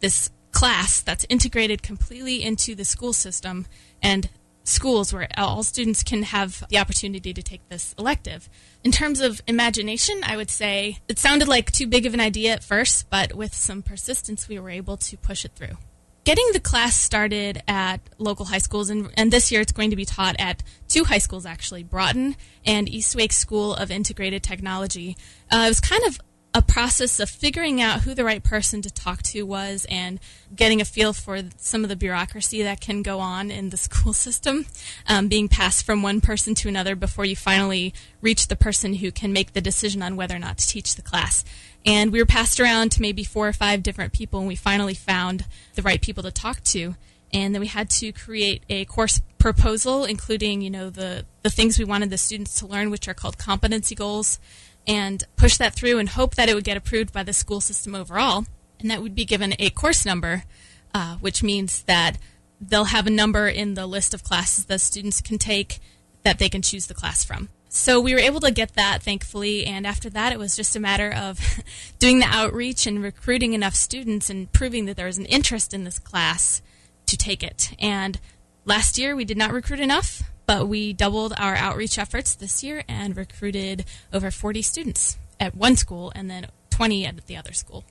this 0.00 0.30
class 0.52 1.00
that's 1.00 1.26
integrated 1.28 1.82
completely 1.82 2.42
into 2.42 2.74
the 2.74 2.84
school 2.84 3.12
system 3.12 3.66
and 4.02 4.28
schools 4.64 5.12
where 5.12 5.28
all 5.36 5.62
students 5.62 6.02
can 6.02 6.22
have 6.24 6.64
the 6.68 6.78
opportunity 6.78 7.32
to 7.32 7.42
take 7.42 7.66
this 7.68 7.94
elective. 7.98 8.48
In 8.84 8.92
terms 8.92 9.20
of 9.20 9.40
imagination, 9.46 10.20
I 10.22 10.36
would 10.36 10.50
say 10.50 10.98
it 11.08 11.18
sounded 11.18 11.48
like 11.48 11.72
too 11.72 11.86
big 11.86 12.06
of 12.06 12.14
an 12.14 12.20
idea 12.20 12.52
at 12.52 12.64
first, 12.64 13.08
but 13.10 13.34
with 13.34 13.54
some 13.54 13.82
persistence, 13.82 14.48
we 14.48 14.58
were 14.58 14.70
able 14.70 14.96
to 14.98 15.16
push 15.16 15.44
it 15.44 15.52
through. 15.54 15.78
Getting 16.24 16.50
the 16.52 16.60
class 16.60 16.94
started 16.94 17.62
at 17.66 18.00
local 18.18 18.44
high 18.46 18.58
schools, 18.58 18.90
and, 18.90 19.10
and 19.16 19.32
this 19.32 19.50
year 19.50 19.62
it's 19.62 19.72
going 19.72 19.90
to 19.90 19.96
be 19.96 20.04
taught 20.04 20.36
at 20.38 20.62
two 20.86 21.04
high 21.04 21.18
schools 21.18 21.46
actually, 21.46 21.82
Broughton 21.82 22.36
and 22.66 22.86
East 22.86 23.16
Wake 23.16 23.32
School 23.32 23.74
of 23.74 23.90
Integrated 23.90 24.42
Technology. 24.42 25.16
Uh, 25.50 25.64
it 25.64 25.68
was 25.68 25.80
kind 25.80 26.02
of 26.04 26.20
a 26.54 26.62
process 26.62 27.20
of 27.20 27.28
figuring 27.28 27.80
out 27.80 28.00
who 28.00 28.14
the 28.14 28.24
right 28.24 28.42
person 28.42 28.80
to 28.80 28.90
talk 28.90 29.22
to 29.22 29.42
was 29.42 29.86
and 29.90 30.18
getting 30.54 30.80
a 30.80 30.84
feel 30.84 31.12
for 31.12 31.40
some 31.58 31.82
of 31.82 31.90
the 31.90 31.96
bureaucracy 31.96 32.62
that 32.62 32.80
can 32.80 33.02
go 33.02 33.20
on 33.20 33.50
in 33.50 33.70
the 33.70 33.76
school 33.88 34.12
system, 34.12 34.66
um, 35.06 35.28
being 35.28 35.48
passed 35.48 35.84
from 35.84 36.02
one 36.02 36.20
person 36.20 36.54
to 36.54 36.68
another 36.68 36.96
before 36.96 37.24
you 37.24 37.36
finally 37.36 37.92
reach 38.22 38.48
the 38.48 38.56
person 38.56 38.94
who 38.94 39.12
can 39.12 39.32
make 39.32 39.52
the 39.52 39.60
decision 39.60 40.02
on 40.02 40.16
whether 40.16 40.34
or 40.34 40.38
not 40.38 40.58
to 40.58 40.66
teach 40.66 40.96
the 40.96 41.02
class. 41.02 41.44
And 41.84 42.12
we 42.12 42.18
were 42.18 42.26
passed 42.26 42.58
around 42.58 42.92
to 42.92 43.02
maybe 43.02 43.24
four 43.24 43.46
or 43.46 43.52
five 43.52 43.82
different 43.82 44.12
people, 44.12 44.40
and 44.40 44.48
we 44.48 44.56
finally 44.56 44.94
found 44.94 45.44
the 45.74 45.82
right 45.82 46.00
people 46.00 46.22
to 46.22 46.30
talk 46.30 46.62
to. 46.64 46.96
And 47.32 47.54
then 47.54 47.60
we 47.60 47.66
had 47.66 47.90
to 47.90 48.10
create 48.10 48.62
a 48.70 48.86
course 48.86 49.20
proposal, 49.38 50.04
including, 50.04 50.62
you 50.62 50.70
know, 50.70 50.88
the, 50.88 51.26
the 51.42 51.50
things 51.50 51.78
we 51.78 51.84
wanted 51.84 52.10
the 52.10 52.18
students 52.18 52.58
to 52.60 52.66
learn, 52.66 52.90
which 52.90 53.06
are 53.06 53.14
called 53.14 53.38
competency 53.38 53.94
goals 53.94 54.38
and 54.88 55.22
push 55.36 55.58
that 55.58 55.74
through 55.74 55.98
and 55.98 56.08
hope 56.08 56.34
that 56.34 56.48
it 56.48 56.54
would 56.54 56.64
get 56.64 56.76
approved 56.76 57.12
by 57.12 57.22
the 57.22 57.32
school 57.32 57.60
system 57.60 57.94
overall. 57.94 58.46
And 58.80 58.90
that 58.90 59.02
would 59.02 59.14
be 59.14 59.24
given 59.24 59.54
a 59.58 59.70
course 59.70 60.06
number, 60.06 60.44
uh, 60.94 61.16
which 61.16 61.42
means 61.42 61.82
that 61.82 62.16
they'll 62.60 62.84
have 62.84 63.06
a 63.06 63.10
number 63.10 63.48
in 63.48 63.74
the 63.74 63.86
list 63.86 64.14
of 64.14 64.24
classes 64.24 64.64
that 64.64 64.80
students 64.80 65.20
can 65.20 65.38
take 65.38 65.78
that 66.24 66.38
they 66.38 66.48
can 66.48 66.62
choose 66.62 66.86
the 66.86 66.94
class 66.94 67.22
from. 67.22 67.48
So 67.68 68.00
we 68.00 68.14
were 68.14 68.20
able 68.20 68.40
to 68.40 68.50
get 68.50 68.74
that, 68.74 69.02
thankfully, 69.02 69.66
and 69.66 69.86
after 69.86 70.08
that, 70.10 70.32
it 70.32 70.38
was 70.38 70.56
just 70.56 70.74
a 70.74 70.80
matter 70.80 71.12
of 71.12 71.38
doing 71.98 72.18
the 72.18 72.26
outreach 72.26 72.86
and 72.86 73.02
recruiting 73.02 73.52
enough 73.52 73.74
students 73.74 74.30
and 74.30 74.50
proving 74.52 74.86
that 74.86 74.96
there 74.96 75.06
was 75.06 75.18
an 75.18 75.26
interest 75.26 75.74
in 75.74 75.84
this 75.84 75.98
class 75.98 76.62
to 77.06 77.16
take 77.16 77.42
it. 77.42 77.74
And 77.78 78.18
last 78.64 78.98
year, 78.98 79.14
we 79.14 79.24
did 79.24 79.36
not 79.36 79.52
recruit 79.52 79.80
enough, 79.80 80.22
but 80.48 80.66
we 80.66 80.94
doubled 80.94 81.34
our 81.36 81.54
outreach 81.54 81.98
efforts 81.98 82.34
this 82.34 82.64
year 82.64 82.82
and 82.88 83.14
recruited 83.14 83.84
over 84.14 84.30
40 84.30 84.62
students 84.62 85.18
at 85.38 85.54
one 85.54 85.76
school 85.76 86.10
and 86.14 86.30
then 86.30 86.46
20 86.70 87.04
at 87.04 87.26
the 87.26 87.36
other 87.36 87.52
school. 87.52 87.84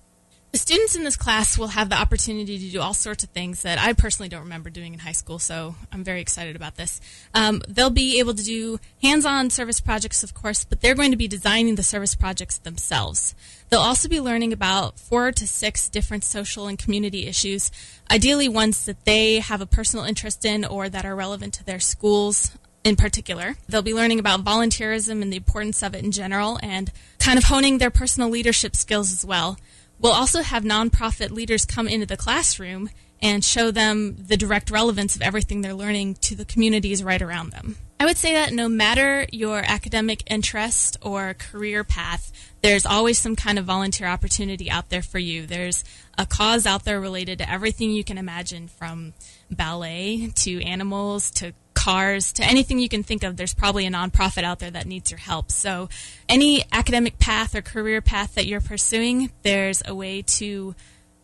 The 0.54 0.60
students 0.60 0.96
in 0.96 1.04
this 1.04 1.18
class 1.18 1.58
will 1.58 1.68
have 1.68 1.90
the 1.90 1.98
opportunity 1.98 2.58
to 2.58 2.72
do 2.72 2.80
all 2.80 2.94
sorts 2.94 3.24
of 3.24 3.30
things 3.32 3.64
that 3.64 3.78
I 3.78 3.92
personally 3.92 4.30
don't 4.30 4.44
remember 4.44 4.70
doing 4.70 4.94
in 4.94 5.00
high 5.00 5.12
school, 5.12 5.40
so 5.40 5.76
I'm 5.92 6.06
very 6.06 6.22
excited 6.22 6.56
about 6.56 6.76
this. 6.76 7.02
Um, 7.34 7.62
they'll 7.68 7.90
be 7.90 8.20
able 8.20 8.34
to 8.34 8.44
do 8.44 8.80
hands 9.02 9.26
on 9.26 9.50
service 9.50 9.82
projects, 9.82 10.24
of 10.24 10.34
course, 10.34 10.64
but 10.64 10.80
they're 10.80 10.96
going 10.96 11.12
to 11.12 11.18
be 11.18 11.28
designing 11.28 11.76
the 11.76 11.84
service 11.84 12.16
projects 12.16 12.58
themselves. 12.58 13.36
They'll 13.70 13.82
also 13.82 14.08
be 14.08 14.22
learning 14.22 14.54
about 14.54 14.98
four 14.98 15.34
to 15.34 15.46
six 15.46 15.90
different 15.90 16.24
social 16.24 16.68
and 16.68 16.80
community 16.80 17.28
issues, 17.28 17.70
ideally 18.10 18.48
ones 18.48 18.86
that 18.86 19.04
they 19.04 19.40
have 19.40 19.60
a 19.60 19.66
personal 19.66 20.06
interest 20.06 20.46
in 20.46 20.64
or 20.64 20.88
that 20.88 21.06
are 21.06 21.16
relevant 21.16 21.56
to 21.56 21.66
their 21.66 21.82
schools 21.82 22.52
in 22.86 22.96
particular. 22.96 23.58
They'll 23.68 23.82
be 23.82 23.94
learning 23.94 24.20
about 24.20 24.46
volunteerism 24.46 25.22
and 25.22 25.32
the 25.32 25.38
importance 25.38 25.84
of 25.84 25.94
it 25.94 26.06
in 26.06 26.12
general 26.14 26.58
and 26.64 26.90
kind 27.20 27.38
of 27.38 27.44
honing 27.44 27.80
their 27.80 27.92
personal 27.92 28.30
leadership 28.30 28.78
skills 28.78 29.12
as 29.12 29.26
well. 29.26 29.58
We'll 30.00 30.12
also 30.12 30.42
have 30.42 30.64
nonprofit 30.64 31.32
leaders 31.32 31.66
come 31.66 31.88
into 31.88 32.06
the 32.06 32.18
classroom 32.18 32.90
and 33.22 33.44
show 33.44 33.72
them 33.72 34.16
the 34.18 34.38
direct 34.38 34.70
relevance 34.70 35.16
of 35.16 35.22
everything 35.22 35.62
they're 35.62 35.74
learning 35.74 36.16
to 36.16 36.36
the 36.36 36.46
communities 36.46 37.04
right 37.04 37.22
around 37.22 37.52
them. 37.52 37.78
I 38.00 38.06
would 38.06 38.18
say 38.18 38.34
that 38.34 38.54
no 38.54 38.70
matter 38.70 39.26
your 39.32 39.64
academic 39.66 40.22
interest 40.32 40.98
or 41.02 41.34
career 41.34 41.84
path, 41.84 42.32
there's 42.62 42.86
always 42.86 43.18
some 43.18 43.36
kind 43.36 43.58
of 43.58 43.66
volunteer 43.66 44.08
opportunity 44.08 44.70
out 44.70 44.90
there 44.90 45.02
for 45.02 45.18
you. 45.18 45.48
There's 45.48 45.84
a 46.16 46.28
cause 46.28 46.68
out 46.68 46.86
there 46.86 47.02
related 47.02 47.40
to 47.40 47.50
everything 47.50 47.90
you 47.90 48.04
can 48.04 48.20
imagine 48.20 48.68
from 48.68 49.14
ballet 49.50 50.32
to 50.36 50.62
animals 50.64 51.32
to 51.32 51.54
cars 51.88 52.34
to 52.34 52.44
anything 52.44 52.80
you 52.80 52.90
can 52.90 53.02
think 53.02 53.24
of, 53.24 53.38
there's 53.38 53.54
probably 53.54 53.86
a 53.86 53.90
nonprofit 53.90 54.44
out 54.44 54.60
there 54.60 54.72
that 54.72 54.86
needs 54.86 55.10
your 55.10 55.20
help. 55.20 55.54
So, 55.54 55.88
any 56.28 56.66
academic 56.70 57.18
path 57.18 57.56
or 57.56 57.62
career 57.62 58.02
path 58.02 58.36
that 58.36 58.46
you're 58.46 58.60
pursuing, 58.60 59.32
there's 59.44 59.82
a 59.86 59.96
way 59.96 60.22
to 60.24 60.76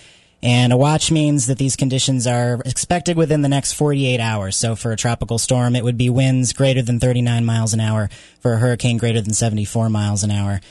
And 0.43 0.71
a 0.71 0.77
watch 0.77 1.11
means 1.11 1.47
that 1.47 1.57
these 1.57 1.75
conditions 1.75 2.27
are 2.27 2.61
expected 2.65 3.17
within 3.17 3.41
the 3.41 3.49
next 3.49 3.73
48 3.73 4.19
hours. 4.19 4.55
So 4.55 4.75
for 4.75 4.91
a 4.91 4.97
tropical 4.97 5.39
storm, 5.39 5.75
it 5.75 5.83
would 5.83 5.97
be 5.97 6.09
winds 6.09 6.53
greater 6.53 6.81
than 6.81 6.99
39 6.99 7.43
miles 7.43 7.73
an 7.73 7.79
hour. 7.79 8.09
For 8.39 8.53
a 8.53 8.57
hurricane, 8.57 8.97
greater 8.97 9.21
than 9.21 9.33
74 9.33 9.89
miles 9.89 10.23
an 10.23 10.31
hour 10.31 10.61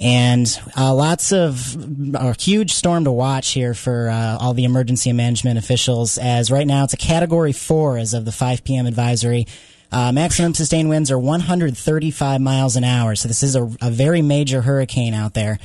and 0.00 0.58
uh, 0.78 0.94
lots 0.94 1.30
of 1.30 1.76
a 2.14 2.34
huge 2.40 2.72
storm 2.72 3.04
to 3.04 3.12
watch 3.12 3.50
here 3.50 3.74
for 3.74 4.08
uh, 4.08 4.38
all 4.40 4.54
the 4.54 4.64
emergency 4.64 5.12
management 5.12 5.58
officials. 5.58 6.16
As 6.16 6.50
right 6.50 6.66
now 6.66 6.84
it's 6.84 6.94
a 6.94 6.96
Category 6.96 7.52
Four 7.52 7.98
as 7.98 8.14
of 8.14 8.24
the 8.24 8.32
5 8.32 8.64
p.m. 8.64 8.86
advisory. 8.86 9.46
Uh, 9.92 10.10
maximum 10.12 10.54
sustained 10.54 10.88
winds 10.88 11.10
are 11.10 11.18
135 11.18 12.40
miles 12.40 12.76
an 12.76 12.84
hour, 12.84 13.14
so 13.14 13.28
this 13.28 13.42
is 13.42 13.56
a, 13.56 13.64
a 13.82 13.90
very 13.90 14.22
major 14.22 14.62
hurricane 14.62 15.14
out 15.14 15.34
there. 15.34 15.58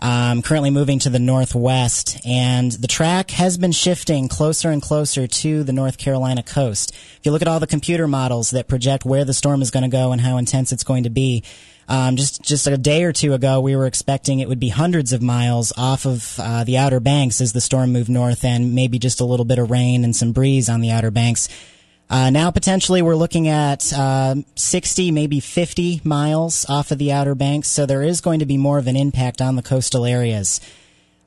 Um, 0.00 0.42
currently 0.42 0.70
moving 0.70 0.98
to 1.00 1.10
the 1.10 1.18
northwest, 1.18 2.18
and 2.26 2.72
the 2.72 2.88
track 2.88 3.30
has 3.30 3.56
been 3.56 3.72
shifting 3.72 4.28
closer 4.28 4.70
and 4.70 4.82
closer 4.82 5.26
to 5.26 5.62
the 5.62 5.72
North 5.72 5.98
Carolina 5.98 6.42
coast. 6.42 6.92
If 6.92 7.20
you 7.22 7.32
look 7.32 7.42
at 7.42 7.48
all 7.48 7.60
the 7.60 7.66
computer 7.66 8.08
models 8.08 8.50
that 8.50 8.68
project 8.68 9.04
where 9.04 9.24
the 9.24 9.32
storm 9.32 9.62
is 9.62 9.70
going 9.70 9.84
to 9.84 9.88
go 9.88 10.12
and 10.12 10.20
how 10.20 10.36
intense 10.36 10.72
it's 10.72 10.84
going 10.84 11.04
to 11.04 11.10
be, 11.10 11.42
um, 11.88 12.16
just 12.16 12.42
just 12.42 12.66
a 12.66 12.76
day 12.76 13.04
or 13.04 13.12
two 13.12 13.34
ago, 13.34 13.60
we 13.60 13.76
were 13.76 13.86
expecting 13.86 14.40
it 14.40 14.48
would 14.48 14.60
be 14.60 14.70
hundreds 14.70 15.12
of 15.12 15.22
miles 15.22 15.72
off 15.76 16.06
of 16.06 16.38
uh, 16.38 16.64
the 16.64 16.78
Outer 16.78 17.00
Banks 17.00 17.40
as 17.40 17.52
the 17.52 17.60
storm 17.60 17.92
moved 17.92 18.08
north, 18.08 18.44
and 18.44 18.74
maybe 18.74 18.98
just 18.98 19.20
a 19.20 19.24
little 19.24 19.44
bit 19.44 19.58
of 19.58 19.70
rain 19.70 20.04
and 20.04 20.16
some 20.16 20.32
breeze 20.32 20.68
on 20.68 20.80
the 20.80 20.90
Outer 20.90 21.10
Banks. 21.10 21.48
Uh, 22.10 22.30
now 22.30 22.50
potentially 22.50 23.00
we're 23.00 23.16
looking 23.16 23.48
at 23.48 23.92
uh, 23.92 24.34
60, 24.54 25.10
maybe 25.10 25.40
50 25.40 26.02
miles 26.04 26.68
off 26.68 26.90
of 26.90 26.98
the 26.98 27.12
Outer 27.12 27.34
Banks, 27.34 27.68
so 27.68 27.86
there 27.86 28.02
is 28.02 28.20
going 28.20 28.40
to 28.40 28.46
be 28.46 28.58
more 28.58 28.78
of 28.78 28.86
an 28.86 28.96
impact 28.96 29.40
on 29.40 29.56
the 29.56 29.62
coastal 29.62 30.04
areas. 30.04 30.60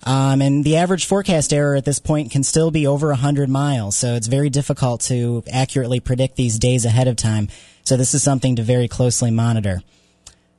Um, 0.03 0.41
and 0.41 0.63
the 0.63 0.77
average 0.77 1.05
forecast 1.05 1.51
error 1.51 1.75
at 1.75 1.83
this 1.83 1.99
point 1.99 2.31
can 2.31 2.43
still 2.43 2.69
be 2.71 2.85
over 2.85 3.07
100 3.07 3.49
miles, 3.49 3.97
so 3.97 4.13
it's 4.13 4.27
very 4.27 4.49
difficult 4.49 5.01
to 5.01 5.43
accurately 5.51 5.99
predict 5.99 6.35
these 6.35 6.59
days 6.59 6.85
ahead 6.85 7.07
of 7.07 7.15
time. 7.15 7.49
So 7.83 7.97
this 7.97 8.13
is 8.13 8.21
something 8.21 8.55
to 8.57 8.63
very 8.63 8.87
closely 8.87 9.31
monitor. 9.31 9.81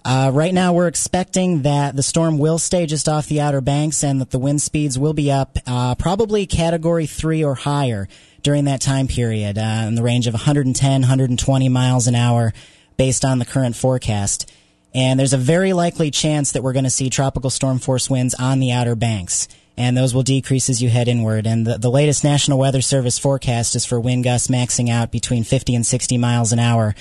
Uh, 0.09 0.31
right 0.33 0.55
now, 0.55 0.73
we're 0.73 0.87
expecting 0.87 1.61
that 1.61 1.95
the 1.95 2.03
storm 2.03 2.39
will 2.39 2.57
stay 2.57 2.87
just 2.87 3.11
off 3.11 3.27
the 3.27 3.43
Outer 3.43 3.61
Banks 3.61 4.03
and 4.03 4.23
that 4.23 4.31
the 4.31 4.39
wind 4.39 4.63
speeds 4.63 4.99
will 4.99 5.13
be 5.13 5.31
up 5.31 5.59
uh, 5.67 5.95
probably 5.97 6.47
category 6.47 7.05
three 7.05 7.45
or 7.45 7.55
higher 7.55 8.09
during 8.43 8.65
that 8.65 8.81
time 8.81 9.07
period 9.07 9.59
uh, 9.59 9.85
in 9.87 9.97
the 9.97 10.03
range 10.03 10.27
of 10.27 10.33
110, 10.33 11.01
120 11.03 11.69
miles 11.69 12.07
an 12.07 12.15
hour 12.15 12.55
based 12.97 13.23
on 13.23 13.39
the 13.39 13.45
current 13.45 13.77
forecast. 13.77 14.51
And 14.95 15.21
there's 15.21 15.35
a 15.35 15.37
very 15.39 15.75
likely 15.75 16.11
chance 16.11 16.53
that 16.53 16.63
we're 16.63 16.73
going 16.73 16.85
to 16.85 16.91
see 16.91 17.11
tropical 17.11 17.51
storm 17.51 17.79
force 17.79 18.09
winds 18.09 18.33
on 18.33 18.61
the 18.61 18.73
Outer 18.73 18.95
Banks. 18.95 19.47
And 19.77 19.95
those 19.95 20.15
will 20.15 20.23
decrease 20.23 20.71
as 20.71 20.83
you 20.83 20.89
head 20.89 21.09
inward. 21.09 21.47
And 21.47 21.67
the, 21.67 21.77
the 21.77 21.91
latest 21.91 22.25
National 22.25 22.59
Weather 22.59 22.81
Service 22.81 23.19
forecast 23.19 23.77
is 23.77 23.85
for 23.85 24.01
wind 24.01 24.25
gusts 24.25 24.49
maxing 24.49 24.89
out 24.89 25.13
between 25.13 25.45
50 25.45 25.75
and 25.75 25.85
60 25.85 26.17
miles 26.17 26.51
an 26.51 26.61
hour 26.61 26.95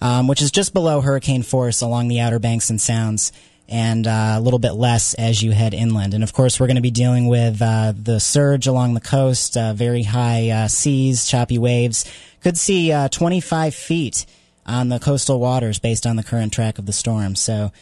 um, 0.00 0.26
which 0.26 0.42
is 0.42 0.50
just 0.50 0.74
below 0.74 1.00
hurricane 1.00 1.42
force 1.42 1.80
along 1.80 2.08
the 2.08 2.20
Outer 2.20 2.38
Banks 2.38 2.70
and 2.70 2.80
Sounds, 2.80 3.32
and 3.68 4.06
uh, 4.06 4.34
a 4.36 4.40
little 4.40 4.58
bit 4.58 4.72
less 4.72 5.14
as 5.14 5.42
you 5.42 5.52
head 5.52 5.74
inland. 5.74 6.14
And 6.14 6.22
of 6.22 6.32
course, 6.32 6.60
we're 6.60 6.66
going 6.66 6.76
to 6.76 6.82
be 6.82 6.90
dealing 6.90 7.26
with 7.26 7.62
uh, 7.62 7.92
the 7.96 8.20
surge 8.20 8.66
along 8.66 8.94
the 8.94 9.00
coast, 9.00 9.56
uh, 9.56 9.72
very 9.72 10.02
high 10.02 10.50
uh, 10.50 10.68
seas, 10.68 11.26
choppy 11.26 11.58
waves. 11.58 12.04
Could 12.42 12.58
see 12.58 12.92
uh, 12.92 13.08
25 13.08 13.74
feet 13.74 14.26
on 14.66 14.88
the 14.88 14.98
coastal 14.98 15.40
waters 15.40 15.78
based 15.78 16.06
on 16.06 16.16
the 16.16 16.22
current 16.22 16.52
track 16.52 16.78
of 16.78 16.86
the 16.86 16.92
storm. 16.92 17.36
So 17.36 17.72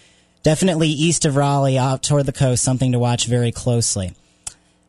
definitely 0.43 0.89
east 0.89 1.25
of 1.25 1.37
Raleigh, 1.37 1.79
out 1.79 2.03
toward 2.03 2.27
the 2.27 2.33
coast, 2.33 2.63
something 2.63 2.93
to 2.93 2.99
watch 2.99 3.27
very 3.27 3.53
closely. 3.53 4.15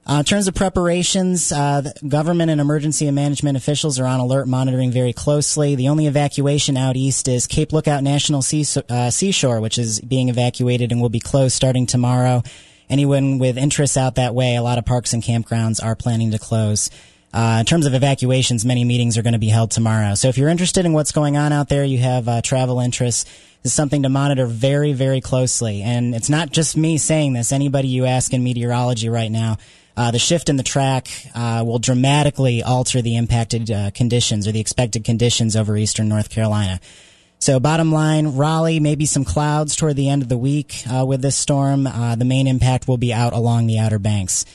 Uh, 0.06 0.16
in 0.16 0.26
terms 0.26 0.50
of 0.50 0.54
preparations, 0.54 1.54
uh, 1.54 1.82
government 2.06 2.52
and 2.52 2.60
emergency 2.60 3.08
and 3.08 3.16
management 3.16 3.56
officials 3.56 4.00
are 4.00 4.06
on 4.06 4.20
alert, 4.20 4.50
monitoring 4.50 4.92
very 4.92 5.14
closely. 5.14 5.76
The 5.76 5.88
only 5.88 6.08
evacuation 6.08 6.76
out 6.76 6.98
east 6.98 7.30
is 7.30 7.48
Cape 7.48 7.72
Lookout 7.72 8.04
National 8.04 8.42
Sea, 8.42 8.66
uh, 8.90 9.10
Seashore, 9.10 9.62
which 9.62 9.78
is 9.78 10.02
being 10.02 10.28
evacuated 10.28 10.92
and 10.92 11.02
will 11.02 11.08
be 11.08 11.22
closed 11.22 11.56
starting 11.56 11.86
tomorrow. 11.86 12.44
Anyone 12.90 13.40
with 13.40 13.58
interests 13.58 13.96
out 13.96 14.16
that 14.16 14.36
way, 14.36 14.58
a 14.58 14.62
lot 14.62 14.78
of 14.78 14.84
parks 14.84 15.14
and 15.14 15.24
campgrounds 15.24 15.82
are 15.82 15.96
planning 15.96 16.32
to 16.32 16.38
close. 16.38 16.90
Uh, 17.34 17.58
in 17.62 17.66
terms 17.66 17.86
of 17.86 17.94
evacuations, 17.94 18.66
many 18.66 18.84
meetings 18.84 19.18
are 19.18 19.24
going 19.24 19.34
to 19.34 19.40
be 19.40 19.48
held 19.48 19.72
tomorrow. 19.72 20.16
So 20.16 20.28
if 20.28 20.38
you're 20.38 20.50
interested 20.50 20.86
in 20.86 20.92
what's 20.92 21.14
going 21.14 21.38
on 21.38 21.54
out 21.54 21.70
there, 21.70 21.86
you 21.86 22.00
have 22.00 22.28
uh, 22.28 22.42
travel 22.42 22.82
interests, 22.82 23.26
is 23.64 23.74
something 23.74 24.04
to 24.04 24.10
monitor 24.10 24.46
very, 24.46 24.92
very 24.92 25.22
closely. 25.22 25.82
And 25.82 26.14
it's 26.14 26.30
not 26.30 26.52
just 26.52 26.76
me 26.76 26.98
saying 26.98 27.34
this. 27.34 27.54
Anybody 27.54 27.88
you 27.88 28.06
ask 28.06 28.34
in 28.34 28.44
meteorology 28.44 29.08
right 29.08 29.32
now, 29.32 29.58
uh, 29.96 30.12
the 30.12 30.20
shift 30.20 30.50
in 30.50 30.58
the 30.58 30.64
track 30.64 31.08
uh, 31.36 31.64
will 31.66 31.80
dramatically 31.80 32.64
alter 32.64 33.02
the 33.02 33.16
impacted 33.16 33.70
uh, 33.70 33.92
conditions 33.92 34.48
or 34.48 34.52
the 34.52 34.60
expected 34.60 35.04
conditions 35.04 35.56
over 35.56 35.78
eastern 35.78 36.10
North 36.10 36.30
Carolina. 36.30 36.80
So, 37.40 37.60
bottom 37.60 37.92
line, 37.92 38.36
Raleigh, 38.38 38.80
maybe 38.80 39.06
some 39.06 39.26
clouds 39.26 39.76
toward 39.76 39.98
the 39.98 40.10
end 40.10 40.22
of 40.22 40.30
the 40.30 40.38
week 40.38 40.84
uh, 40.90 41.06
with 41.06 41.22
this 41.22 41.36
storm. 41.36 41.86
Uh, 41.86 42.16
the 42.16 42.26
main 42.26 42.48
impact 42.48 42.88
will 42.88 42.98
be 42.98 43.12
out 43.12 43.34
along 43.34 43.68
the 43.68 43.80
Outer 43.80 44.00
Banks. 44.00 44.46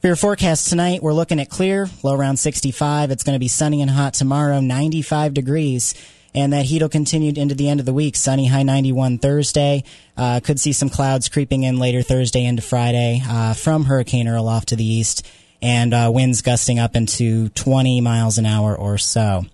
For 0.00 0.06
your 0.06 0.16
forecast 0.16 0.68
tonight, 0.68 1.02
we're 1.02 1.12
looking 1.12 1.40
at 1.40 1.50
clear, 1.50 1.90
low 2.02 2.14
around 2.14 2.38
65. 2.38 3.10
It's 3.10 3.22
going 3.22 3.34
to 3.34 3.40
be 3.40 3.48
sunny 3.48 3.82
and 3.82 3.90
hot 3.90 4.14
tomorrow, 4.14 4.60
95 4.60 5.34
degrees 5.34 5.94
and 6.38 6.52
that 6.52 6.64
heat 6.64 6.82
will 6.82 6.88
continue 6.88 7.32
into 7.34 7.56
the 7.56 7.68
end 7.68 7.80
of 7.80 7.86
the 7.86 7.92
week. 7.92 8.14
Sunny, 8.14 8.46
high 8.46 8.62
91 8.62 9.18
Thursday. 9.18 9.82
Uh, 10.16 10.38
could 10.38 10.60
see 10.60 10.72
some 10.72 10.88
clouds 10.88 11.28
creeping 11.28 11.64
in 11.64 11.80
later 11.80 12.00
Thursday 12.00 12.44
into 12.44 12.62
Friday 12.62 13.20
uh, 13.26 13.54
from 13.54 13.84
Hurricane 13.84 14.28
Earl 14.28 14.46
off 14.46 14.66
to 14.66 14.76
the 14.76 14.84
east, 14.84 15.26
and 15.60 15.92
uh, 15.92 16.10
winds 16.14 16.42
gusting 16.42 16.78
up 16.78 16.94
into 16.94 17.48
20 17.50 18.00
miles 18.00 18.38
an 18.38 18.46
hour 18.46 18.76
or 18.76 18.98
so. 18.98 19.46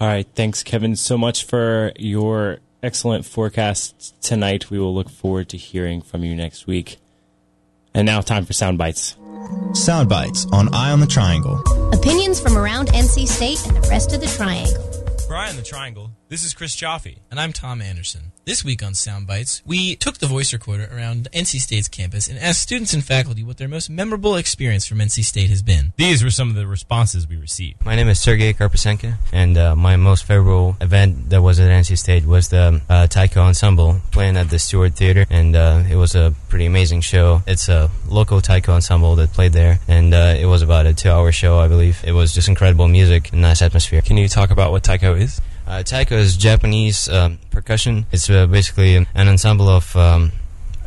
All 0.00 0.08
right. 0.08 0.26
Thanks, 0.34 0.62
Kevin, 0.62 0.96
so 0.96 1.18
much 1.18 1.44
for 1.44 1.92
your 1.96 2.58
excellent 2.82 3.26
forecast 3.26 4.20
tonight. 4.22 4.70
We 4.70 4.78
will 4.78 4.94
look 4.94 5.10
forward 5.10 5.48
to 5.50 5.56
hearing 5.56 6.00
from 6.00 6.24
you 6.24 6.34
next 6.34 6.66
week. 6.66 6.98
And 7.92 8.06
now, 8.06 8.20
time 8.20 8.44
for 8.44 8.52
sound 8.52 8.78
bites. 8.78 9.16
Sound 9.74 10.08
bites 10.08 10.46
on 10.52 10.72
Eye 10.74 10.92
on 10.92 11.00
the 11.00 11.06
Triangle. 11.06 11.60
Opinions 11.92 12.40
from 12.40 12.56
around 12.56 12.88
NC 12.88 13.26
State 13.26 13.66
and 13.66 13.76
the 13.76 13.88
rest 13.88 14.14
of 14.14 14.20
the 14.20 14.26
Triangle. 14.26 14.82
For 15.26 15.36
Eye 15.36 15.48
on 15.48 15.56
the 15.56 15.62
Triangle, 15.62 16.10
this 16.30 16.44
is 16.44 16.54
Chris 16.54 16.76
Chaffee. 16.76 17.18
And 17.28 17.40
I'm 17.40 17.52
Tom 17.52 17.82
Anderson. 17.82 18.30
This 18.44 18.64
week 18.64 18.84
on 18.84 18.92
Soundbites, 18.92 19.62
we 19.66 19.96
took 19.96 20.18
the 20.18 20.28
voice 20.28 20.52
recorder 20.52 20.88
around 20.92 21.28
NC 21.32 21.58
State's 21.58 21.88
campus 21.88 22.28
and 22.28 22.38
asked 22.38 22.60
students 22.62 22.94
and 22.94 23.04
faculty 23.04 23.42
what 23.42 23.56
their 23.56 23.66
most 23.66 23.90
memorable 23.90 24.36
experience 24.36 24.86
from 24.86 24.98
NC 24.98 25.24
State 25.24 25.50
has 25.50 25.60
been. 25.60 25.92
These 25.96 26.22
were 26.22 26.30
some 26.30 26.48
of 26.48 26.54
the 26.54 26.68
responses 26.68 27.26
we 27.26 27.36
received. 27.36 27.84
My 27.84 27.96
name 27.96 28.08
is 28.08 28.20
Sergey 28.20 28.52
Karpasenko, 28.54 29.14
and 29.32 29.58
uh, 29.58 29.74
my 29.74 29.96
most 29.96 30.24
favorable 30.24 30.76
event 30.80 31.30
that 31.30 31.42
was 31.42 31.58
at 31.58 31.68
NC 31.68 31.98
State 31.98 32.24
was 32.24 32.48
the 32.48 32.80
uh, 32.88 33.08
Taiko 33.08 33.40
Ensemble 33.40 34.00
playing 34.12 34.36
at 34.36 34.50
the 34.50 34.60
Stewart 34.60 34.94
Theater, 34.94 35.26
and 35.30 35.56
uh, 35.56 35.82
it 35.90 35.96
was 35.96 36.14
a 36.14 36.32
pretty 36.48 36.66
amazing 36.66 37.00
show. 37.00 37.42
It's 37.48 37.68
a 37.68 37.90
local 38.08 38.40
Taiko 38.40 38.74
ensemble 38.74 39.16
that 39.16 39.32
played 39.32 39.52
there, 39.52 39.80
and 39.88 40.14
uh, 40.14 40.36
it 40.38 40.46
was 40.46 40.62
about 40.62 40.86
a 40.86 40.94
two-hour 40.94 41.32
show, 41.32 41.58
I 41.58 41.66
believe. 41.66 42.04
It 42.04 42.12
was 42.12 42.32
just 42.32 42.48
incredible 42.48 42.86
music 42.86 43.32
and 43.32 43.40
nice 43.40 43.62
atmosphere. 43.62 44.00
Can 44.00 44.16
you 44.16 44.28
talk 44.28 44.52
about 44.52 44.70
what 44.70 44.84
Taiko 44.84 45.16
is? 45.16 45.40
Uh, 45.70 45.84
taiko 45.84 46.16
is 46.16 46.36
Japanese 46.36 47.08
um, 47.08 47.38
percussion. 47.52 48.04
It's 48.10 48.28
uh, 48.28 48.46
basically 48.46 48.96
an 48.96 49.06
ensemble 49.14 49.68
of 49.68 49.94
um, 49.94 50.32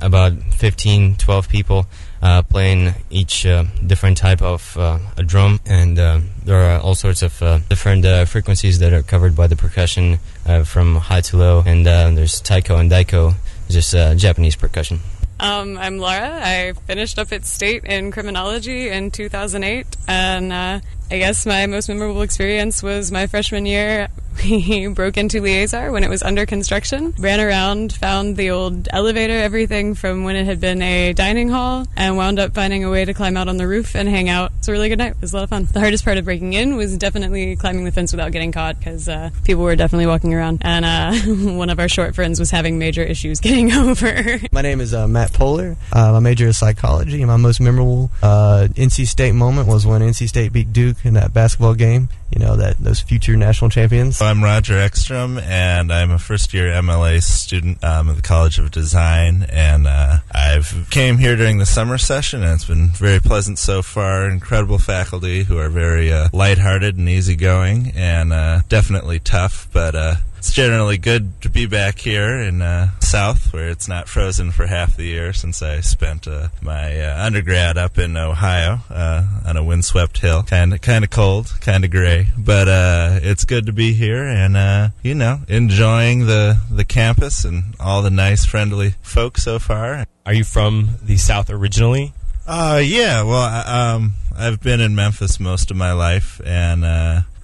about 0.01 0.33
15, 0.55 1.15
12 1.15 1.47
people 1.47 1.87
uh, 2.21 2.41
playing 2.41 2.93
each 3.09 3.45
uh, 3.45 3.63
different 3.87 4.17
type 4.17 4.41
of 4.41 4.75
uh, 4.77 4.99
a 5.15 5.23
drum, 5.23 5.61
and 5.65 5.97
uh, 5.97 6.19
there 6.43 6.57
are 6.57 6.81
all 6.81 6.95
sorts 6.95 7.21
of 7.21 7.39
different 7.69 8.27
frequencies 8.27 8.79
that 8.79 8.91
are 8.91 9.03
covered 9.03 9.37
by 9.37 9.47
the 9.47 9.55
percussion 9.55 10.19
from 10.65 10.97
high 10.97 11.21
to 11.21 11.37
low. 11.37 11.63
And 11.65 11.85
there's 11.85 12.41
taiko 12.41 12.75
and 12.75 12.91
daiko, 12.91 13.35
just 13.69 13.93
Japanese 13.93 14.57
percussion. 14.57 14.99
Um, 15.39 15.77
I'm 15.77 15.97
Laura. 15.97 16.39
I 16.41 16.73
finished 16.85 17.19
up 17.19 17.33
at 17.33 17.45
State 17.45 17.83
in 17.83 18.11
criminology 18.11 18.87
in 18.87 19.11
2008, 19.11 19.85
and 20.07 20.53
uh, 20.53 20.79
I 21.11 21.17
guess 21.17 21.45
my 21.45 21.67
most 21.67 21.89
memorable 21.89 22.21
experience 22.21 22.81
was 22.81 23.11
my 23.11 23.27
freshman 23.27 23.65
year 23.65 24.09
we 24.43 24.87
broke 24.87 25.17
into 25.17 25.41
Leazar 25.41 25.91
when 25.91 26.03
it 26.03 26.09
was 26.09 26.23
under 26.23 26.45
construction, 26.45 27.13
ran 27.19 27.39
around, 27.39 27.93
found 27.93 28.35
the 28.35 28.49
old 28.49 28.87
elevator, 28.91 29.33
everything 29.33 29.95
from 29.95 30.23
when 30.23 30.35
it 30.35 30.45
had 30.45 30.59
been 30.59 30.81
a 30.81 31.13
dining 31.13 31.49
hall, 31.49 31.85
and 31.95 32.17
wound 32.17 32.39
up 32.39 32.53
finding 32.53 32.83
a 32.83 32.89
way 32.89 33.05
to 33.05 33.13
climb 33.13 33.37
out 33.37 33.47
on 33.47 33.57
the 33.57 33.67
roof 33.67 33.95
and 33.95 34.09
hang 34.09 34.29
out. 34.29 34.51
It's 34.57 34.67
a 34.67 34.71
really 34.71 34.89
good 34.89 34.97
night. 34.97 35.11
It 35.11 35.21
was 35.21 35.33
a 35.33 35.37
lot 35.37 35.43
of 35.43 35.49
fun. 35.49 35.67
The 35.71 35.79
hardest 35.79 36.03
part 36.03 36.17
of 36.17 36.25
breaking 36.25 36.53
in 36.53 36.75
was 36.75 36.97
definitely 36.97 37.55
climbing 37.55 37.85
the 37.85 37.91
fence 37.91 38.11
without 38.11 38.31
getting 38.31 38.51
caught 38.51 38.79
because 38.79 39.07
uh, 39.07 39.29
people 39.43 39.63
were 39.63 39.75
definitely 39.75 40.07
walking 40.07 40.33
around, 40.33 40.59
and 40.61 40.85
uh, 40.85 41.13
one 41.53 41.69
of 41.69 41.79
our 41.79 41.89
short 41.89 42.15
friends 42.15 42.39
was 42.39 42.51
having 42.51 42.79
major 42.79 43.03
issues 43.03 43.39
getting 43.39 43.71
over. 43.73 44.39
my 44.51 44.61
name 44.61 44.81
is 44.81 44.93
uh, 44.93 45.07
Matt 45.07 45.33
Polar. 45.33 45.77
Uh, 45.91 46.13
my 46.13 46.19
major 46.19 46.47
is 46.47 46.57
psychology, 46.57 47.21
and 47.21 47.27
my 47.27 47.37
most 47.37 47.61
memorable 47.61 48.09
uh, 48.21 48.67
NC 48.73 49.07
State 49.07 49.33
moment 49.33 49.67
was 49.67 49.85
when 49.85 50.01
NC 50.01 50.27
State 50.27 50.53
beat 50.53 50.73
Duke 50.73 50.92
in 51.03 51.13
that 51.15 51.33
basketball 51.33 51.73
game 51.73 52.09
you 52.33 52.39
know 52.39 52.55
that 52.55 52.77
those 52.79 52.99
future 52.99 53.35
national 53.35 53.69
champions. 53.69 54.21
I'm 54.21 54.43
Roger 54.43 54.77
Ekstrom, 54.79 55.37
and 55.37 55.93
I'm 55.93 56.09
a 56.09 56.17
first 56.17 56.53
year 56.53 56.71
MLA 56.71 57.21
student 57.21 57.83
um, 57.83 58.09
at 58.09 58.15
the 58.15 58.21
College 58.23 58.57
of 58.57 58.71
Design, 58.71 59.45
and 59.49 59.85
uh, 59.85 60.17
I've 60.33 60.87
came 60.89 61.17
here 61.17 61.35
during 61.35 61.59
the 61.59 61.65
summer 61.65 61.99
session, 61.99 62.41
and 62.41 62.53
it's 62.53 62.65
been 62.65 62.87
very 62.89 63.19
pleasant 63.19 63.59
so 63.59 63.83
far. 63.83 64.27
Incredible 64.27 64.79
faculty 64.79 65.43
who 65.43 65.59
are 65.59 65.69
very 65.69 66.11
uh, 66.11 66.29
lighthearted 66.33 66.97
and 66.97 67.07
easygoing, 67.07 67.91
and 67.95 68.33
uh, 68.33 68.61
definitely 68.67 69.19
tough, 69.19 69.67
but 69.71 69.93
uh, 69.93 70.15
it's 70.43 70.51
generally 70.51 70.97
good 70.97 71.41
to 71.41 71.49
be 71.49 71.65
back 71.65 71.99
here 71.99 72.37
in 72.37 72.61
uh, 72.61 72.89
South, 72.99 73.53
where 73.53 73.69
it's 73.69 73.87
not 73.87 74.09
frozen 74.09 74.51
for 74.51 74.67
half 74.67 74.97
the 74.97 75.05
year 75.05 75.31
since 75.31 75.61
I 75.61 75.79
spent 75.79 76.27
uh, 76.27 76.49
my 76.61 76.99
uh, 76.99 77.25
undergrad 77.25 77.77
up 77.77 77.97
in 77.97 78.17
Ohio 78.17 78.79
uh, 78.89 79.23
on 79.45 79.55
a 79.55 79.63
windswept 79.63 80.19
hill. 80.19 80.43
Kind 80.43 80.73
of, 80.73 80.81
kind 80.81 81.05
of 81.05 81.11
cold, 81.11 81.53
kind 81.61 81.85
of 81.85 81.91
gray, 81.91 82.27
but 82.37 82.67
uh, 82.67 83.19
it's 83.23 83.45
good 83.45 83.67
to 83.67 83.71
be 83.71 83.93
here 83.93 84.25
and 84.25 84.57
uh, 84.57 84.89
you 85.01 85.15
know 85.15 85.39
enjoying 85.47 86.25
the 86.25 86.57
the 86.69 86.83
campus 86.83 87.45
and 87.45 87.73
all 87.79 88.01
the 88.01 88.11
nice, 88.11 88.43
friendly 88.43 88.95
folks 89.01 89.43
so 89.43 89.59
far. 89.59 90.05
Are 90.25 90.33
you 90.33 90.43
from 90.43 90.97
the 91.01 91.15
South 91.15 91.49
originally? 91.49 92.11
Uh, 92.45 92.81
yeah. 92.83 93.23
Well, 93.23 93.45
um, 93.65 94.15
I've 94.37 94.59
been 94.59 94.81
in 94.81 94.93
Memphis 94.93 95.39
most 95.39 95.71
of 95.71 95.77
my 95.77 95.93
life, 95.93 96.41
and 96.45 96.83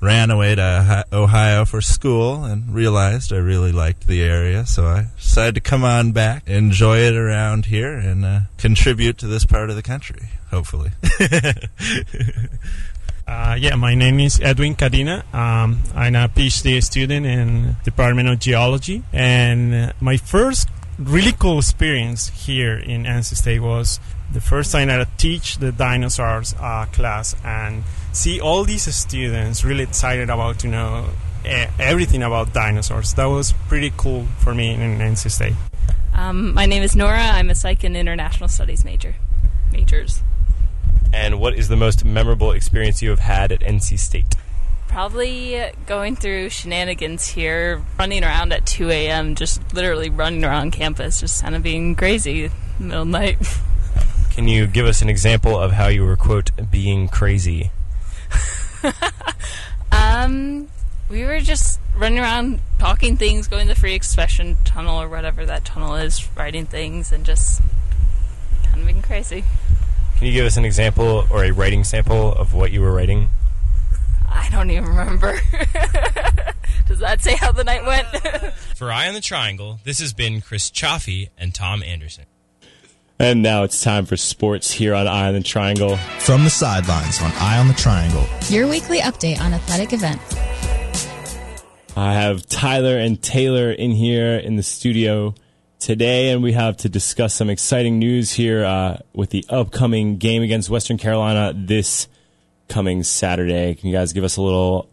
ran 0.01 0.31
away 0.31 0.55
to 0.55 1.05
Ohio 1.11 1.65
for 1.65 1.81
school 1.81 2.43
and 2.45 2.73
realized 2.73 3.33
I 3.33 3.37
really 3.37 3.71
liked 3.71 4.07
the 4.07 4.23
area, 4.23 4.65
so 4.65 4.85
I 4.85 5.07
decided 5.17 5.55
to 5.55 5.61
come 5.61 5.83
on 5.83 6.11
back, 6.11 6.47
enjoy 6.47 6.99
it 6.99 7.15
around 7.15 7.65
here, 7.65 7.93
and 7.93 8.25
uh, 8.25 8.39
contribute 8.57 9.17
to 9.19 9.27
this 9.27 9.45
part 9.45 9.69
of 9.69 9.75
the 9.75 9.83
country, 9.83 10.29
hopefully. 10.49 10.91
uh, 13.27 13.55
yeah, 13.59 13.75
my 13.75 13.95
name 13.95 14.19
is 14.19 14.39
Edwin 14.41 14.75
Cadena. 14.75 15.23
Um, 15.33 15.81
I'm 15.93 16.15
a 16.15 16.29
PhD 16.29 16.83
student 16.83 17.25
in 17.25 17.75
Department 17.83 18.29
of 18.29 18.39
Geology, 18.39 19.03
and 19.11 19.93
my 19.99 20.17
first 20.17 20.69
really 20.99 21.31
cool 21.31 21.59
experience 21.59 22.27
here 22.29 22.77
in 22.77 23.03
NC 23.03 23.37
State 23.37 23.61
was 23.61 23.99
the 24.31 24.41
first 24.41 24.71
time 24.71 24.89
that 24.89 24.99
I 24.99 25.05
teach 25.17 25.57
the 25.57 25.71
dinosaurs 25.71 26.53
uh, 26.59 26.85
class 26.91 27.35
and 27.43 27.83
see 28.11 28.39
all 28.39 28.65
these 28.65 28.93
students 28.93 29.63
really 29.63 29.83
excited 29.83 30.29
about 30.29 30.59
to 30.59 30.67
know 30.67 31.09
everything 31.45 32.21
about 32.21 32.53
dinosaurs. 32.53 33.13
That 33.13 33.25
was 33.25 33.53
pretty 33.67 33.93
cool 33.95 34.25
for 34.39 34.53
me 34.53 34.73
in 34.73 34.79
NC 34.99 35.31
State. 35.31 35.53
Um, 36.13 36.53
my 36.53 36.65
name 36.65 36.83
is 36.83 36.95
Nora. 36.95 37.23
I'm 37.23 37.49
a 37.49 37.55
psych 37.55 37.83
and 37.85 37.95
international 37.95 38.49
studies 38.49 38.83
major. 38.83 39.15
Majors. 39.71 40.21
And 41.13 41.39
what 41.39 41.55
is 41.55 41.69
the 41.69 41.77
most 41.77 42.03
memorable 42.03 42.51
experience 42.51 43.01
you 43.01 43.09
have 43.09 43.19
had 43.19 43.51
at 43.51 43.61
NC 43.61 43.97
State? 43.97 44.35
Probably 44.89 45.71
going 45.85 46.17
through 46.17 46.49
shenanigans 46.49 47.27
here, 47.27 47.81
running 47.97 48.23
around 48.23 48.51
at 48.51 48.65
2 48.65 48.89
a.m., 48.89 49.35
just 49.35 49.73
literally 49.73 50.09
running 50.09 50.43
around 50.43 50.71
campus, 50.71 51.21
just 51.21 51.41
kind 51.41 51.55
of 51.55 51.63
being 51.63 51.95
crazy 51.95 52.45
in 52.45 52.51
the 52.79 52.83
middle 52.85 53.01
of 53.03 53.07
the 53.07 53.11
night. 53.11 53.37
Can 54.31 54.47
you 54.47 54.67
give 54.67 54.85
us 54.85 55.01
an 55.01 55.09
example 55.09 55.57
of 55.57 55.71
how 55.71 55.87
you 55.87 56.03
were, 56.03 56.17
quote, 56.17 56.51
being 56.69 57.07
crazy? 57.07 57.71
Um, 59.91 60.67
we 61.09 61.23
were 61.23 61.39
just 61.39 61.79
running 61.95 62.19
around 62.19 62.59
talking 62.77 63.17
things, 63.17 63.47
going 63.47 63.67
the 63.67 63.75
free 63.75 63.93
expression 63.93 64.57
tunnel 64.63 65.01
or 65.01 65.09
whatever 65.09 65.45
that 65.45 65.65
tunnel 65.65 65.95
is, 65.95 66.27
writing 66.35 66.65
things, 66.65 67.11
and 67.11 67.25
just 67.25 67.61
kind 68.63 68.81
of 68.81 68.85
being 68.85 69.01
crazy. 69.01 69.43
Can 70.17 70.27
you 70.27 70.33
give 70.33 70.45
us 70.45 70.57
an 70.57 70.65
example 70.65 71.25
or 71.29 71.43
a 71.45 71.51
writing 71.51 71.83
sample 71.83 72.33
of 72.33 72.53
what 72.53 72.71
you 72.71 72.81
were 72.81 72.91
writing? 72.91 73.29
I 74.29 74.49
don't 74.51 74.69
even 74.69 74.85
remember. 74.85 75.39
Does 76.87 76.99
that 76.99 77.21
say 77.21 77.35
how 77.35 77.51
the 77.51 77.63
night 77.63 77.85
went? 77.85 78.07
For 78.75 78.91
Eye 78.91 79.07
on 79.07 79.13
the 79.13 79.21
Triangle, 79.21 79.79
this 79.83 79.99
has 79.99 80.13
been 80.13 80.41
Chris 80.41 80.69
Chaffee 80.69 81.29
and 81.37 81.53
Tom 81.53 81.83
Anderson. 81.83 82.25
And 83.19 83.41
now 83.41 83.63
it's 83.63 83.83
time 83.83 84.05
for 84.05 84.15
sports 84.15 84.71
here 84.71 84.95
on 84.95 85.05
Eye 85.05 85.27
on 85.27 85.33
the 85.33 85.43
Triangle. 85.43 85.97
From 86.19 86.45
the 86.45 86.49
sidelines 86.49 87.21
on 87.21 87.31
Eye 87.33 87.57
on 87.57 87.67
the 87.67 87.73
Triangle. 87.73 88.25
Your 88.47 88.65
weekly 88.67 88.99
update 88.99 89.41
on 89.41 89.53
athletic 89.53 89.91
events. 89.91 90.35
I 91.97 92.13
have 92.13 92.47
Tyler 92.47 92.97
and 92.97 93.21
Taylor 93.21 93.71
in 93.71 93.91
here 93.91 94.37
in 94.37 94.55
the 94.55 94.63
studio 94.63 95.35
today, 95.79 96.31
and 96.31 96.41
we 96.41 96.53
have 96.53 96.77
to 96.77 96.89
discuss 96.89 97.33
some 97.33 97.49
exciting 97.49 97.99
news 97.99 98.31
here 98.31 98.63
uh, 98.63 98.99
with 99.13 99.31
the 99.31 99.43
upcoming 99.49 100.17
game 100.17 100.41
against 100.41 100.69
Western 100.69 100.97
Carolina 100.97 101.51
this 101.53 102.07
coming 102.69 103.03
Saturday. 103.03 103.75
Can 103.75 103.89
you 103.89 103.95
guys 103.95 104.13
give 104.13 104.23
us 104.23 104.37
a 104.37 104.41
little 104.41 104.89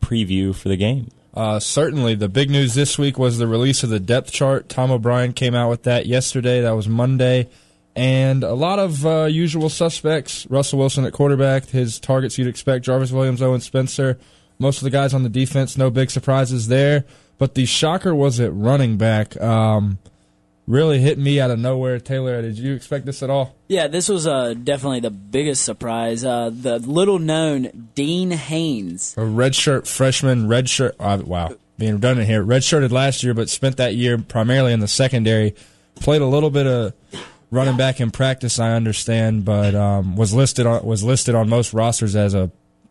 preview 0.00 0.54
for 0.54 0.68
the 0.68 0.76
game? 0.76 1.10
Uh, 1.34 1.60
certainly, 1.60 2.14
the 2.14 2.28
big 2.28 2.50
news 2.50 2.74
this 2.74 2.98
week 2.98 3.18
was 3.18 3.38
the 3.38 3.46
release 3.46 3.82
of 3.82 3.90
the 3.90 4.00
depth 4.00 4.32
chart. 4.32 4.68
Tom 4.68 4.90
O'Brien 4.90 5.32
came 5.32 5.54
out 5.54 5.68
with 5.68 5.82
that 5.84 6.06
yesterday. 6.06 6.62
That 6.62 6.72
was 6.72 6.88
Monday. 6.88 7.48
And 7.94 8.44
a 8.44 8.54
lot 8.54 8.78
of 8.78 9.04
uh, 9.04 9.24
usual 9.24 9.68
suspects. 9.68 10.46
Russell 10.48 10.78
Wilson 10.78 11.04
at 11.04 11.12
quarterback, 11.12 11.66
his 11.66 11.98
targets 11.98 12.38
you'd 12.38 12.48
expect. 12.48 12.84
Jarvis 12.84 13.12
Williams, 13.12 13.42
Owen 13.42 13.60
Spencer. 13.60 14.18
Most 14.58 14.78
of 14.78 14.84
the 14.84 14.90
guys 14.90 15.14
on 15.14 15.22
the 15.22 15.28
defense, 15.28 15.76
no 15.76 15.90
big 15.90 16.10
surprises 16.10 16.68
there. 16.68 17.04
But 17.38 17.54
the 17.54 17.66
shocker 17.66 18.14
was 18.14 18.40
at 18.40 18.52
running 18.54 18.96
back. 18.96 19.40
Um, 19.40 19.98
really 20.68 21.00
hit 21.00 21.18
me 21.18 21.40
out 21.40 21.50
of 21.50 21.58
nowhere. 21.58 21.98
Taylor, 21.98 22.40
did 22.42 22.58
you 22.58 22.74
expect 22.74 23.06
this 23.06 23.22
at 23.22 23.30
all? 23.30 23.56
Yeah, 23.66 23.88
this 23.88 24.08
was 24.08 24.26
uh, 24.26 24.54
definitely 24.54 25.00
the 25.00 25.10
biggest 25.10 25.64
surprise. 25.64 26.24
Uh, 26.24 26.50
the 26.52 26.78
little 26.78 27.18
known 27.18 27.90
Dean 27.94 28.30
Haynes. 28.30 29.14
A 29.16 29.22
redshirt 29.22 29.88
freshman, 29.88 30.46
redshirt. 30.46 30.92
Uh, 31.00 31.22
wow, 31.24 31.56
being 31.78 31.94
redundant 31.94 32.28
here. 32.28 32.44
Redshirted 32.44 32.92
last 32.92 33.24
year, 33.24 33.34
but 33.34 33.48
spent 33.48 33.78
that 33.78 33.96
year 33.96 34.18
primarily 34.18 34.72
in 34.72 34.80
the 34.80 34.88
secondary. 34.88 35.54
Played 35.96 36.22
a 36.22 36.26
little 36.26 36.50
bit 36.50 36.66
of 36.66 36.92
running 37.50 37.76
back 37.76 38.00
in 38.00 38.10
practice, 38.10 38.58
I 38.58 38.72
understand, 38.74 39.44
but 39.44 39.74
um, 39.74 40.16
was 40.16 40.32
listed 40.34 40.66
on 40.66 40.84
was 40.84 41.02
listed 41.02 41.34
on 41.34 41.48
most 41.48 41.72
rosters 41.72 42.14
as 42.14 42.34
a 42.34 42.50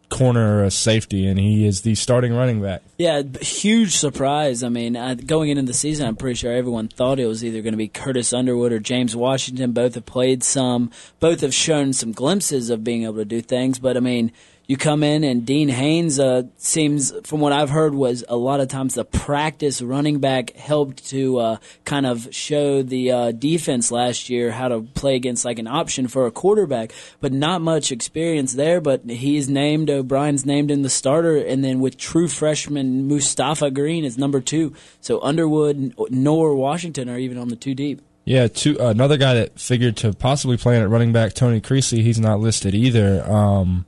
corner 0.10 0.64
or 0.64 0.70
safety, 0.70 1.28
and 1.28 1.40
he 1.40 1.66
is 1.66 1.82
the 1.82 1.96
starting 1.96 2.34
running 2.34 2.62
back. 2.62 2.82
Yeah, 2.98 3.22
huge 3.42 3.96
surprise. 3.96 4.64
I 4.64 4.70
mean, 4.70 4.96
uh, 4.96 5.16
going 5.16 5.50
into 5.50 5.64
the 5.64 5.74
season, 5.74 6.08
I'm 6.08 6.16
pretty 6.16 6.36
sure 6.36 6.54
everyone 6.54 6.88
thought 6.88 7.20
it 7.20 7.26
was 7.26 7.44
either 7.44 7.62
going 7.62 7.74
to 7.74 7.78
be 7.78 7.88
Curtis 7.88 8.34
Underwood 8.34 8.72
or 8.72 8.80
James 8.80 9.16
Washington. 9.16 9.72
Both 9.74 9.96
have 9.96 10.06
played 10.06 10.44
some, 10.44 10.92
both 11.20 11.42
have 11.42 11.54
shown 11.54 11.94
some 11.94 12.12
glimpses 12.12 12.70
of 12.70 12.84
being 12.84 13.04
able 13.04 13.16
to 13.16 13.26
do 13.26 13.42
things, 13.42 13.80
but 13.80 13.98
I 13.98 14.00
mean, 14.00 14.32
you 14.68 14.76
come 14.76 15.02
in 15.02 15.24
and 15.24 15.46
Dean 15.46 15.70
Haynes 15.70 16.20
uh, 16.20 16.44
seems, 16.58 17.14
from 17.24 17.40
what 17.40 17.54
I've 17.54 17.70
heard, 17.70 17.96
was 17.96 18.26
a 18.28 18.36
lot 18.36 18.60
of 18.60 18.68
times 18.68 18.96
the 18.96 19.06
practice 19.06 19.82
running 19.82 20.20
back 20.20 20.52
helped 20.58 21.08
to 21.08 21.40
uh, 21.40 21.58
kind 21.86 22.06
of 22.06 22.28
show 22.36 22.84
the 22.84 23.12
uh, 23.12 23.32
defense 23.32 23.92
last 23.92 24.30
year 24.30 24.52
how 24.52 24.68
to 24.68 24.82
play 24.82 25.16
against 25.16 25.46
like 25.46 25.58
an 25.58 25.68
option 25.68 26.10
for 26.10 26.28
a 26.28 26.32
quarterback, 26.32 26.92
but 27.22 27.32
not 27.32 27.62
much 27.62 27.94
experience 27.94 28.54
there. 28.54 28.82
But 28.82 29.10
he's 29.10 29.48
named 29.48 29.90
O'Brien's 29.90 30.46
named 30.46 30.70
in 30.70 30.82
the 30.82 30.90
starter, 30.90 31.38
and 31.38 31.64
then 31.64 31.80
with 31.80 31.98
true 31.98 32.28
freshman 32.28 33.08
Mustafa 33.08 33.72
Green 33.72 34.04
is 34.04 34.18
number 34.18 34.42
two. 34.42 34.74
So 35.00 35.22
Underwood 35.22 35.96
nor 36.10 36.56
Washington 36.56 37.08
are 37.08 37.18
even 37.18 37.38
on 37.38 37.48
the 37.48 37.56
two 37.56 37.74
deep. 37.74 38.02
Yeah, 38.26 38.48
two, 38.48 38.76
another 38.78 39.16
guy 39.16 39.36
that 39.36 39.58
figured 39.58 39.96
to 39.98 40.12
possibly 40.12 40.58
playing 40.58 40.84
at 40.84 40.90
running 40.90 41.14
back, 41.14 41.34
Tony 41.34 41.62
Creecy, 41.62 42.04
he's 42.04 42.20
not 42.20 42.42
listed 42.42 42.76
either. 42.76 43.24
Um, 43.26 43.86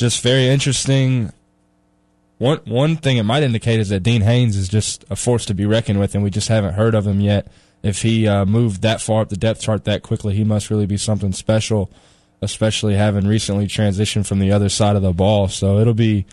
just 0.00 0.22
very 0.22 0.48
interesting. 0.48 1.32
One 2.38 2.58
one 2.64 2.96
thing 2.96 3.18
it 3.18 3.22
might 3.22 3.42
indicate 3.42 3.78
is 3.78 3.90
that 3.90 4.02
Dean 4.02 4.22
Haynes 4.22 4.56
is 4.56 4.68
just 4.68 5.04
a 5.10 5.16
force 5.16 5.44
to 5.44 5.54
be 5.54 5.66
reckoned 5.66 6.00
with, 6.00 6.14
and 6.14 6.24
we 6.24 6.30
just 6.30 6.48
haven't 6.48 6.74
heard 6.74 6.94
of 6.94 7.06
him 7.06 7.20
yet. 7.20 7.46
If 7.82 8.02
he 8.02 8.26
uh, 8.26 8.46
moved 8.46 8.82
that 8.82 9.00
far 9.00 9.22
up 9.22 9.28
the 9.28 9.36
depth 9.36 9.60
chart 9.60 9.84
that 9.84 10.02
quickly, 10.02 10.34
he 10.34 10.42
must 10.42 10.70
really 10.70 10.86
be 10.86 10.96
something 10.96 11.32
special, 11.32 11.90
especially 12.40 12.94
having 12.94 13.26
recently 13.26 13.66
transitioned 13.66 14.26
from 14.26 14.38
the 14.38 14.50
other 14.50 14.68
side 14.70 14.96
of 14.96 15.02
the 15.02 15.12
ball. 15.12 15.48
So 15.48 15.78
it'll 15.78 15.94
be 15.94 16.26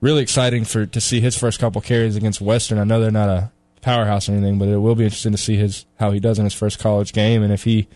really 0.00 0.22
exciting 0.22 0.64
for 0.64 0.84
to 0.84 1.00
see 1.00 1.20
his 1.20 1.38
first 1.38 1.60
couple 1.60 1.80
carries 1.80 2.16
against 2.16 2.40
Western. 2.40 2.78
I 2.78 2.84
know 2.84 3.00
they're 3.00 3.10
not 3.10 3.28
a 3.28 3.50
powerhouse 3.80 4.28
or 4.28 4.32
anything, 4.32 4.58
but 4.58 4.68
it 4.68 4.78
will 4.78 4.96
be 4.96 5.04
interesting 5.04 5.32
to 5.32 5.38
see 5.38 5.56
his 5.56 5.86
how 6.00 6.10
he 6.10 6.20
does 6.20 6.38
in 6.38 6.44
his 6.44 6.54
first 6.54 6.80
college 6.80 7.12
game, 7.12 7.42
and 7.44 7.52
if 7.52 7.62
he 7.62 7.86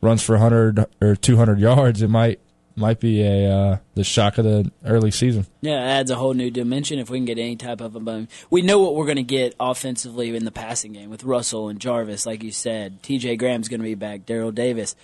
runs 0.00 0.22
for 0.22 0.32
100 0.32 0.86
or 1.00 1.14
200 1.14 1.58
yards, 1.58 2.00
it 2.00 2.08
might 2.08 2.40
might 2.76 3.00
be 3.00 3.22
a 3.22 3.50
uh, 3.50 3.78
the 3.94 4.04
shock 4.04 4.38
of 4.38 4.44
the 4.44 4.70
early 4.84 5.10
season. 5.10 5.46
Yeah, 5.62 5.82
it 5.82 6.00
adds 6.00 6.10
a 6.10 6.16
whole 6.16 6.34
new 6.34 6.50
dimension 6.50 6.98
if 6.98 7.10
we 7.10 7.18
can 7.18 7.24
get 7.24 7.38
any 7.38 7.56
type 7.56 7.80
of 7.80 7.96
a 7.96 8.00
boom. 8.00 8.28
We 8.50 8.62
know 8.62 8.80
what 8.80 8.94
we're 8.94 9.06
going 9.06 9.16
to 9.16 9.22
get 9.22 9.54
offensively 9.58 10.34
in 10.34 10.44
the 10.44 10.52
passing 10.52 10.92
game 10.92 11.10
with 11.10 11.24
Russell 11.24 11.68
and 11.68 11.80
Jarvis, 11.80 12.26
like 12.26 12.42
you 12.42 12.52
said. 12.52 13.02
T.J. 13.02 13.36
Graham's 13.36 13.68
going 13.68 13.80
to 13.80 13.84
be 13.84 13.94
back. 13.94 14.26
Daryl 14.26 14.54
Davis, 14.54 14.94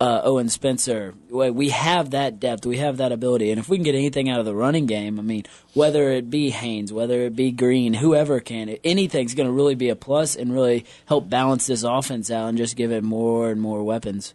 uh, 0.00 0.20
Owen 0.22 0.48
Spencer. 0.48 1.14
We 1.30 1.50
we 1.50 1.68
have 1.70 2.10
that 2.10 2.38
depth. 2.38 2.66
We 2.66 2.76
have 2.78 2.98
that 2.98 3.10
ability. 3.10 3.50
And 3.50 3.58
if 3.58 3.68
we 3.68 3.78
can 3.78 3.84
get 3.84 3.94
anything 3.94 4.28
out 4.28 4.38
of 4.38 4.44
the 4.44 4.54
running 4.54 4.86
game, 4.86 5.18
I 5.18 5.22
mean, 5.22 5.44
whether 5.72 6.10
it 6.10 6.28
be 6.28 6.50
Haynes, 6.50 6.92
whether 6.92 7.22
it 7.22 7.34
be 7.34 7.50
Green, 7.50 7.94
whoever 7.94 8.38
can, 8.40 8.68
anything's 8.84 9.34
going 9.34 9.48
to 9.48 9.52
really 9.52 9.74
be 9.74 9.88
a 9.88 9.96
plus 9.96 10.36
and 10.36 10.52
really 10.52 10.84
help 11.06 11.30
balance 11.30 11.66
this 11.66 11.82
offense 11.82 12.30
out 12.30 12.48
and 12.48 12.58
just 12.58 12.76
give 12.76 12.92
it 12.92 13.02
more 13.02 13.50
and 13.50 13.60
more 13.60 13.82
weapons. 13.82 14.34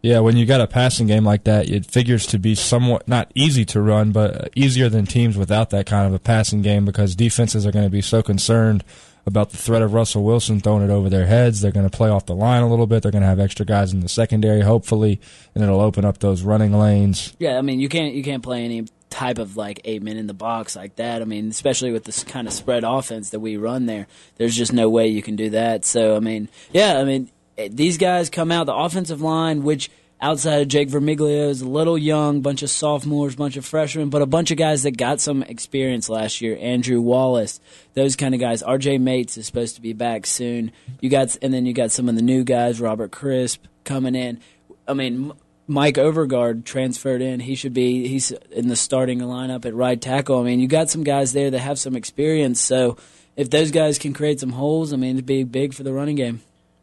Yeah, 0.00 0.20
when 0.20 0.36
you 0.36 0.46
got 0.46 0.60
a 0.60 0.66
passing 0.66 1.08
game 1.08 1.24
like 1.24 1.44
that, 1.44 1.68
it 1.68 1.84
figures 1.84 2.26
to 2.26 2.38
be 2.38 2.54
somewhat 2.54 3.08
not 3.08 3.32
easy 3.34 3.64
to 3.66 3.80
run, 3.80 4.12
but 4.12 4.34
uh, 4.34 4.48
easier 4.54 4.88
than 4.88 5.06
teams 5.06 5.36
without 5.36 5.70
that 5.70 5.86
kind 5.86 6.06
of 6.06 6.14
a 6.14 6.20
passing 6.20 6.62
game 6.62 6.84
because 6.84 7.16
defenses 7.16 7.66
are 7.66 7.72
going 7.72 7.84
to 7.84 7.90
be 7.90 8.00
so 8.00 8.22
concerned 8.22 8.84
about 9.26 9.50
the 9.50 9.56
threat 9.56 9.82
of 9.82 9.92
Russell 9.92 10.22
Wilson 10.24 10.60
throwing 10.60 10.82
it 10.82 10.90
over 10.90 11.08
their 11.08 11.26
heads. 11.26 11.60
They're 11.60 11.72
going 11.72 11.88
to 11.88 11.96
play 11.96 12.08
off 12.08 12.26
the 12.26 12.34
line 12.34 12.62
a 12.62 12.68
little 12.68 12.86
bit. 12.86 13.02
They're 13.02 13.12
going 13.12 13.22
to 13.22 13.28
have 13.28 13.40
extra 13.40 13.66
guys 13.66 13.92
in 13.92 14.00
the 14.00 14.08
secondary, 14.08 14.62
hopefully, 14.62 15.20
and 15.54 15.62
it'll 15.62 15.80
open 15.80 16.04
up 16.04 16.18
those 16.18 16.42
running 16.42 16.72
lanes. 16.72 17.34
Yeah, 17.38 17.58
I 17.58 17.62
mean, 17.62 17.80
you 17.80 17.88
can't 17.88 18.14
you 18.14 18.22
can't 18.22 18.42
play 18.42 18.64
any 18.64 18.86
type 19.10 19.38
of 19.38 19.56
like 19.56 19.80
eight 19.84 20.02
men 20.02 20.16
in 20.16 20.26
the 20.26 20.34
box 20.34 20.76
like 20.76 20.96
that. 20.96 21.22
I 21.22 21.24
mean, 21.24 21.48
especially 21.48 21.92
with 21.92 22.04
this 22.04 22.24
kind 22.24 22.46
of 22.46 22.52
spread 22.52 22.84
offense 22.84 23.30
that 23.30 23.40
we 23.40 23.56
run 23.56 23.86
there, 23.86 24.06
there's 24.36 24.56
just 24.56 24.72
no 24.72 24.88
way 24.88 25.08
you 25.08 25.22
can 25.22 25.36
do 25.36 25.50
that. 25.50 25.84
So, 25.84 26.16
I 26.16 26.20
mean, 26.20 26.48
yeah, 26.72 26.98
I 26.98 27.04
mean, 27.04 27.30
Uh, 27.58 27.68
these 27.70 27.98
guys 27.98 28.30
come 28.30 28.52
out 28.52 28.66
the 28.66 28.74
offensive 28.74 29.20
line, 29.20 29.62
which 29.62 29.90
outside 30.20 30.62
of 30.62 30.68
Jake 30.68 30.88
Vermiglio 30.88 31.48
is 31.48 31.60
a 31.60 31.68
little 31.68 31.98
young, 31.98 32.40
bunch 32.40 32.62
of 32.62 32.70
sophomores, 32.70 33.36
bunch 33.36 33.56
of 33.56 33.64
freshmen, 33.64 34.10
but 34.10 34.22
a 34.22 34.26
bunch 34.26 34.50
of 34.50 34.58
guys 34.58 34.82
that 34.82 34.96
got 34.96 35.20
some 35.20 35.42
experience 35.42 36.08
last 36.08 36.40
year. 36.40 36.56
Andrew 36.60 37.00
Wallace, 37.00 37.60
those 37.94 38.16
kind 38.16 38.34
of 38.34 38.40
guys. 38.40 38.62
R.J. 38.62 38.98
Mattes 38.98 39.36
is 39.36 39.46
supposed 39.46 39.76
to 39.76 39.80
be 39.80 39.92
back 39.92 40.26
soon. 40.26 40.72
You 41.00 41.10
got, 41.10 41.36
and 41.42 41.52
then 41.52 41.66
you 41.66 41.72
got 41.72 41.92
some 41.92 42.08
of 42.08 42.14
the 42.14 42.22
new 42.22 42.44
guys, 42.44 42.80
Robert 42.80 43.10
Crisp 43.10 43.64
coming 43.84 44.14
in. 44.14 44.40
I 44.86 44.94
mean. 44.94 45.32
Mike 45.70 45.96
Overgaard 45.96 46.64
transferred 46.64 47.20
in. 47.20 47.40
He 47.40 47.54
should 47.54 47.74
be 47.74 48.08
he's 48.08 48.30
in 48.30 48.68
the 48.68 48.74
starting 48.74 49.18
lineup 49.18 49.66
at 49.66 49.74
right 49.74 50.00
tackle. 50.00 50.40
I 50.40 50.44
mean, 50.44 50.60
you 50.60 50.66
got 50.66 50.88
some 50.88 51.04
guys 51.04 51.34
there 51.34 51.50
that 51.50 51.58
have 51.58 51.78
some 51.78 51.94
experience. 51.94 52.58
So 52.58 52.96
if 53.36 53.50
those 53.50 53.70
guys 53.70 53.98
can 53.98 54.14
create 54.14 54.40
some 54.40 54.52
holes, 54.52 54.94
I 54.94 54.96
mean, 54.96 55.16
it'd 55.16 55.26
be 55.26 55.44
big 55.44 55.74
for 55.74 55.82
the 55.82 55.92
running 55.92 56.16
game. 56.16 56.40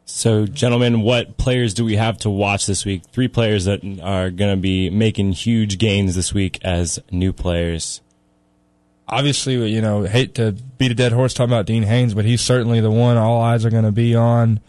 So, 0.07 0.45
gentlemen, 0.45 1.01
what 1.01 1.35
players 1.37 1.73
do 1.73 1.83
we 1.83 1.95
have 1.95 2.19
to 2.19 2.29
watch 2.29 2.67
this 2.67 2.85
week? 2.85 3.01
Three 3.11 3.27
players 3.27 3.65
that 3.65 3.81
are 4.03 4.29
going 4.29 4.55
to 4.55 4.61
be 4.61 4.91
making 4.91 5.31
huge 5.31 5.79
gains 5.79 6.13
this 6.13 6.31
week 6.31 6.59
as 6.63 6.99
new 7.11 7.33
players. 7.33 8.01
Obviously, 9.07 9.55
you 9.71 9.81
know, 9.81 10.03
hate 10.03 10.35
to 10.35 10.51
beat 10.51 10.91
a 10.91 10.95
dead 10.95 11.11
horse 11.11 11.33
talking 11.33 11.51
about 11.51 11.65
Dean 11.65 11.83
Haynes, 11.83 12.13
but 12.13 12.23
he's 12.23 12.41
certainly 12.41 12.79
the 12.81 12.91
one 12.91 13.17
all 13.17 13.41
eyes 13.41 13.65
are 13.65 13.71
going 13.71 13.83
to 13.83 13.91
be 13.91 14.15
on. 14.15 14.59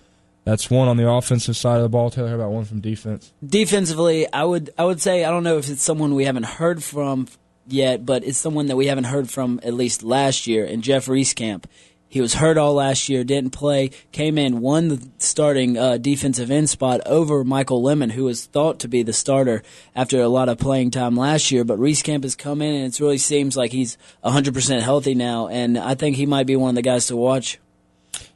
That's 0.45 0.70
one 0.70 0.89
on 0.89 0.97
the 0.97 1.09
offensive 1.09 1.57
side 1.57 1.76
of 1.76 1.82
the 1.82 1.89
ball. 1.91 2.09
Taylor, 2.11 2.28
how 2.28 2.37
about 2.37 2.53
one 2.53 2.64
from 2.64 2.80
defense? 2.80 3.32
Defensively, 3.45 4.32
I 4.32 4.45
would 4.45 4.70
I 4.78 4.84
would 4.84 5.03
say 5.03 5.24
I 5.24 5.30
don't 5.30 5.43
know 5.43 5.59
if 5.59 5.68
it's 5.68 5.82
someone 5.82 6.14
we 6.14 6.24
haven't 6.24 6.47
heard 6.47 6.82
from 6.82 7.28
yet, 7.66 8.07
but 8.07 8.24
it's 8.24 8.39
someone 8.39 8.66
that 8.66 8.76
we 8.76 8.87
haven't 8.87 9.05
heard 9.05 9.28
from 9.28 9.61
at 9.62 9.74
least 9.74 10.03
last 10.03 10.47
year. 10.47 10.64
And 10.64 10.82
Jeff 10.82 11.07
Rieskamp, 11.07 11.64
He 12.09 12.21
was 12.21 12.35
hurt 12.35 12.57
all 12.57 12.75
last 12.75 13.09
year, 13.09 13.25
didn't 13.25 13.51
play, 13.51 13.91
came 14.13 14.39
in, 14.39 14.61
won 14.61 14.89
the 14.89 15.09
starting 15.19 15.77
uh, 15.77 15.99
defensive 15.99 16.51
end 16.51 16.71
spot 16.71 17.01
over 17.05 17.43
Michael 17.43 17.83
Lemon, 17.83 18.11
who 18.11 18.25
was 18.25 18.47
thought 18.47 18.79
to 18.81 18.89
be 18.89 19.03
the 19.03 19.13
starter 19.13 19.63
after 19.95 20.21
a 20.21 20.29
lot 20.29 20.49
of 20.49 20.59
playing 20.59 20.93
time 20.93 21.17
last 21.17 21.51
year. 21.51 21.65
But 21.65 21.79
Rieskamp 21.79 22.23
has 22.23 22.37
come 22.37 22.63
in, 22.63 22.75
and 22.75 22.95
it 22.95 23.01
really 23.01 23.19
seems 23.19 23.57
like 23.57 23.73
he's 23.73 23.99
100% 24.25 24.83
healthy 24.83 25.15
now, 25.15 25.49
and 25.49 25.77
I 25.77 25.95
think 25.95 26.17
he 26.17 26.27
might 26.27 26.47
be 26.47 26.57
one 26.57 26.71
of 26.71 26.75
the 26.77 26.83
guys 26.83 27.09
to 27.09 27.17
watch. 27.17 27.59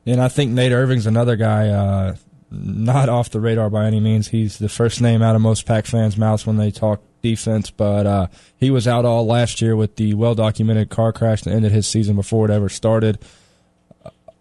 And 0.05 0.21
I 0.21 0.29
think 0.29 0.51
Nate 0.51 0.73
Irving's 0.73 1.07
another 1.07 1.37
guy, 1.37 1.69
uh, 1.69 2.17
not 2.51 3.09
off 3.09 3.31
the 3.31 3.41
radar 3.41 3.71
by 3.71 3.87
any 3.87 4.01
means. 4.01 4.29
He's 4.29 4.59
the 4.59 4.69
first 4.69 5.01
name 5.01 5.23
out 5.23 5.37
of 5.37 5.43
most 5.43 5.67
Pack 5.67 5.87
fans' 5.87 6.17
mouths 6.17 6.47
when 6.47 6.57
they 6.57 6.71
talk 6.71 7.01
defense, 7.23 7.71
but 7.71 8.07
uh, 8.07 8.27
he 8.59 8.71
was 8.71 8.89
out 8.89 9.05
all 9.05 9.27
last 9.27 9.63
year 9.63 9.77
with 9.77 9.97
the 9.97 10.15
well 10.15 10.35
documented 10.35 10.91
car 10.91 11.13
crash 11.13 11.43
that 11.43 11.53
ended 11.53 11.73
his 11.73 11.87
season 11.87 12.17
before 12.17 12.47
it 12.47 12.51
ever 12.51 12.69
started. 12.69 13.19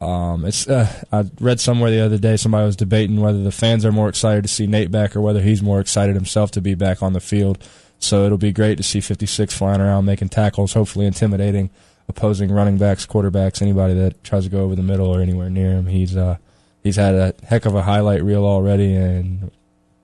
Um, 0.02 0.45
it's 0.45 0.68
uh, 0.68 1.04
I 1.12 1.26
read 1.39 1.60
somewhere 1.60 1.91
the 1.91 2.00
other 2.00 2.18
day 2.18 2.38
somebody 2.38 2.66
was 2.66 2.76
debating 2.76 3.20
whether 3.20 3.43
the 3.43 3.52
fans 3.52 3.86
are 3.86 3.91
more 3.91 4.08
excited 4.08 4.43
to 4.43 4.47
see 4.47 4.66
Nate 4.66 4.91
back 4.91 5.16
or 5.16 5.22
whether 5.22 5.41
he's 5.41 5.62
more 5.62 5.80
excited 5.82 6.16
himself 6.16 6.52
to 6.52 6.62
be 6.62 6.74
back 6.74 7.04
on 7.04 7.14
the 7.14 7.20
field. 7.20 7.58
So 8.00 8.26
it'll 8.26 8.38
be 8.38 8.54
great 8.54 8.78
to 8.78 8.84
see 8.84 9.02
56 9.02 9.54
flying 9.54 9.82
around 9.82 10.06
making 10.06 10.30
tackles, 10.30 10.74
hopefully 10.74 11.06
intimidating 11.06 11.70
opposing 12.10 12.52
running 12.52 12.78
backs, 12.78 13.06
quarterbacks, 13.06 13.62
anybody 13.62 13.93
that 13.93 14.22
tries 14.24 14.43
to 14.43 14.50
go 14.50 14.62
over 14.62 14.76
the 14.76 14.84
middle 14.84 15.08
or 15.08 15.22
anywhere 15.22 15.50
near 15.50 15.72
him. 15.72 15.86
He's 15.86 16.18
uh, 16.18 16.38
he's 16.84 16.97
had 16.97 17.16
a 17.16 17.34
heck 17.45 17.66
of 17.66 17.76
a 17.76 17.84
highlight 17.84 18.24
reel 18.24 18.43
already, 18.43 18.95
and 18.95 19.52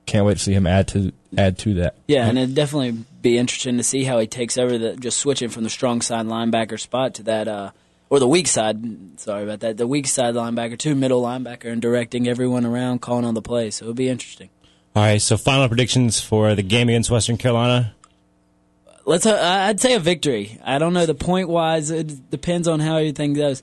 can't 0.06 0.26
wait 0.26 0.38
to 0.38 0.44
see 0.44 0.54
him 0.54 0.68
add 0.68 0.88
to 0.90 1.12
add 1.38 1.58
to 1.60 1.74
that. 1.76 1.96
Yeah, 2.08 2.28
and 2.28 2.38
it'd 2.38 2.56
definitely 2.56 3.04
be 3.22 3.38
interesting 3.38 3.78
to 3.78 3.84
see 3.84 4.04
how 4.04 4.20
he 4.20 4.28
takes 4.28 4.58
over 4.58 4.78
the 4.78 4.96
just 4.96 5.20
switching 5.20 5.50
from 5.50 5.64
the 5.64 5.70
strong 5.70 6.02
side 6.02 6.28
linebacker 6.28 6.80
spot 6.80 7.16
to 7.16 7.24
that 7.24 7.48
uh, 7.48 7.72
or 8.10 8.20
the 8.20 8.28
weak 8.28 8.48
side. 8.48 9.20
Sorry 9.20 9.44
about 9.44 9.62
that. 9.62 9.78
The 9.78 9.88
weak 9.88 10.08
side 10.08 10.36
linebacker 10.36 10.78
to 10.80 10.96
middle 10.96 11.22
linebacker 11.22 11.72
and 11.72 11.82
directing 11.82 12.28
everyone 12.28 12.66
around, 12.66 13.02
calling 13.02 13.26
on 13.26 13.34
the 13.34 13.42
play. 13.42 13.72
So 13.72 13.86
it'll 13.86 13.96
be 13.96 14.10
interesting. 14.10 14.50
All 14.96 15.04
right, 15.04 15.22
so 15.22 15.36
final 15.36 15.68
predictions 15.68 16.22
for 16.22 16.56
the 16.56 16.64
game 16.64 16.88
against 16.88 17.12
Western 17.12 17.38
Carolina. 17.38 17.94
Let's. 19.06 19.26
Uh, 19.26 19.38
I'd 19.40 19.80
say 19.80 19.94
a 19.94 20.00
victory. 20.00 20.60
I 20.64 20.80
don't 20.80 20.94
know 20.94 21.06
the 21.06 21.14
point 21.14 21.50
wise. 21.50 21.92
It 21.92 22.30
depends 22.32 22.68
on 22.68 22.80
how 22.80 22.98
everything 22.98 23.34
goes. 23.34 23.62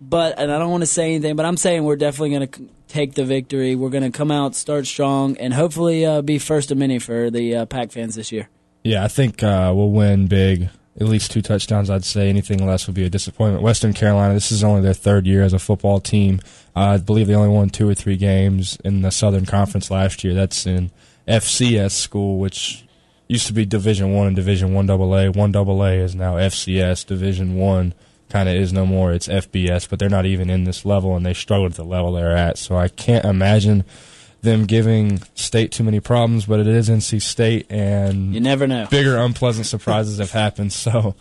But 0.00 0.38
and 0.38 0.50
I 0.50 0.58
don't 0.58 0.70
want 0.70 0.82
to 0.82 0.86
say 0.86 1.14
anything, 1.14 1.36
but 1.36 1.44
I'm 1.44 1.58
saying 1.58 1.84
we're 1.84 1.96
definitely 1.96 2.30
going 2.30 2.48
to 2.48 2.68
take 2.88 3.14
the 3.14 3.24
victory. 3.24 3.74
We're 3.74 3.90
going 3.90 4.10
to 4.10 4.16
come 4.16 4.30
out, 4.30 4.54
start 4.54 4.86
strong, 4.86 5.36
and 5.36 5.52
hopefully 5.52 6.06
uh, 6.06 6.22
be 6.22 6.38
first 6.38 6.70
of 6.70 6.78
many 6.78 6.98
for 6.98 7.30
the 7.30 7.56
uh, 7.56 7.66
Pack 7.66 7.92
fans 7.92 8.14
this 8.14 8.32
year. 8.32 8.48
Yeah, 8.82 9.04
I 9.04 9.08
think 9.08 9.42
uh, 9.42 9.72
we'll 9.76 9.90
win 9.90 10.26
big. 10.26 10.70
At 11.00 11.06
least 11.06 11.30
two 11.30 11.40
touchdowns, 11.40 11.88
I'd 11.88 12.04
say. 12.04 12.28
Anything 12.28 12.64
less 12.66 12.86
would 12.86 12.94
be 12.94 13.06
a 13.06 13.10
disappointment. 13.10 13.62
Western 13.62 13.94
Carolina, 13.94 14.34
this 14.34 14.52
is 14.52 14.62
only 14.62 14.82
their 14.82 14.92
third 14.92 15.26
year 15.26 15.42
as 15.42 15.54
a 15.54 15.58
football 15.58 15.98
team. 15.98 16.40
Uh, 16.76 16.80
I 16.80 16.96
believe 16.98 17.26
they 17.26 17.34
only 17.34 17.48
won 17.48 17.70
two 17.70 17.88
or 17.88 17.94
three 17.94 18.18
games 18.18 18.76
in 18.84 19.00
the 19.00 19.10
Southern 19.10 19.46
Conference 19.46 19.90
last 19.90 20.22
year. 20.22 20.34
That's 20.34 20.66
in 20.66 20.90
FCS 21.26 21.92
school, 21.92 22.38
which 22.38 22.84
used 23.28 23.46
to 23.46 23.52
be 23.52 23.64
Division 23.64 24.12
One 24.12 24.26
and 24.26 24.36
Division 24.36 24.74
One 24.74 24.90
AA. 24.90 25.30
One 25.30 25.56
AA 25.56 26.02
is 26.02 26.14
now 26.14 26.34
FCS. 26.34 27.06
Division 27.06 27.56
One 27.56 27.94
kind 28.28 28.48
of 28.48 28.54
is 28.54 28.72
no 28.72 28.84
more. 28.84 29.12
It's 29.12 29.28
FBS, 29.28 29.88
but 29.88 29.98
they're 29.98 30.08
not 30.08 30.26
even 30.26 30.50
in 30.50 30.64
this 30.64 30.84
level, 30.84 31.16
and 31.16 31.24
they 31.24 31.34
struggle 31.34 31.66
at 31.66 31.74
the 31.74 31.84
level 31.84 32.12
they're 32.12 32.36
at. 32.36 32.58
So 32.58 32.76
I 32.76 32.88
can't 32.88 33.24
imagine 33.24 33.84
them 34.42 34.66
giving 34.66 35.20
state 35.34 35.72
too 35.72 35.84
many 35.84 36.00
problems. 36.00 36.46
But 36.46 36.60
it 36.60 36.66
is 36.66 36.88
NC 36.88 37.22
State, 37.22 37.66
and 37.70 38.34
you 38.34 38.40
never 38.40 38.66
know. 38.66 38.86
Bigger 38.90 39.16
unpleasant 39.16 39.66
surprises 39.66 40.18
have 40.18 40.32
happened, 40.32 40.72
so 40.72 41.14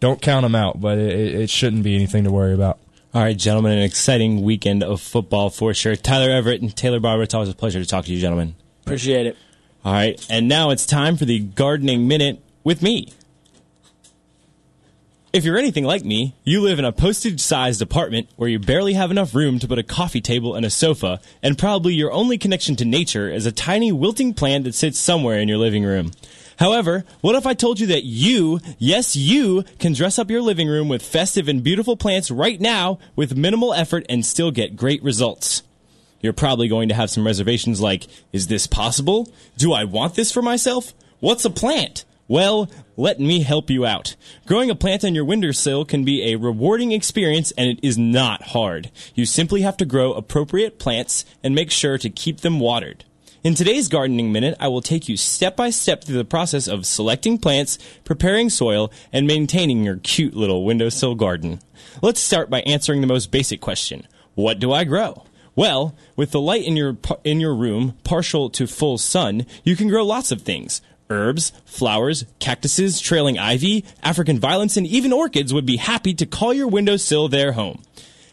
don't 0.00 0.20
count 0.20 0.42
them 0.44 0.54
out. 0.54 0.80
But 0.80 0.98
it, 0.98 1.34
it 1.34 1.50
shouldn't 1.50 1.82
be 1.82 1.94
anything 1.94 2.24
to 2.24 2.30
worry 2.30 2.54
about. 2.54 2.78
All 3.14 3.22
right, 3.22 3.36
gentlemen, 3.36 3.72
an 3.72 3.82
exciting 3.82 4.42
weekend 4.42 4.82
of 4.82 5.00
football 5.00 5.48
for 5.48 5.72
sure. 5.72 5.96
Tyler 5.96 6.30
Everett 6.30 6.60
and 6.60 6.76
Taylor 6.76 7.00
Barber, 7.00 7.22
it's 7.22 7.32
always 7.32 7.48
a 7.48 7.54
pleasure 7.54 7.78
to 7.80 7.86
talk 7.86 8.04
to 8.04 8.12
you, 8.12 8.20
gentlemen. 8.20 8.54
Appreciate 8.84 9.26
it. 9.26 9.36
All 9.84 9.92
right, 9.92 10.26
and 10.28 10.48
now 10.48 10.70
it's 10.70 10.84
time 10.84 11.16
for 11.16 11.24
the 11.24 11.38
gardening 11.38 12.08
minute 12.08 12.40
with 12.62 12.82
me. 12.82 13.12
If 15.36 15.44
you're 15.44 15.58
anything 15.58 15.84
like 15.84 16.02
me, 16.02 16.34
you 16.44 16.62
live 16.62 16.78
in 16.78 16.86
a 16.86 16.92
postage 16.92 17.40
sized 17.40 17.82
apartment 17.82 18.30
where 18.36 18.48
you 18.48 18.58
barely 18.58 18.94
have 18.94 19.10
enough 19.10 19.34
room 19.34 19.58
to 19.58 19.68
put 19.68 19.78
a 19.78 19.82
coffee 19.82 20.22
table 20.22 20.54
and 20.54 20.64
a 20.64 20.70
sofa, 20.70 21.20
and 21.42 21.58
probably 21.58 21.92
your 21.92 22.10
only 22.10 22.38
connection 22.38 22.74
to 22.76 22.86
nature 22.86 23.30
is 23.30 23.44
a 23.44 23.52
tiny 23.52 23.92
wilting 23.92 24.32
plant 24.32 24.64
that 24.64 24.74
sits 24.74 24.98
somewhere 24.98 25.38
in 25.38 25.46
your 25.46 25.58
living 25.58 25.84
room. 25.84 26.12
However, 26.58 27.04
what 27.20 27.34
if 27.34 27.44
I 27.44 27.52
told 27.52 27.78
you 27.78 27.86
that 27.88 28.04
you, 28.04 28.60
yes, 28.78 29.14
you, 29.14 29.64
can 29.78 29.92
dress 29.92 30.18
up 30.18 30.30
your 30.30 30.40
living 30.40 30.68
room 30.68 30.88
with 30.88 31.02
festive 31.02 31.48
and 31.48 31.62
beautiful 31.62 31.98
plants 31.98 32.30
right 32.30 32.58
now 32.58 32.98
with 33.14 33.36
minimal 33.36 33.74
effort 33.74 34.06
and 34.08 34.24
still 34.24 34.50
get 34.50 34.74
great 34.74 35.02
results? 35.02 35.62
You're 36.22 36.32
probably 36.32 36.68
going 36.68 36.88
to 36.88 36.94
have 36.94 37.10
some 37.10 37.26
reservations 37.26 37.78
like, 37.78 38.06
is 38.32 38.46
this 38.46 38.66
possible? 38.66 39.30
Do 39.58 39.74
I 39.74 39.84
want 39.84 40.14
this 40.14 40.32
for 40.32 40.40
myself? 40.40 40.94
What's 41.20 41.44
a 41.44 41.50
plant? 41.50 42.06
Well, 42.28 42.68
let 42.96 43.20
me 43.20 43.42
help 43.42 43.70
you 43.70 43.86
out. 43.86 44.16
Growing 44.46 44.68
a 44.68 44.74
plant 44.74 45.04
on 45.04 45.14
your 45.14 45.24
windowsill 45.24 45.84
can 45.84 46.04
be 46.04 46.24
a 46.24 46.36
rewarding 46.36 46.90
experience 46.90 47.52
and 47.52 47.68
it 47.68 47.78
is 47.82 47.96
not 47.96 48.48
hard. 48.48 48.90
You 49.14 49.24
simply 49.26 49.60
have 49.60 49.76
to 49.76 49.84
grow 49.84 50.12
appropriate 50.12 50.80
plants 50.80 51.24
and 51.44 51.54
make 51.54 51.70
sure 51.70 51.98
to 51.98 52.10
keep 52.10 52.40
them 52.40 52.58
watered. 52.58 53.04
In 53.44 53.54
today's 53.54 53.86
gardening 53.86 54.32
minute, 54.32 54.56
I 54.58 54.66
will 54.66 54.82
take 54.82 55.08
you 55.08 55.16
step 55.16 55.56
by 55.56 55.70
step 55.70 56.02
through 56.02 56.16
the 56.16 56.24
process 56.24 56.66
of 56.66 56.84
selecting 56.84 57.38
plants, 57.38 57.78
preparing 58.02 58.50
soil, 58.50 58.90
and 59.12 59.24
maintaining 59.24 59.84
your 59.84 59.98
cute 59.98 60.34
little 60.34 60.64
windowsill 60.64 61.14
garden. 61.14 61.60
Let's 62.02 62.18
start 62.18 62.50
by 62.50 62.62
answering 62.62 63.02
the 63.02 63.06
most 63.06 63.30
basic 63.30 63.60
question. 63.60 64.08
What 64.34 64.58
do 64.58 64.72
I 64.72 64.82
grow? 64.82 65.22
Well, 65.54 65.94
with 66.16 66.32
the 66.32 66.40
light 66.40 66.64
in 66.64 66.76
your 66.76 66.96
in 67.22 67.38
your 67.38 67.54
room 67.54 67.96
partial 68.02 68.50
to 68.50 68.66
full 68.66 68.98
sun, 68.98 69.46
you 69.62 69.76
can 69.76 69.88
grow 69.88 70.04
lots 70.04 70.32
of 70.32 70.42
things. 70.42 70.82
Herbs, 71.08 71.52
flowers, 71.64 72.24
cactuses, 72.38 73.00
trailing 73.00 73.38
ivy, 73.38 73.84
African 74.02 74.38
violets, 74.38 74.76
and 74.76 74.86
even 74.86 75.12
orchids 75.12 75.54
would 75.54 75.66
be 75.66 75.76
happy 75.76 76.14
to 76.14 76.26
call 76.26 76.52
your 76.52 76.68
windowsill 76.68 77.28
their 77.28 77.52
home. 77.52 77.82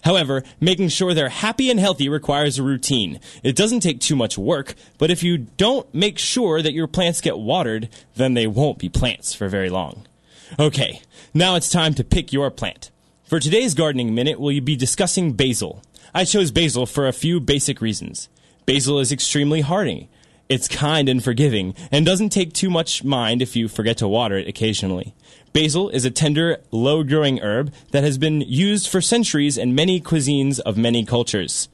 However, 0.03 0.43
making 0.59 0.89
sure 0.89 1.13
they're 1.13 1.29
happy 1.29 1.69
and 1.69 1.79
healthy 1.79 2.09
requires 2.09 2.59
a 2.59 2.63
routine. 2.63 3.19
It 3.41 3.55
doesn't 3.55 3.79
take 3.79 4.01
too 4.01 4.15
much 4.15 4.37
work, 4.37 4.75
but 4.97 5.09
if 5.09 5.23
you 5.23 5.37
don't 5.37 5.91
make 5.93 6.19
sure 6.19 6.61
that 6.61 6.73
your 6.73 6.87
plants 6.87 7.21
get 7.21 7.37
watered, 7.37 7.89
then 8.15 8.33
they 8.33 8.47
won't 8.47 8.79
be 8.79 8.89
plants 8.89 9.33
for 9.33 9.47
very 9.47 9.69
long. 9.69 10.05
Okay, 10.59 11.01
now 11.33 11.55
it's 11.55 11.69
time 11.69 11.93
to 11.93 12.03
pick 12.03 12.33
your 12.33 12.51
plant. 12.51 12.91
For 13.23 13.39
today's 13.39 13.73
gardening 13.73 14.13
minute, 14.13 14.39
we'll 14.39 14.61
be 14.61 14.75
discussing 14.75 15.33
basil. 15.33 15.81
I 16.13 16.25
chose 16.25 16.51
basil 16.51 16.85
for 16.85 17.07
a 17.07 17.13
few 17.13 17.39
basic 17.39 17.81
reasons. 17.81 18.27
Basil 18.65 18.99
is 18.99 19.11
extremely 19.11 19.61
hardy. 19.61 20.09
It's 20.53 20.67
kind 20.67 21.09
and 21.09 21.23
forgiving, 21.23 21.73
and 21.91 22.05
doesn't 22.05 22.29
take 22.29 22.53
too 22.53 22.69
much 22.69 23.03
mind 23.03 23.41
if 23.41 23.55
you 23.55 23.67
forget 23.67 23.97
to 23.97 24.07
water 24.07 24.37
it 24.37 24.47
occasionally. 24.47 25.15
Basil 25.51 25.89
is 25.89 26.05
a 26.05 26.11
tender, 26.11 26.59
low 26.69 27.01
growing 27.01 27.39
herb 27.39 27.73
that 27.89 28.03
has 28.03 28.19
been 28.19 28.41
used 28.41 28.87
for 28.87 29.01
centuries 29.01 29.57
in 29.57 29.73
many 29.73 29.99
cuisines 29.99 30.59
of 30.59 30.77
many 30.77 31.05
cultures. 31.05 31.69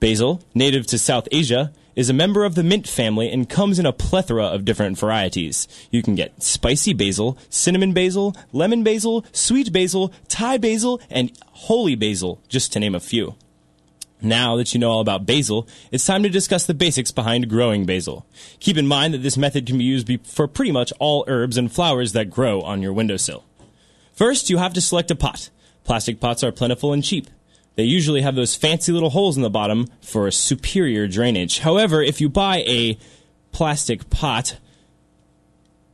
Basil, 0.00 0.42
native 0.54 0.86
to 0.88 0.98
South 0.98 1.26
Asia, 1.32 1.72
is 1.96 2.10
a 2.10 2.12
member 2.12 2.44
of 2.44 2.56
the 2.56 2.62
mint 2.62 2.86
family 2.86 3.32
and 3.32 3.48
comes 3.48 3.78
in 3.78 3.86
a 3.86 3.92
plethora 3.92 4.44
of 4.48 4.66
different 4.66 4.98
varieties. 4.98 5.66
You 5.90 6.02
can 6.02 6.14
get 6.14 6.42
spicy 6.42 6.92
basil, 6.92 7.38
cinnamon 7.48 7.94
basil, 7.94 8.36
lemon 8.52 8.82
basil, 8.82 9.24
sweet 9.32 9.72
basil, 9.72 10.12
Thai 10.28 10.58
basil, 10.58 11.00
and 11.08 11.32
holy 11.52 11.94
basil, 11.94 12.42
just 12.48 12.70
to 12.74 12.80
name 12.80 12.94
a 12.94 13.00
few. 13.00 13.36
Now 14.24 14.56
that 14.56 14.72
you 14.72 14.80
know 14.80 14.90
all 14.90 15.00
about 15.00 15.26
basil, 15.26 15.68
it's 15.92 16.06
time 16.06 16.22
to 16.22 16.30
discuss 16.30 16.64
the 16.64 16.72
basics 16.72 17.12
behind 17.12 17.50
growing 17.50 17.84
basil. 17.84 18.26
Keep 18.58 18.78
in 18.78 18.86
mind 18.86 19.12
that 19.12 19.22
this 19.22 19.36
method 19.36 19.66
can 19.66 19.76
be 19.76 19.84
used 19.84 20.08
for 20.26 20.48
pretty 20.48 20.72
much 20.72 20.92
all 20.98 21.24
herbs 21.28 21.58
and 21.58 21.70
flowers 21.70 22.12
that 22.12 22.30
grow 22.30 22.62
on 22.62 22.80
your 22.80 22.92
windowsill. 22.94 23.44
First, 24.14 24.48
you 24.48 24.56
have 24.56 24.72
to 24.74 24.80
select 24.80 25.10
a 25.10 25.14
pot. 25.14 25.50
Plastic 25.84 26.20
pots 26.20 26.42
are 26.42 26.52
plentiful 26.52 26.92
and 26.92 27.04
cheap. 27.04 27.28
They 27.76 27.82
usually 27.82 28.22
have 28.22 28.36
those 28.36 28.54
fancy 28.54 28.92
little 28.92 29.10
holes 29.10 29.36
in 29.36 29.42
the 29.42 29.50
bottom 29.50 29.88
for 30.00 30.30
superior 30.30 31.06
drainage. 31.06 31.58
However, 31.58 32.00
if 32.00 32.20
you 32.20 32.28
buy 32.28 32.58
a 32.66 32.96
plastic 33.52 34.08
pot, 34.08 34.56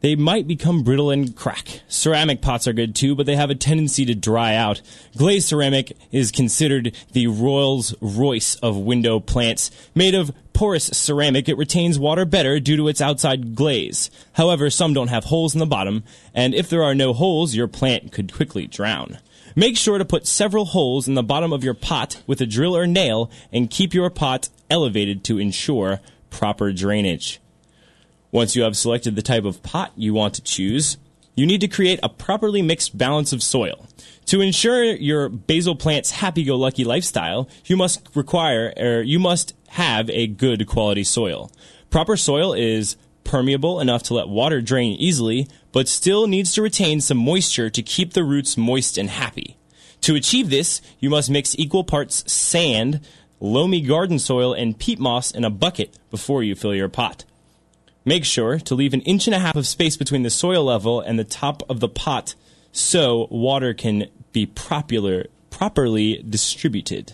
they 0.00 0.14
might 0.14 0.46
become 0.46 0.82
brittle 0.82 1.10
and 1.10 1.36
crack. 1.36 1.80
Ceramic 1.88 2.40
pots 2.40 2.66
are 2.66 2.72
good 2.72 2.94
too, 2.94 3.14
but 3.14 3.26
they 3.26 3.36
have 3.36 3.50
a 3.50 3.54
tendency 3.54 4.04
to 4.06 4.14
dry 4.14 4.54
out. 4.54 4.80
Glazed 5.16 5.48
ceramic 5.48 5.96
is 6.10 6.30
considered 6.30 6.94
the 7.12 7.26
Rolls 7.26 7.94
Royce 8.00 8.54
of 8.56 8.76
window 8.76 9.20
plants. 9.20 9.70
Made 9.94 10.14
of 10.14 10.32
porous 10.52 10.86
ceramic, 10.86 11.48
it 11.48 11.56
retains 11.56 11.98
water 11.98 12.24
better 12.24 12.60
due 12.60 12.76
to 12.76 12.88
its 12.88 13.00
outside 13.00 13.54
glaze. 13.54 14.10
However, 14.34 14.70
some 14.70 14.94
don't 14.94 15.08
have 15.08 15.24
holes 15.24 15.54
in 15.54 15.60
the 15.60 15.66
bottom, 15.66 16.04
and 16.34 16.54
if 16.54 16.68
there 16.68 16.82
are 16.82 16.94
no 16.94 17.12
holes, 17.12 17.54
your 17.54 17.68
plant 17.68 18.12
could 18.12 18.32
quickly 18.32 18.66
drown. 18.66 19.18
Make 19.56 19.76
sure 19.76 19.98
to 19.98 20.04
put 20.04 20.26
several 20.26 20.64
holes 20.64 21.08
in 21.08 21.14
the 21.14 21.22
bottom 21.22 21.52
of 21.52 21.64
your 21.64 21.74
pot 21.74 22.22
with 22.26 22.40
a 22.40 22.46
drill 22.46 22.76
or 22.76 22.86
nail 22.86 23.30
and 23.52 23.70
keep 23.70 23.92
your 23.92 24.08
pot 24.08 24.48
elevated 24.70 25.24
to 25.24 25.38
ensure 25.38 26.00
proper 26.30 26.72
drainage. 26.72 27.40
Once 28.32 28.54
you 28.54 28.62
have 28.62 28.76
selected 28.76 29.16
the 29.16 29.22
type 29.22 29.44
of 29.44 29.62
pot 29.62 29.92
you 29.96 30.14
want 30.14 30.34
to 30.34 30.42
choose, 30.42 30.96
you 31.34 31.46
need 31.46 31.60
to 31.60 31.68
create 31.68 31.98
a 32.02 32.08
properly 32.08 32.62
mixed 32.62 32.96
balance 32.96 33.32
of 33.32 33.42
soil. 33.42 33.86
To 34.26 34.40
ensure 34.40 34.84
your 34.84 35.28
basil 35.28 35.74
plant's 35.74 36.12
happy-go-lucky 36.12 36.84
lifestyle, 36.84 37.48
you 37.64 37.76
must 37.76 38.06
require 38.14 38.72
or 38.76 39.02
you 39.02 39.18
must 39.18 39.54
have 39.70 40.08
a 40.10 40.26
good 40.26 40.66
quality 40.66 41.02
soil. 41.02 41.50
Proper 41.90 42.16
soil 42.16 42.52
is 42.52 42.96
permeable 43.24 43.80
enough 43.80 44.02
to 44.04 44.14
let 44.14 44.28
water 44.28 44.60
drain 44.60 44.92
easily, 44.94 45.48
but 45.72 45.88
still 45.88 46.26
needs 46.26 46.52
to 46.54 46.62
retain 46.62 47.00
some 47.00 47.18
moisture 47.18 47.70
to 47.70 47.82
keep 47.82 48.12
the 48.12 48.24
roots 48.24 48.56
moist 48.56 48.98
and 48.98 49.10
happy. 49.10 49.56
To 50.02 50.14
achieve 50.14 50.50
this, 50.50 50.80
you 50.98 51.10
must 51.10 51.30
mix 51.30 51.56
equal 51.58 51.84
parts 51.84 52.30
sand, 52.30 53.00
loamy 53.38 53.80
garden 53.80 54.18
soil, 54.18 54.52
and 54.52 54.78
peat 54.78 54.98
moss 54.98 55.30
in 55.30 55.44
a 55.44 55.50
bucket 55.50 55.98
before 56.10 56.42
you 56.42 56.54
fill 56.54 56.74
your 56.74 56.88
pot. 56.88 57.24
Make 58.04 58.24
sure 58.24 58.58
to 58.58 58.74
leave 58.74 58.94
an 58.94 59.02
inch 59.02 59.26
and 59.26 59.34
a 59.34 59.38
half 59.38 59.56
of 59.56 59.66
space 59.66 59.96
between 59.96 60.22
the 60.22 60.30
soil 60.30 60.64
level 60.64 61.00
and 61.00 61.18
the 61.18 61.24
top 61.24 61.62
of 61.68 61.80
the 61.80 61.88
pot 61.88 62.34
so 62.72 63.28
water 63.30 63.74
can 63.74 64.08
be 64.32 64.46
properly 64.46 66.24
distributed. 66.28 67.12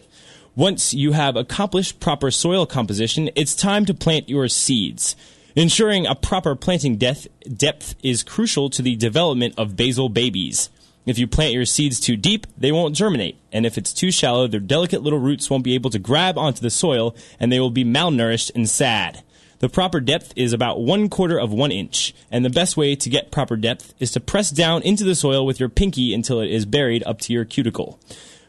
Once 0.55 0.95
you 0.95 1.13
have 1.13 1.37
accomplished 1.37 2.01
proper 2.01 2.31
soil 2.31 2.67
composition, 2.67 3.31
it's 3.35 3.55
time 3.55 3.85
to 3.85 3.93
plant 3.93 4.29
your 4.29 4.49
seeds. 4.49 5.17
Ensuring 5.55 6.07
a 6.07 6.15
proper 6.15 6.55
planting 6.55 6.97
depth, 6.97 7.27
depth 7.55 7.95
is 8.03 8.23
crucial 8.23 8.71
to 8.71 8.83
the 8.83 8.97
development 8.97 9.55
of 9.59 9.77
basil 9.77 10.09
babies. 10.09 10.71
If 11.05 11.19
you 11.19 11.27
plant 11.27 11.53
your 11.53 11.65
seeds 11.65 12.01
too 12.01 12.17
deep, 12.17 12.47
they 12.59 12.73
won't 12.73 12.97
germinate, 12.97 13.37
and 13.53 13.65
if 13.65 13.79
it's 13.79 13.93
too 13.93 14.11
shallow, 14.11 14.49
their 14.49 14.61
delicate 14.61 15.03
little 15.03 15.19
roots 15.19 15.49
won't 15.49 15.65
be 15.65 15.75
able 15.75 15.91
to 15.91 15.99
grab 15.99 16.37
onto 16.37 16.61
the 16.61 16.71
soil, 16.71 17.15
and 17.39 17.51
they 17.51 17.61
will 17.61 17.71
be 17.71 17.85
malnourished 17.85 18.51
and 18.55 18.69
sad. 18.69 19.23
The 19.59 19.69
proper 19.71 20.01
depth 20.01 20.35
is 20.37 20.53
about 20.53 20.83
one 20.83 21.09
quarter 21.09 21.39
of 21.39 21.51
one 21.51 21.73
inch, 21.73 22.15
and 22.31 22.45
the 22.45 22.51
best 22.51 22.77
way 22.77 22.95
to 22.95 23.09
get 23.09 23.31
proper 23.31 23.57
depth 23.57 23.95
is 23.99 24.11
to 24.13 24.21
press 24.21 24.51
down 24.51 24.83
into 24.83 25.03
the 25.03 25.15
soil 25.15 25.47
with 25.47 25.59
your 25.59 25.71
pinky 25.71 26.13
until 26.13 26.41
it 26.41 26.51
is 26.51 26.67
buried 26.67 27.03
up 27.05 27.21
to 27.21 27.33
your 27.33 27.47
cuticle. 27.47 27.99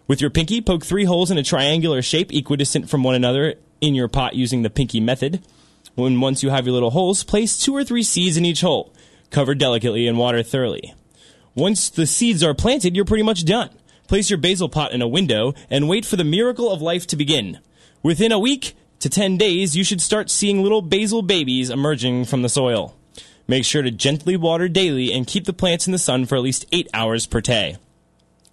With 0.08 0.20
your 0.20 0.30
pinky, 0.30 0.60
poke 0.60 0.86
three 0.86 1.06
holes 1.06 1.32
in 1.32 1.38
a 1.38 1.44
triangular 1.44 2.02
shape 2.02 2.34
equidistant 2.34 2.90
from 2.90 3.04
one 3.04 3.16
another 3.16 3.56
in 3.80 3.96
your 3.96 4.10
pot 4.10 4.36
using 4.36 4.64
the 4.64 4.70
pinky 4.70 5.00
method. 5.00 5.42
When 5.96 6.20
once 6.20 6.44
you 6.44 6.50
have 6.50 6.66
your 6.66 6.74
little 6.74 6.92
holes, 6.92 7.24
place 7.24 7.58
two 7.58 7.76
or 7.76 7.84
three 7.84 8.04
seeds 8.04 8.38
in 8.38 8.46
each 8.46 8.62
hole. 8.62 8.94
Cover 9.30 9.56
delicately 9.56 10.08
and 10.08 10.18
water 10.18 10.44
thoroughly. 10.44 10.94
Once 11.56 11.90
the 11.90 12.06
seeds 12.06 12.44
are 12.44 12.54
planted, 12.54 12.96
you're 12.96 13.06
pretty 13.06 13.24
much 13.24 13.46
done. 13.46 13.70
Place 14.08 14.30
your 14.30 14.40
basil 14.40 14.70
pot 14.70 14.92
in 14.92 15.02
a 15.02 15.08
window 15.08 15.54
and 15.70 15.90
wait 15.90 16.06
for 16.06 16.16
the 16.16 16.24
miracle 16.24 16.72
of 16.72 16.82
life 16.82 17.08
to 17.08 17.16
begin. 17.16 17.60
Within 18.04 18.32
a 18.32 18.40
week 18.40 18.76
to 19.08 19.22
10 19.22 19.38
days, 19.38 19.74
you 19.74 19.86
should 19.86 20.02
start 20.02 20.30
seeing 20.30 20.62
little 20.62 20.82
basil 20.82 21.22
babies 21.22 21.70
emerging 21.70 22.26
from 22.26 22.42
the 22.42 22.50
soil. 22.50 22.94
Make 23.48 23.64
sure 23.64 23.82
to 23.82 23.90
gently 23.90 24.36
water 24.36 24.68
daily 24.68 25.14
and 25.14 25.26
keep 25.26 25.46
the 25.46 25.54
plants 25.54 25.88
in 25.88 25.94
the 25.94 25.98
sun 25.98 26.26
for 26.26 26.36
at 26.36 26.42
least 26.42 26.66
8 26.74 26.90
hours 26.94 27.26
per 27.26 27.40
day. 27.40 27.78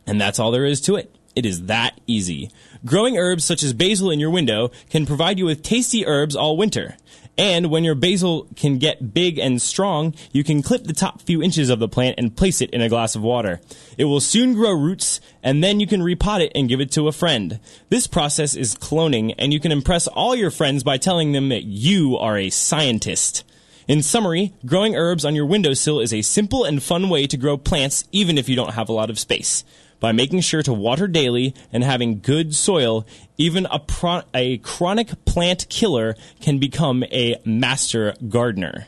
And 0.06 0.20
that's 0.20 0.38
all 0.38 0.52
there 0.52 0.64
is 0.64 0.80
to 0.82 0.94
it. 0.94 1.12
It 1.34 1.44
is 1.44 1.66
that 1.66 2.00
easy. 2.06 2.52
Growing 2.84 3.18
herbs 3.18 3.44
such 3.44 3.64
as 3.64 3.72
basil 3.72 4.12
in 4.12 4.20
your 4.20 4.30
window 4.30 4.70
can 4.90 5.06
provide 5.06 5.40
you 5.40 5.46
with 5.46 5.64
tasty 5.64 6.06
herbs 6.06 6.36
all 6.36 6.56
winter. 6.56 6.96
And 7.36 7.70
when 7.70 7.82
your 7.82 7.96
basil 7.96 8.46
can 8.54 8.78
get 8.78 9.12
big 9.12 9.38
and 9.38 9.60
strong, 9.60 10.14
you 10.32 10.44
can 10.44 10.62
clip 10.62 10.84
the 10.84 10.92
top 10.92 11.20
few 11.22 11.42
inches 11.42 11.68
of 11.68 11.80
the 11.80 11.88
plant 11.88 12.14
and 12.16 12.36
place 12.36 12.60
it 12.60 12.70
in 12.70 12.80
a 12.80 12.88
glass 12.88 13.16
of 13.16 13.22
water. 13.22 13.60
It 13.98 14.04
will 14.04 14.20
soon 14.20 14.54
grow 14.54 14.72
roots, 14.72 15.20
and 15.42 15.62
then 15.62 15.80
you 15.80 15.86
can 15.86 16.00
repot 16.00 16.40
it 16.40 16.52
and 16.54 16.68
give 16.68 16.80
it 16.80 16.92
to 16.92 17.08
a 17.08 17.12
friend. 17.12 17.58
This 17.88 18.06
process 18.06 18.54
is 18.54 18.76
cloning, 18.76 19.34
and 19.36 19.52
you 19.52 19.58
can 19.58 19.72
impress 19.72 20.06
all 20.06 20.36
your 20.36 20.52
friends 20.52 20.84
by 20.84 20.96
telling 20.96 21.32
them 21.32 21.48
that 21.48 21.64
you 21.64 22.16
are 22.16 22.38
a 22.38 22.50
scientist. 22.50 23.44
In 23.86 24.00
summary, 24.00 24.54
growing 24.64 24.96
herbs 24.96 25.24
on 25.24 25.34
your 25.34 25.44
windowsill 25.44 26.00
is 26.00 26.14
a 26.14 26.22
simple 26.22 26.64
and 26.64 26.82
fun 26.82 27.10
way 27.10 27.26
to 27.26 27.36
grow 27.36 27.58
plants 27.58 28.08
even 28.12 28.38
if 28.38 28.48
you 28.48 28.56
don't 28.56 28.74
have 28.74 28.88
a 28.88 28.94
lot 28.94 29.10
of 29.10 29.18
space. 29.18 29.62
By 30.00 30.12
making 30.12 30.40
sure 30.40 30.62
to 30.62 30.72
water 30.72 31.08
daily 31.08 31.54
and 31.72 31.82
having 31.82 32.20
good 32.20 32.54
soil, 32.54 33.06
even 33.38 33.66
a, 33.70 33.78
pro- 33.78 34.22
a 34.34 34.58
chronic 34.58 35.24
plant 35.24 35.68
killer 35.68 36.14
can 36.40 36.58
become 36.58 37.04
a 37.04 37.36
master 37.44 38.14
gardener. 38.28 38.86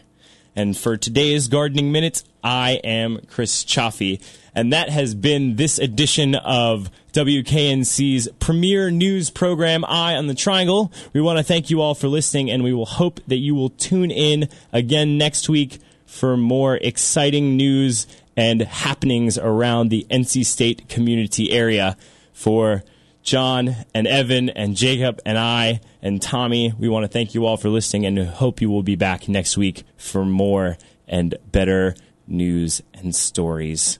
And 0.54 0.76
for 0.76 0.96
today's 0.96 1.48
Gardening 1.48 1.92
Minutes, 1.92 2.24
I 2.42 2.80
am 2.82 3.20
Chris 3.28 3.62
Chaffee. 3.62 4.20
And 4.54 4.72
that 4.72 4.88
has 4.88 5.14
been 5.14 5.56
this 5.56 5.78
edition 5.78 6.34
of 6.34 6.90
WKNC's 7.12 8.28
premier 8.38 8.90
news 8.90 9.28
program, 9.28 9.84
Eye 9.84 10.14
on 10.14 10.28
the 10.28 10.34
Triangle. 10.34 10.90
We 11.12 11.20
want 11.20 11.38
to 11.38 11.44
thank 11.44 11.68
you 11.68 11.82
all 11.82 11.94
for 11.94 12.08
listening, 12.08 12.50
and 12.50 12.64
we 12.64 12.72
will 12.72 12.86
hope 12.86 13.20
that 13.26 13.36
you 13.36 13.54
will 13.54 13.68
tune 13.68 14.10
in 14.10 14.48
again 14.72 15.18
next 15.18 15.50
week 15.50 15.78
for 16.06 16.38
more 16.38 16.76
exciting 16.76 17.58
news 17.58 18.06
and 18.36 18.60
happenings 18.62 19.38
around 19.38 19.88
the 19.88 20.06
NC 20.10 20.44
State 20.44 20.88
community 20.88 21.50
area. 21.52 21.96
For 22.32 22.84
John 23.22 23.74
and 23.94 24.06
Evan 24.06 24.50
and 24.50 24.76
Jacob 24.76 25.20
and 25.24 25.38
I 25.38 25.80
and 26.02 26.20
Tommy, 26.20 26.72
we 26.78 26.88
want 26.88 27.04
to 27.04 27.08
thank 27.08 27.34
you 27.34 27.46
all 27.46 27.56
for 27.56 27.68
listening 27.68 28.06
and 28.06 28.18
hope 28.28 28.60
you 28.60 28.70
will 28.70 28.82
be 28.82 28.94
back 28.94 29.26
next 29.28 29.56
week 29.56 29.84
for 29.96 30.24
more 30.24 30.76
and 31.08 31.34
better 31.50 31.96
news 32.28 32.82
and 32.94 33.14
stories. 33.14 33.98